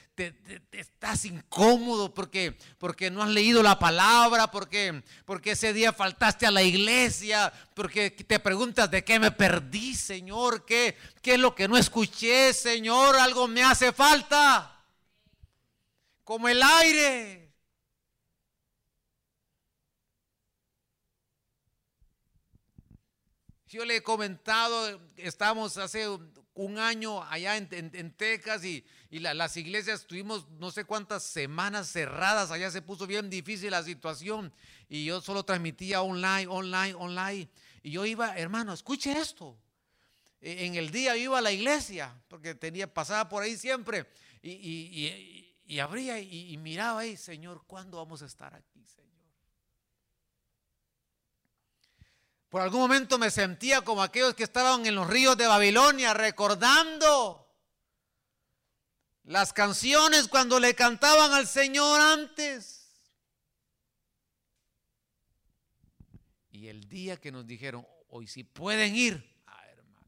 estás 0.71 1.25
incómodo 1.25 2.13
porque, 2.13 2.57
porque 2.77 3.09
no 3.09 3.23
has 3.23 3.29
leído 3.29 3.63
la 3.63 3.79
palabra, 3.79 4.51
porque 4.51 5.01
porque, 5.25 5.51
ese 5.51 5.73
día 5.73 5.93
faltaste 5.93 6.45
a 6.45 6.51
la 6.51 6.63
iglesia, 6.63 7.51
porque 7.73 8.11
te 8.11 8.39
preguntas 8.39 8.89
de 8.91 9.03
qué 9.03 9.19
me 9.19 9.31
perdí, 9.31 9.95
Señor, 9.95 10.65
qué, 10.65 10.97
qué 11.21 11.33
es 11.33 11.39
lo 11.39 11.55
que 11.55 11.67
no 11.67 11.77
escuché, 11.77 12.53
Señor, 12.53 13.15
algo 13.15 13.47
me 13.47 13.63
hace 13.63 13.91
falta. 13.91 14.75
Como 16.23 16.47
el 16.47 16.61
aire. 16.61 17.49
Yo 23.67 23.85
le 23.85 23.97
he 23.97 24.03
comentado, 24.03 24.99
estamos 25.15 25.77
hace 25.77 26.07
un 26.59 26.77
año 26.77 27.23
allá 27.23 27.55
en, 27.55 28.11
Texas 28.17 28.65
y, 28.65 28.83
las 29.17 29.57
iglesias 29.57 30.05
tuvimos 30.05 30.47
no 30.59 30.69
sé 30.69 30.85
cuántas 30.85 31.23
semanas 31.23 31.91
cerradas, 31.91 32.51
allá 32.51 32.69
se 32.69 32.83
puso 32.83 33.07
bien 33.07 33.29
difícil 33.29 33.71
la 33.71 33.81
situación 33.81 34.53
y 34.87 35.05
yo 35.05 35.19
solo 35.19 35.43
transmitía 35.43 36.03
online, 36.03 36.45
online, 36.47 36.93
online. 36.93 37.49
Y 37.81 37.91
yo 37.91 38.05
iba, 38.05 38.37
hermano, 38.37 38.71
escuche 38.71 39.11
esto. 39.19 39.57
E, 40.41 40.67
en 40.67 40.75
el 40.75 40.91
día 40.91 41.17
iba 41.17 41.39
a 41.39 41.41
la 41.41 41.51
iglesia, 41.51 42.13
porque 42.27 42.53
tenía, 42.53 42.93
pasaba 42.93 43.27
por 43.27 43.41
ahí 43.41 43.57
siempre, 43.57 44.05
y, 44.43 45.79
abría 45.79 46.19
y, 46.19 46.55
miraba 46.57 47.01
ahí, 47.01 47.17
Señor, 47.17 47.63
¿cuándo 47.65 47.97
vamos 47.97 48.21
a 48.21 48.25
estar 48.25 48.53
aquí, 48.53 48.85
Señor? 48.85 49.09
Por 52.47 52.61
algún 52.61 52.81
momento 52.81 53.17
me 53.17 53.31
sentía 53.31 53.81
como 53.81 54.03
aquellos 54.03 54.35
que 54.35 54.43
estaban 54.43 54.85
en 54.85 54.95
los 54.95 55.07
ríos 55.07 55.35
de 55.35 55.47
Babilonia 55.47 56.13
recordando 56.13 57.48
las 59.29 59.53
canciones 59.53 60.27
cuando 60.27 60.59
le 60.59 60.73
cantaban 60.73 61.33
al 61.33 61.45
Señor 61.45 62.01
antes. 62.01 62.89
Y 66.49 66.67
el 66.67 66.89
día 66.89 67.15
que 67.17 67.31
nos 67.31 67.45
dijeron, 67.45 67.85
hoy 68.07 68.25
sí 68.25 68.43
pueden 68.43 68.95
ir, 68.95 69.39
ah, 69.45 69.67
hermano, 69.67 70.07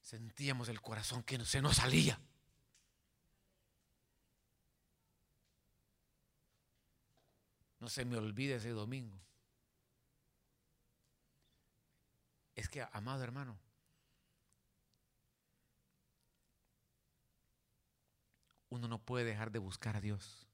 sentíamos 0.00 0.70
el 0.70 0.80
corazón 0.80 1.22
que 1.22 1.44
se 1.44 1.60
nos 1.60 1.76
salía. 1.76 2.18
No 7.80 7.90
se 7.90 8.06
me 8.06 8.16
olvide 8.16 8.54
ese 8.54 8.70
domingo. 8.70 9.20
Es 12.54 12.70
que, 12.70 12.80
amado 12.92 13.22
hermano, 13.22 13.60
uno 18.70 18.88
no 18.88 18.98
puede 18.98 19.24
dejar 19.24 19.50
de 19.50 19.58
buscar 19.58 19.96
a 19.96 20.00
Dios. 20.00 20.46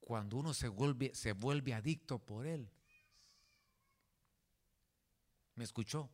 Cuando 0.00 0.38
uno 0.38 0.54
se 0.54 0.68
vuelve, 0.68 1.14
se 1.14 1.32
vuelve 1.32 1.74
adicto 1.74 2.18
por 2.18 2.46
Él. 2.46 2.68
¿Me 5.54 5.64
escuchó? 5.64 6.08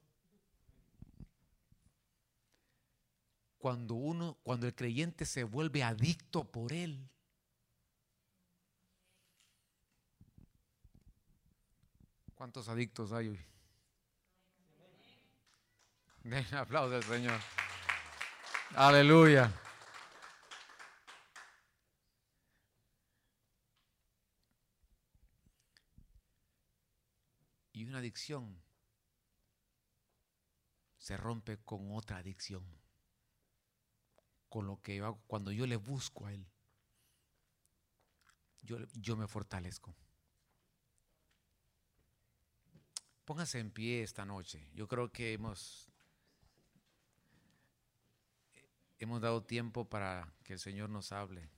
Cuando 3.59 3.95
uno, 3.95 4.37
cuando 4.43 4.67
el 4.67 4.75
creyente 4.75 5.25
se 5.25 5.45
vuelve 5.45 5.83
adicto 5.83 6.45
por 6.45 6.73
Él, 6.73 7.09
¿Cuántos 12.37 12.69
adictos 12.69 13.13
hay 13.13 13.29
hoy? 13.29 13.41
Den 16.23 16.55
aplauso 16.55 16.97
al 16.97 17.03
Señor. 17.03 17.41
Aleluya. 18.79 19.51
Y 27.73 27.85
una 27.87 28.01
adicción 28.01 28.63
se 30.99 31.17
rompe 31.17 31.57
con 31.57 31.91
otra 31.93 32.19
adicción. 32.19 32.67
Con 34.51 34.67
lo 34.67 34.83
que 34.83 35.01
hago, 35.01 35.23
cuando 35.27 35.53
yo 35.53 35.67
le 35.67 35.77
busco 35.77 36.27
a 36.27 36.35
Él, 36.35 36.47
yo, 38.61 38.77
yo 38.93 39.17
me 39.17 39.27
fortalezco. 39.27 39.97
Póngase 43.25 43.59
en 43.59 43.71
pie 43.71 44.03
esta 44.03 44.27
noche. 44.27 44.69
Yo 44.75 44.87
creo 44.87 45.11
que 45.11 45.33
hemos, 45.33 45.91
hemos 48.99 49.21
dado 49.21 49.43
tiempo 49.43 49.89
para 49.89 50.33
que 50.43 50.55
el 50.55 50.59
Señor 50.59 50.91
nos 50.91 51.13
hable. 51.13 51.49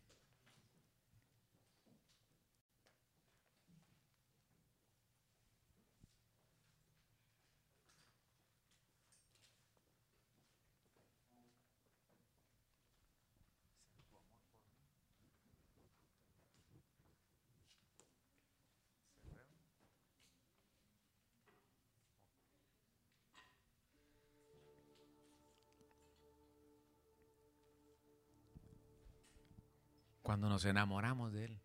Cuando 30.39 30.51
nos 30.55 30.64
enamoramos 30.66 31.32
de 31.32 31.47
Él. 31.47 31.61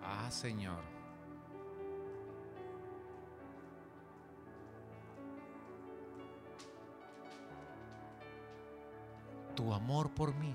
Ah, 0.00 0.30
Señor. 0.30 0.84
Tu 9.56 9.72
amor 9.74 10.14
por 10.14 10.32
mí. 10.36 10.54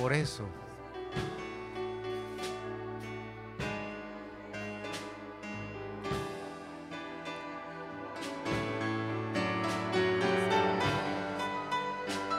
Por 0.00 0.14
eso 0.14 0.44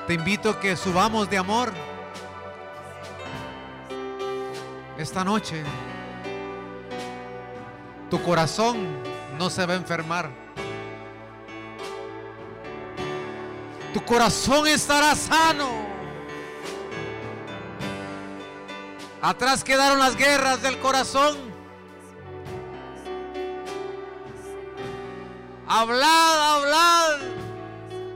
Te 0.07 0.15
invito 0.15 0.49
a 0.49 0.59
que 0.59 0.75
subamos 0.75 1.29
de 1.29 1.37
amor 1.37 1.71
esta 4.97 5.23
noche. 5.23 5.63
Tu 8.09 8.21
corazón 8.21 8.77
no 9.37 9.49
se 9.49 9.65
va 9.65 9.71
a 9.71 9.77
enfermar. 9.77 10.29
Tu 13.93 14.03
corazón 14.03 14.67
estará 14.67 15.15
sano. 15.15 15.90
Atrás 19.21 19.63
quedaron 19.63 19.99
las 19.99 20.15
guerras 20.15 20.63
del 20.63 20.79
corazón. 20.79 21.37
Hablad, 25.67 26.55
hablad 26.55 27.19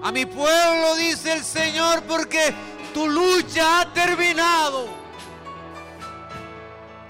a 0.01 0.11
mi 0.11 0.25
pueblo, 0.25 0.95
dice 0.95 1.33
el 1.33 1.43
Señor, 1.43 2.01
porque 2.03 2.53
tu 2.93 3.07
lucha 3.07 3.81
ha 3.81 3.93
terminado. 3.93 4.87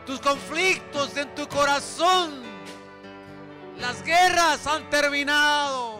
Tus 0.05 0.19
conflictos 0.19 1.15
en 1.15 1.33
tu 1.33 1.47
corazón, 1.47 2.43
las 3.79 4.03
guerras 4.03 4.67
han 4.67 4.89
terminado. 4.89 5.94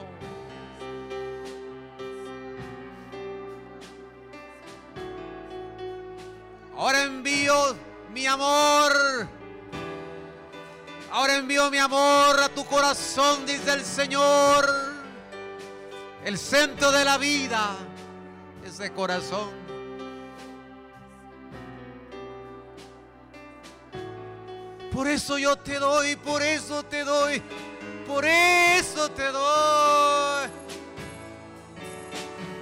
Envío 7.04 7.76
mi 8.14 8.26
amor. 8.26 9.28
Ahora 11.12 11.36
envío 11.36 11.72
mi 11.72 11.78
amor 11.78 12.40
a 12.42 12.50
tu 12.50 12.66
corazón, 12.66 13.46
dice 13.46 13.74
el 13.74 13.84
Señor. 13.84 14.94
El 16.24 16.38
centro 16.38 16.92
de 16.92 17.06
la 17.06 17.18
vida, 17.18 17.76
ese 18.66 18.92
corazón. 18.92 19.52
Por 24.92 25.08
eso 25.08 25.38
yo 25.38 25.58
te 25.58 25.78
doy, 25.78 26.16
por 26.16 26.42
eso 26.42 26.84
te 26.84 27.04
doy, 27.04 27.42
por 28.08 28.26
eso 28.26 29.12
te 29.12 29.30
doy. 29.30 30.50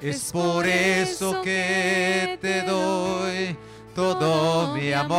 es 0.00 0.30
por 0.32 0.66
eso 0.66 1.40
que 1.42 2.38
te 2.40 2.62
doy 2.62 3.56
todo 3.94 4.74
mi 4.74 4.92
amor. 4.92 5.16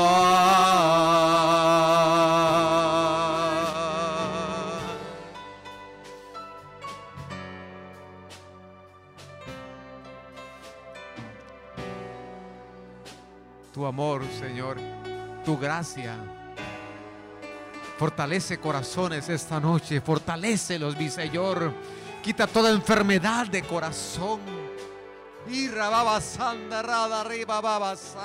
Tu 13.74 13.86
amor, 13.86 14.24
Señor, 14.40 14.78
tu 15.44 15.58
gracia. 15.58 16.16
Fortalece 17.98 18.60
corazones 18.60 19.28
esta 19.30 19.60
noche, 19.60 20.02
fortalecelos, 20.02 20.96
mi 20.98 21.10
Señor. 21.10 21.74
Quita 22.24 22.46
toda 22.46 22.72
enfermedad 22.72 23.48
de 23.48 23.64
corazón 23.64 24.67
y 25.50 25.70
rababa 25.70 26.20
sanda 26.20 26.82
rada 26.82 27.22
arriba 27.22 27.62
babasa. 27.62 28.20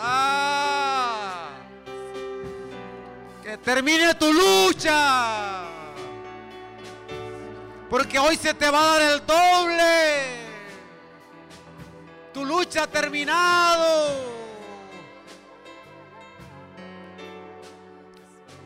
Que 3.42 3.58
termine 3.58 4.14
tu 4.14 4.32
lucha. 4.32 5.64
Porque 7.88 8.18
hoy 8.18 8.36
se 8.36 8.54
te 8.54 8.70
va 8.70 8.80
a 8.80 8.98
dar 8.98 9.02
el 9.02 9.26
doble. 9.26 10.42
Tu 12.32 12.44
lucha 12.44 12.84
ha 12.84 12.86
terminado. 12.86 14.32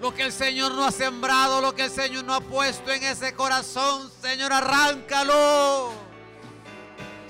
Lo 0.00 0.14
que 0.14 0.22
el 0.22 0.32
Señor 0.32 0.72
no 0.72 0.84
ha 0.84 0.92
sembrado, 0.92 1.60
lo 1.60 1.74
que 1.74 1.84
el 1.84 1.90
Señor 1.90 2.24
no 2.24 2.34
ha 2.34 2.40
puesto 2.40 2.92
en 2.92 3.02
ese 3.02 3.34
corazón, 3.34 4.10
Señor, 4.20 4.52
arráncalo. 4.52 6.05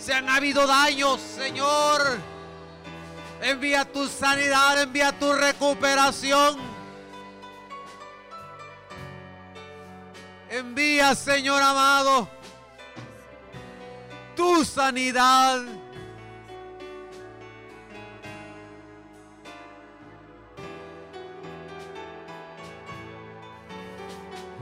Se 0.06 0.14
han 0.14 0.28
habido 0.28 0.68
daños, 0.68 1.20
Señor. 1.20 2.00
Envía 3.42 3.84
tu 3.84 4.06
sanidad, 4.06 4.80
envía 4.80 5.10
tu 5.10 5.32
recuperación. 5.32 6.58
Envía, 10.48 11.12
Señor 11.16 11.60
amado, 11.60 12.28
tu 14.36 14.64
sanidad. 14.64 15.64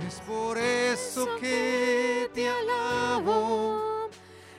Es 0.09 0.15
por 0.27 0.57
eso 0.57 1.37
que 1.39 2.31
te 2.33 2.49
alabo. 2.49 3.94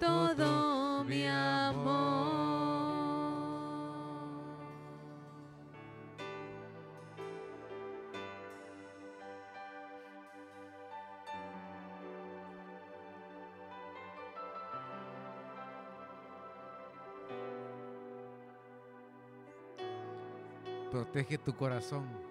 todo 0.00 1.04
mi 1.04 1.26
amor. 1.26 2.00
Protege 20.90 21.38
tu 21.38 21.54
corazón. 21.54 22.29